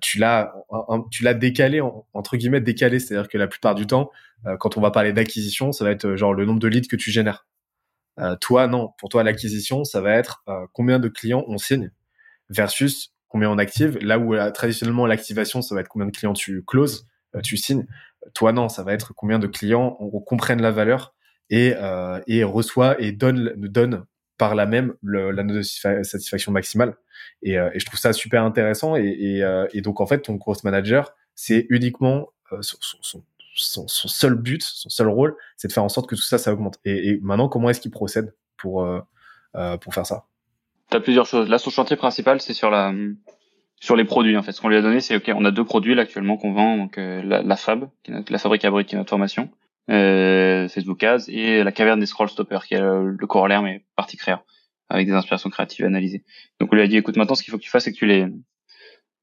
[0.00, 0.54] tu l'as
[1.10, 1.80] tu l'as décalé
[2.12, 4.10] entre guillemets décalé, c'est-à-dire que la plupart du temps,
[4.58, 7.10] quand on va parler d'acquisition, ça va être genre le nombre de leads que tu
[7.10, 7.46] génères.
[8.40, 8.90] toi, non.
[8.98, 11.90] Pour toi, l'acquisition, ça va être combien de clients on signe
[12.48, 13.98] versus combien on active.
[14.00, 17.06] Là où traditionnellement l'activation, ça va être combien de clients tu closes,
[17.42, 17.86] tu signes.
[18.32, 21.14] Toi, non, ça va être combien de clients on, comprenne la valeur
[21.50, 24.06] et, euh, et reçoit et donne, donne
[24.38, 26.96] par là même le, la de satisfaction maximale.
[27.42, 28.96] Et, euh, et, je trouve ça super intéressant.
[28.96, 33.22] Et, et, euh, donc, en fait, ton growth manager, c'est uniquement euh, son, son,
[33.54, 36.38] son, son, seul but, son seul rôle, c'est de faire en sorte que tout ça,
[36.38, 36.78] ça augmente.
[36.84, 38.86] Et, maintenant, comment est-ce qu'il procède pour,
[39.80, 40.24] pour faire ça?
[40.90, 41.48] Tu as plusieurs choses.
[41.48, 42.92] Là, son chantier principal, c'est sur la
[43.84, 44.52] sur les produits en fait.
[44.52, 46.76] Ce qu'on lui a donné, c'est ok, on a deux produits là actuellement qu'on vend,
[46.78, 49.50] donc euh, la, la, Fab, la fabrique à briques, qui est notre formation,
[49.90, 54.16] euh, Facebook Ads, et la caverne des scroll stoppers, qui est le, corollaire mais partie
[54.16, 54.44] créa,
[54.88, 56.24] avec des inspirations créatives analysées.
[56.60, 57.98] Donc on lui a dit, écoute, maintenant ce qu'il faut que tu fasses, c'est que
[57.98, 58.26] tu les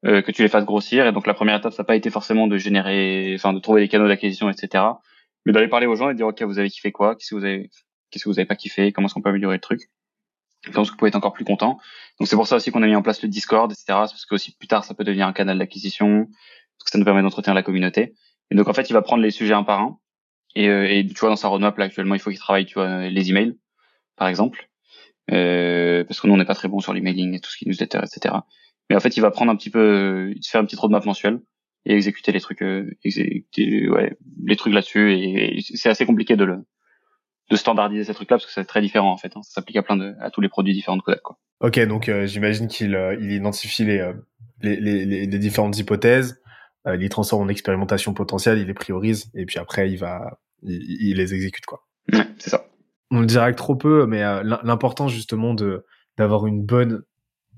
[0.03, 1.05] euh, que tu les fasses grossir.
[1.05, 3.81] Et donc la première étape, ça n'a pas été forcément de générer, enfin de trouver
[3.81, 4.83] des canaux d'acquisition, etc.
[5.45, 7.15] Mais d'aller parler aux gens et dire ok, vous avez kiffé quoi?
[7.15, 7.69] Qu'est-ce que vous avez,
[8.09, 8.91] qu'est-ce que vous avez pas kiffé?
[8.91, 9.91] Comment est-ce qu'on peut améliorer le truc?
[10.63, 11.79] Je pense que vous être encore plus content.
[12.19, 13.85] Donc c'est pour ça aussi qu'on a mis en place le Discord, etc.
[13.89, 17.05] Parce que aussi plus tard ça peut devenir un canal d'acquisition, parce que ça nous
[17.05, 18.15] permet d'entretenir la communauté.
[18.49, 19.99] Et donc en fait il va prendre les sujets un par un.
[20.55, 22.73] Et, euh, et tu vois dans sa roadmap là actuellement il faut qu'il travaille tu
[22.73, 23.55] vois les emails
[24.17, 24.69] par exemple,
[25.31, 27.67] euh, parce que nous on n'est pas très bon sur l'emailing et tout ce qui
[27.67, 28.35] nous etc.
[28.89, 31.05] Mais en fait il va prendre un petit peu, il se fait un petit roadmap
[31.05, 31.39] mensuel
[31.85, 34.15] et exécuter les trucs, euh, exécuter ouais
[34.45, 35.13] les trucs là-dessus.
[35.13, 36.57] Et, c'est assez compliqué de le
[37.49, 39.35] de standardiser ces trucs-là parce que c'est très différent en fait.
[39.35, 39.41] Hein.
[39.43, 41.21] Ça s'applique à plein de à tous les produits différents de Kodak.
[41.21, 41.37] Quoi.
[41.61, 44.13] Ok, donc euh, j'imagine qu'il euh, il identifie euh,
[44.63, 46.41] les, les, les, les, différentes hypothèses,
[46.85, 51.17] il les transforme en expérimentation potentielle, il les priorise et puis après il va il,
[51.17, 51.85] les exécute quoi.
[52.11, 52.65] Ouais, c'est ça.
[53.09, 54.21] On le dirait que trop peu, mais
[54.63, 55.85] l'importance justement de
[56.17, 57.03] d'avoir une bonne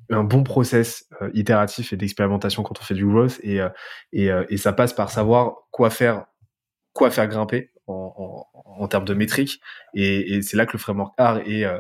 [0.09, 3.59] un bon process itératif et d'expérimentation quand on fait du growth et,
[4.11, 6.25] et, et ça passe par savoir quoi faire
[6.91, 9.61] quoi faire grimper en, en, en termes de métriques.
[9.93, 11.79] Et, et c'est là que le framework art est euh,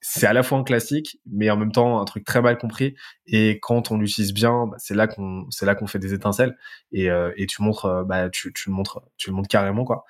[0.00, 2.94] c'est à la fois un classique, mais en même temps un truc très mal compris.
[3.26, 6.56] Et quand on l'utilise bien, bah, c'est là qu'on c'est là qu'on fait des étincelles.
[6.92, 9.84] Et, euh, et tu montres, euh, bah tu, tu le montres, tu le montres carrément
[9.84, 10.04] quoi.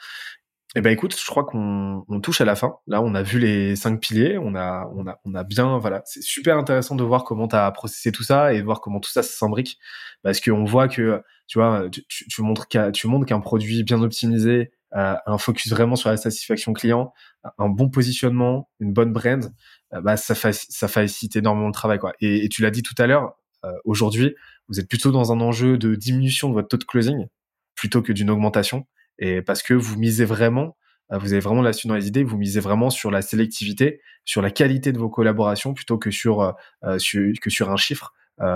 [0.77, 2.77] Et eh ben écoute, je crois qu'on on touche à la fin.
[2.87, 6.03] Là, on a vu les cinq piliers, on a on a on a bien voilà,
[6.05, 9.01] c'est super intéressant de voir comment tu as processé tout ça et de voir comment
[9.01, 9.79] tout ça s'imbrique
[10.23, 14.01] parce qu'on voit que tu vois, tu, tu montres qu'un tu montres qu'un produit bien
[14.03, 17.13] optimisé, un focus vraiment sur la satisfaction client,
[17.59, 19.53] un bon positionnement, une bonne brand,
[19.95, 22.13] euh, bah ça, ça facilite énormément le travail quoi.
[22.21, 23.35] Et, tu l'as dit tout à l'heure,
[23.65, 24.35] euh, aujourd'hui,
[24.69, 27.27] vous êtes plutôt dans un enjeu de diminution de votre taux de closing
[27.75, 28.87] plutôt que d'une augmentation
[29.19, 30.77] et parce que vous misez vraiment,
[31.13, 34.43] euh, vous avez vraiment là-dessus dans les idées, vous misez vraiment sur la sélectivité, sur
[34.43, 36.53] la qualité de vos collaborations plutôt que sur, euh,
[36.85, 38.13] euh, que sur un chiffre.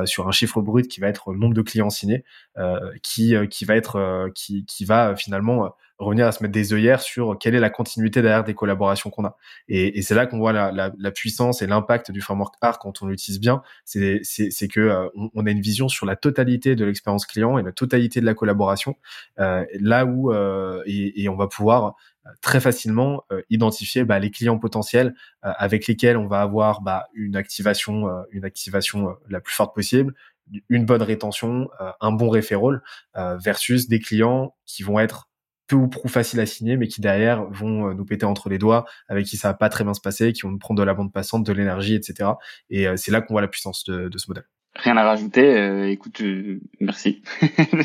[0.07, 2.25] sur un chiffre brut qui va être le nombre de clients signés,
[3.03, 7.39] qui qui va être qui qui va finalement revenir à se mettre des œillères sur
[7.39, 9.37] quelle est la continuité derrière des collaborations qu'on a.
[9.69, 12.81] Et, et c'est là qu'on voit la, la, la, puissance et l'impact du framework ARC
[12.81, 13.63] quand on l'utilise bien.
[13.85, 14.21] C'est
[14.69, 18.21] que euh, on, a une vision sur la totalité de l'expérience client et la totalité
[18.21, 18.97] de la collaboration.
[19.39, 21.95] Euh, là où euh, et, et, on va pouvoir
[22.27, 27.07] euh, très facilement euh, identifier bah, les clients potentiels avec lesquels on va avoir bah,
[27.15, 30.15] une activation une activation la plus forte possible
[30.69, 31.69] une bonne rétention,
[32.01, 32.83] un bon referral
[33.15, 35.29] versus des clients qui vont être
[35.67, 38.85] peu ou prou faciles à signer, mais qui derrière vont nous péter entre les doigts,
[39.09, 40.95] avec qui ça va pas très bien se passer, qui vont nous prendre de la
[40.95, 42.31] bande passante, de l'énergie, etc.
[42.71, 44.45] Et c'est là qu'on voit la puissance de, de ce modèle.
[44.77, 45.57] Rien à rajouter.
[45.57, 47.23] Euh, écoute, euh, merci.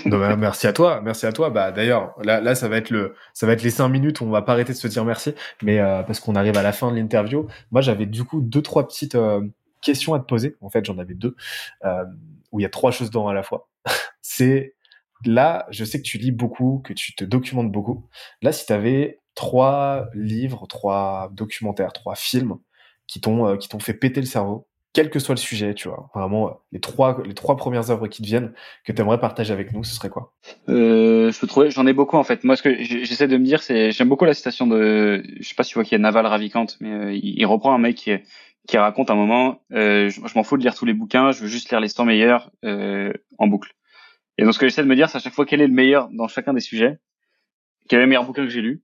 [0.08, 1.02] Bah, merci à toi.
[1.04, 1.52] Merci à toi.
[1.52, 4.26] Bah d'ailleurs, là, là, ça va être le, ça va être les cinq minutes où
[4.26, 6.72] on va pas arrêter de se dire merci, mais euh, parce qu'on arrive à la
[6.72, 7.48] fin de l'interview.
[7.72, 9.18] Moi, j'avais du coup deux, trois petites
[9.82, 10.56] questions à te poser.
[10.62, 11.36] En fait, j'en avais deux
[12.52, 13.70] où il y a trois choses dedans à la fois.
[14.22, 14.74] C'est
[15.26, 18.08] là, je sais que tu lis beaucoup, que tu te documentes beaucoup.
[18.42, 22.58] Là, si tu avais trois livres, trois documentaires, trois films
[23.08, 26.10] qui t'ont qui t'ont fait péter le cerveau quel que soit le sujet, tu vois.
[26.16, 29.54] Vraiment, euh, les trois, les trois premières œuvres qui te viennent, que tu aimerais partager
[29.54, 30.34] avec nous, ce serait quoi?
[30.68, 32.44] Euh, Je peux trouver, j'en ai beaucoup en fait.
[32.44, 35.56] Moi, ce que j'essaie de me dire, c'est, j'aime beaucoup la citation de, je sais
[35.56, 38.12] pas si tu vois qui est Naval Ravikant, mais euh, il, reprend un mec qui,
[38.68, 41.48] qui raconte un moment, euh, je, m'en fous de lire tous les bouquins, je veux
[41.48, 43.72] juste lire les 100 meilleurs euh, en boucle.
[44.40, 45.74] Et donc, ce que j'essaie de me dire, c'est à chaque fois quel est le
[45.74, 46.98] meilleur dans chacun des sujets,
[47.90, 48.82] quel est le meilleur bouquin que j'ai lu,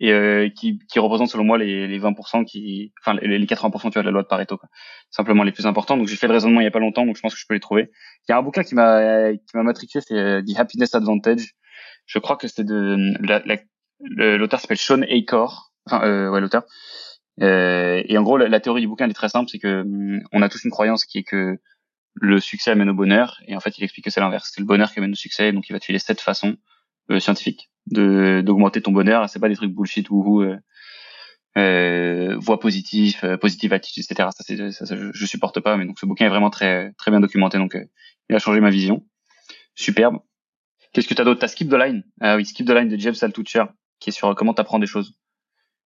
[0.00, 3.82] et euh, qui, qui représente selon moi les, les 20% qui enfin les, les 80%
[3.82, 4.70] tu vois de la loi de Pareto quoi.
[5.10, 5.98] simplement les plus importants.
[5.98, 7.44] Donc j'ai fait le raisonnement il y a pas longtemps donc je pense que je
[7.46, 7.90] peux les trouver.
[8.26, 11.54] Il y a un bouquin qui m'a qui m'a matriculé c'est euh, The Happiness Advantage.
[12.06, 13.12] Je crois que c'est de
[14.36, 15.72] l'auteur s'appelle Sean Acor.
[15.86, 16.64] Enfin euh, ouais l'auteur.
[17.42, 19.50] Euh, et en gros la, théorie du bouquin elle est très simple.
[19.50, 21.58] C'est que hum, on a tous une croyance qui est que
[22.14, 24.66] le succès amène au bonheur et en fait il explique que c'est l'inverse c'est le
[24.66, 26.56] bonheur qui amène au succès donc il va te filer sept façons
[27.10, 29.28] euh, scientifiques de d'augmenter ton bonheur.
[29.28, 30.56] C'est pas des trucs bullshit ou euh,
[31.56, 34.28] euh, voix positive, euh, positive attitude, etc.
[34.36, 35.76] Ça, c'est, ça, je, supporte pas.
[35.76, 37.58] Mais donc ce bouquin est vraiment très très bien documenté.
[37.58, 37.84] Donc euh,
[38.28, 39.06] il a changé ma vision.
[39.74, 40.18] Superbe.
[40.92, 41.40] Qu'est-ce que t'as d'autre?
[41.40, 42.04] T'as Skip the Line.
[42.20, 43.64] Ah oui, Skip the Line de James Altucher,
[43.98, 45.16] qui est sur comment t'apprends des choses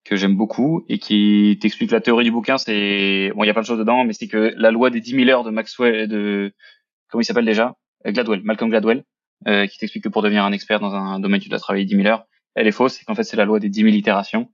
[0.06, 2.58] que j'aime beaucoup et qui t'explique la théorie du bouquin.
[2.58, 5.02] C'est bon, il y a plein de choses dedans, mais c'est que la loi des
[5.02, 6.54] 10 000 heures de Maxwell, de
[7.10, 7.76] comment il s'appelle déjà?
[8.06, 9.04] Gladwell, Malcolm Gladwell,
[9.48, 11.96] euh, qui t'explique que pour devenir un expert dans un domaine, tu dois travailler 10
[11.96, 12.26] 000 heures.
[12.54, 14.52] Elle est fausse, c'est qu'en fait, c'est la loi des 10 000 itérations.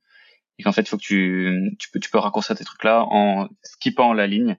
[0.57, 4.14] Et qu'en fait, faut que tu, tu peux, tu peux raccourcir tes trucs-là en skippant
[4.14, 4.57] la ligne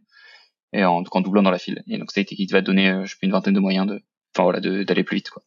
[0.72, 1.82] et en, en doublant dans la file.
[1.86, 4.02] Et donc, ça qui te va donner, euh, je sais une vingtaine de moyens de,
[4.34, 5.42] enfin voilà, d'aller plus vite, quoi.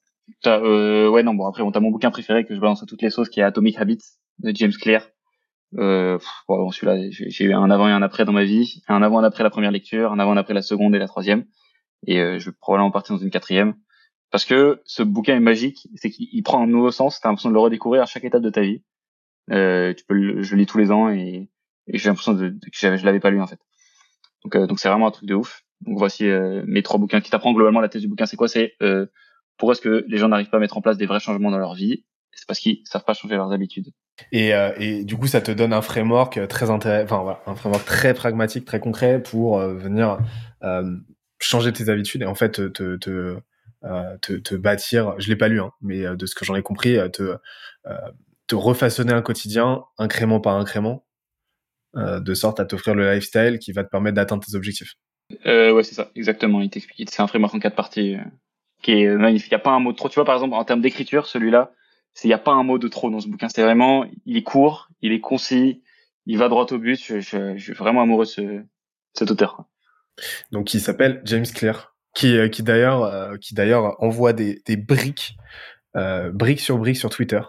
[0.47, 3.01] Euh, ouais, non, bon, après, on t'a mon bouquin préféré que je balance à toutes
[3.01, 4.01] les sauces, qui est Atomic Habits
[4.39, 5.07] de James Clear.
[5.77, 9.21] Euh, bon, celui-là, j'ai eu un avant et un après dans ma vie, un avant
[9.21, 11.07] et un après la première lecture, un avant et un après la seconde et la
[11.07, 11.45] troisième,
[12.07, 13.75] et euh, je vais probablement partir dans une quatrième
[14.35, 17.53] parce que ce bouquin est magique, c'est qu'il prend un nouveau sens, t'as l'impression de
[17.53, 18.83] le redécouvrir à chaque étape de ta vie.
[19.51, 21.49] Euh, tu peux le, je le lis tous les ans et,
[21.87, 23.59] j'ai l'impression de, que je l'avais pas lu en fait.
[24.43, 25.63] Donc euh, donc c'est vraiment un truc de ouf.
[25.81, 28.47] Donc voici euh, mes trois bouquins qui t'apprend globalement la thèse du bouquin c'est quoi?
[28.47, 29.05] C'est euh,
[29.57, 31.59] pourquoi est-ce que les gens n'arrivent pas à mettre en place des vrais changements dans
[31.59, 32.03] leur vie?
[32.33, 33.91] C'est parce qu'ils savent pas changer leurs habitudes.
[34.31, 37.85] Et, euh, et du coup, ça te donne un framework très intéressant, enfin un framework
[37.85, 40.19] très pragmatique, très concret pour venir
[41.39, 43.39] changer tes habitudes et en fait te,
[43.83, 46.97] euh, bâtir, je l'ai pas lu, hein, mais euh, de ce que j'en ai compris,
[46.97, 51.05] euh, te, refaçonner un quotidien incrément par incrément,
[51.95, 54.95] de sorte à t'offrir le lifestyle qui va te permettre d'atteindre tes objectifs.
[55.45, 56.59] Euh, ouais, c'est ça, exactement.
[56.59, 58.17] Il t'explique, c'est un framework en quatre parties
[58.81, 59.49] qui est magnifique.
[59.49, 60.09] Il n'y a pas un mot trop.
[60.09, 61.71] Tu vois, par exemple, en termes d'écriture, celui-là,
[62.23, 63.49] il n'y a pas un mot de trop dans ce bouquin.
[63.49, 65.83] C'est vraiment, il est court, il est concis,
[66.25, 66.99] il va droit au but.
[67.03, 68.63] Je, je, je suis vraiment amoureux de ce,
[69.13, 69.65] cet auteur.
[70.51, 74.77] Donc, il s'appelle James Clear qui, euh, qui d'ailleurs euh, qui d'ailleurs envoie des, des
[74.77, 75.35] briques
[75.97, 77.41] euh, briques sur briques sur Twitter.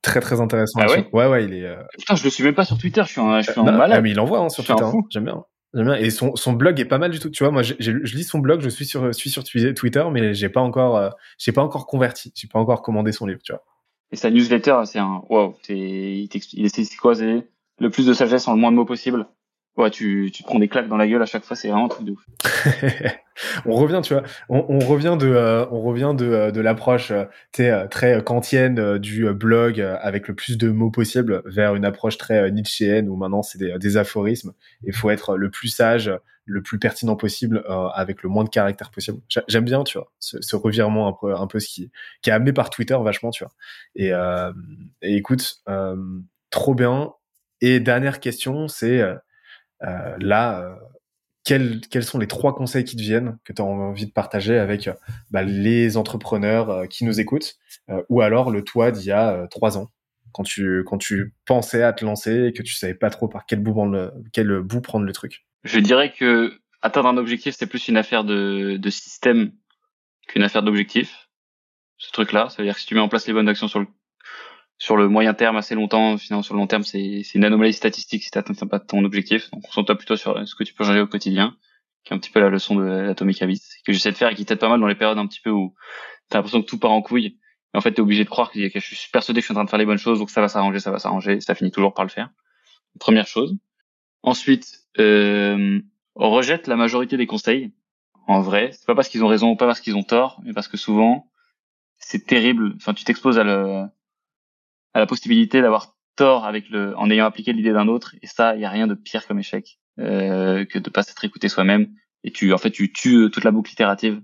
[0.00, 0.78] Très très intéressant.
[0.80, 1.76] Ah ouais, ouais ouais il est.
[1.98, 3.90] Putain je le suis même pas sur Twitter je suis un, je suis un malade.
[3.92, 4.84] Ah, mais il envoie hein, sur Twitter.
[4.84, 4.92] Hein.
[5.10, 5.44] J'aime bien.
[5.74, 5.96] J'aime bien.
[5.96, 7.30] Et son, son blog est pas mal du tout.
[7.30, 7.72] Tu vois, moi, je
[8.16, 11.62] lis son blog, je suis sur, suis sur Twitter, mais j'ai pas encore, j'ai pas
[11.62, 13.64] encore converti, j'ai pas encore commandé son livre, tu vois.
[14.10, 16.28] Et sa newsletter, c'est un, wow, il,
[16.64, 17.46] essaie de c'est
[17.78, 19.26] le plus de sagesse en le moins de mots possible
[19.78, 21.86] ouais, tu, tu te prends des claques dans la gueule à chaque fois, c'est vraiment
[21.86, 22.24] un truc de ouf.
[23.66, 27.12] on revient, tu vois, on, on revient de, euh, on revient de, euh, de l'approche,
[27.12, 32.50] euh, très kantienne du blog avec le plus de mots possible vers une approche très
[32.50, 34.52] nietzschéenne où maintenant c'est des, aphorismes.
[34.82, 36.12] Il faut être le plus sage,
[36.44, 37.64] le plus pertinent possible
[37.94, 39.18] avec le moins de caractère possible.
[39.48, 41.90] J'aime bien, tu vois, ce, ce, revirement un peu, un peu ce qui,
[42.22, 43.52] qui est amené par Twitter vachement, tu vois.
[43.96, 44.10] Et,
[45.02, 45.62] et écoute,
[46.50, 47.12] trop bien.
[47.60, 49.16] Et dernière question, c'est euh,
[49.80, 50.74] là, euh,
[51.44, 54.58] quels, quels, sont les trois conseils qui te viennent que tu as envie de partager
[54.58, 54.94] avec euh,
[55.30, 57.56] bah, les entrepreneurs qui nous écoutent
[58.08, 59.88] ou alors le toi d'il y a trois ans
[60.32, 63.46] quand tu quand tu pensais à te lancer et que tu savais pas trop par
[63.46, 65.46] quel bout prendre le, quel bout prendre le truc?
[65.64, 69.52] Je dirais que atteindre un objectif c'est plus une affaire de, de système
[70.26, 71.28] qu'une affaire d'objectif.
[71.96, 73.80] Ce truc-là, ça veut dire que si tu mets en place les bonnes actions sur
[73.80, 73.86] le
[74.78, 78.22] sur le moyen terme assez longtemps, finalement sur le long terme, c'est une anomalie statistique
[78.22, 79.50] si tu n'atteins pas ton objectif.
[79.50, 81.56] Donc on toi plutôt sur ce que tu peux changer au quotidien,
[82.04, 84.34] qui est un petit peu la leçon de l'Atomic Habits, que j'essaie de faire et
[84.36, 85.74] qui t'aide pas mal dans les périodes un petit peu où
[86.28, 87.38] t'as l'impression que tout part en couille.
[87.74, 89.64] en fait, t'es obligé de croire que je suis persuadé que je suis en train
[89.64, 91.92] de faire les bonnes choses, donc ça va s'arranger, ça va s'arranger, ça finit toujours
[91.92, 92.30] par le faire.
[93.00, 93.56] Première chose.
[94.22, 95.80] Ensuite, euh,
[96.14, 97.72] rejette la majorité des conseils.
[98.26, 100.52] En vrai, c'est pas parce qu'ils ont raison ou pas parce qu'ils ont tort, mais
[100.52, 101.30] parce que souvent,
[101.98, 102.74] c'est terrible.
[102.76, 103.86] Enfin, tu t'exposes à, le,
[104.94, 108.14] à la possibilité d'avoir tort avec le, en ayant appliqué l'idée d'un autre.
[108.22, 111.24] Et ça, il y a rien de pire comme échec euh, que de pas s'être
[111.24, 111.88] écouté soi-même.
[112.24, 114.20] Et tu, en fait, tu tues toute la boucle itérative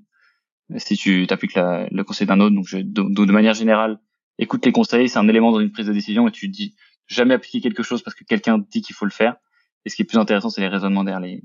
[0.78, 2.55] si tu t'appliques le conseil d'un autre.
[2.55, 4.01] Donc, je, de, de, manière générale,
[4.39, 5.09] écoute les conseils.
[5.09, 6.74] C'est un élément dans une prise de décision et tu dis
[7.07, 9.36] jamais appliquer quelque chose parce que quelqu'un dit qu'il faut le faire.
[9.85, 11.43] Et ce qui est plus intéressant, c'est les raisonnements derrière les,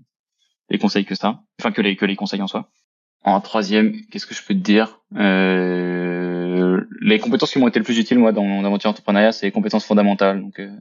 [0.70, 2.72] les conseils que ça, enfin que les que les conseils en soi.
[3.24, 7.86] En troisième, qu'est-ce que je peux te dire euh, Les compétences qui m'ont été le
[7.86, 10.72] plus utiles moi dans mon aventure entrepreneuriat, c'est les compétences fondamentales, donc euh,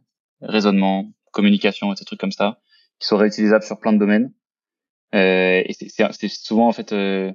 [0.40, 2.60] raisonnement, communication, et ces trucs comme ça,
[3.00, 4.32] qui sont réutilisables sur plein de domaines.
[5.14, 7.32] Euh, et c'est souvent en fait euh,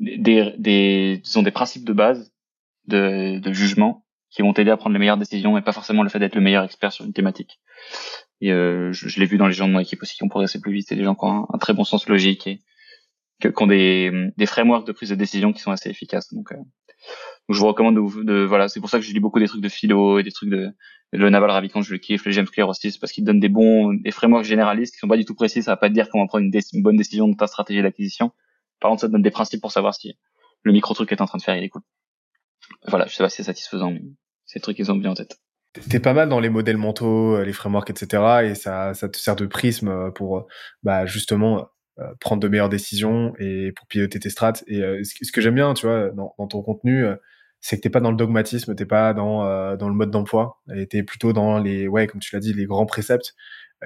[0.00, 2.32] des, des, disons, des principes de base
[2.88, 6.08] de, de jugement qui vont t'aider à prendre les meilleures décisions et pas forcément le
[6.08, 7.60] fait d'être le meilleur expert sur une thématique.
[8.40, 10.28] Et euh, je, je l'ai vu dans les gens de mon équipe aussi qui ont
[10.28, 10.86] progressé plus vite.
[10.88, 12.60] C'est des gens qui ont un, très bon sens logique et
[13.50, 16.32] qui, ont des, des frameworks de prise de décision qui sont assez efficaces.
[16.32, 16.56] Donc, euh,
[17.48, 19.62] je vous recommande de, de voilà, c'est pour ça que je lis beaucoup des trucs
[19.62, 20.72] de philo et des trucs de,
[21.12, 23.92] le Naval Ravikant, je le kiffe, le James Clear aussi, parce qu'ils donnent des bons,
[23.92, 25.62] des frameworks généralistes qui sont pas du tout précis.
[25.62, 28.32] Ça va pas te dire comment prendre une, une bonne décision dans ta stratégie d'acquisition.
[28.80, 30.16] Par contre, ça te donne des principes pour savoir si
[30.62, 31.82] le micro truc est en train de faire, il est cool.
[32.88, 34.02] Voilà, je sais pas si c'est satisfaisant, mais
[34.46, 35.38] c'est le truc qu'ils ont bien en tête.
[35.88, 38.50] T'es pas mal dans les modèles mentaux, euh, les frameworks, etc.
[38.50, 40.46] Et ça, ça te sert de prisme euh, pour euh,
[40.82, 41.68] bah, justement
[42.20, 44.64] prendre de meilleures décisions et pour piloter tes strates.
[44.66, 47.04] Et ce que j'aime bien, tu vois, dans, dans ton contenu,
[47.60, 50.86] c'est que t'es pas dans le dogmatisme, t'es pas dans dans le mode d'emploi, et
[50.86, 53.34] t'es plutôt dans les, ouais, comme tu l'as dit, les grands préceptes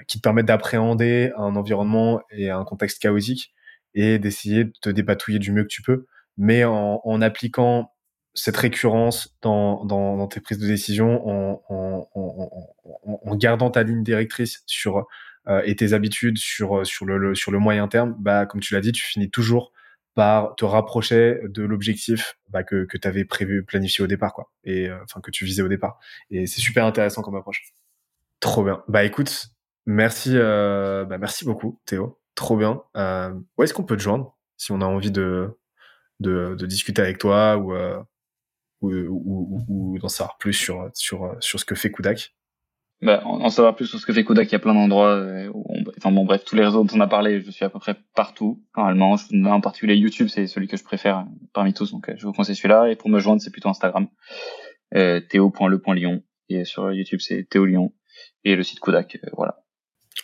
[0.06, 3.54] qui te permettent d'appréhender un environnement et un contexte chaotique
[3.94, 6.06] et d'essayer de te dépatouiller du mieux que tu peux,
[6.36, 7.92] mais en, en appliquant
[8.34, 12.08] cette récurrence dans, dans, dans, tes prises de décision en, en,
[13.24, 15.02] en, gardant ta ligne directrice sur euh,
[15.64, 18.92] et tes habitudes sur sur le, sur le moyen terme, bah comme tu l'as dit,
[18.92, 19.72] tu finis toujours
[20.14, 24.50] par te rapprocher de l'objectif bah, que que tu avais prévu planifié au départ quoi
[24.64, 25.98] et euh, enfin que tu visais au départ
[26.30, 27.62] et c'est super intéressant comme approche.
[28.40, 28.82] Trop bien.
[28.88, 29.48] Bah écoute,
[29.84, 32.18] merci euh, bah, merci beaucoup Théo.
[32.34, 32.82] Trop bien.
[32.96, 35.58] Euh, où est-ce qu'on peut te joindre si on a envie de
[36.20, 38.00] de, de discuter avec toi ou euh,
[38.80, 42.34] ou, ou, ou d'en savoir plus sur, sur, sur ce que fait Kudak?
[43.02, 45.14] Bah, en, savoir plus sur ce que fait Kudak, il y a plein d'endroits.
[45.14, 45.52] Euh,
[45.98, 47.94] enfin bon, bref, tous les réseaux dont on a parlé, je suis à peu près
[48.14, 48.62] partout.
[48.76, 52.26] Normalement, en particulier YouTube, c'est celui que je préfère euh, parmi tous, donc euh, je
[52.26, 52.88] vous conseille celui-là.
[52.88, 54.08] Et pour me joindre, c'est plutôt Instagram,
[54.94, 56.22] euh, théo.le.lion.
[56.48, 57.92] Et sur YouTube, c'est Théo Lyon.
[58.44, 59.62] Et le site Kudak, voilà.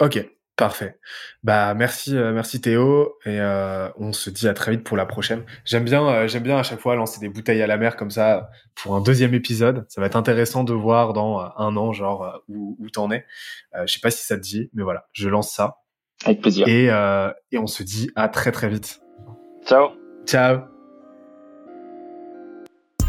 [0.01, 0.25] Ok,
[0.63, 0.97] Parfait.
[1.43, 5.07] Bah merci, euh, merci Théo, et euh, on se dit à très vite pour la
[5.07, 5.43] prochaine.
[5.65, 8.13] J'aime bien, euh, j'aime bien à chaque fois lancer des bouteilles à la mer comme
[8.13, 9.85] ça pour un deuxième épisode.
[9.89, 13.27] Ça va être intéressant de voir dans un an, genre où, où t'en es.
[13.75, 15.79] je sais pas si ça te dit, mais voilà, je lance ça.
[16.25, 16.69] Avec plaisir.
[16.69, 16.87] Et
[17.51, 19.01] et on se dit à très très vite.
[19.67, 19.89] Ciao.
[20.27, 20.72] Ciao.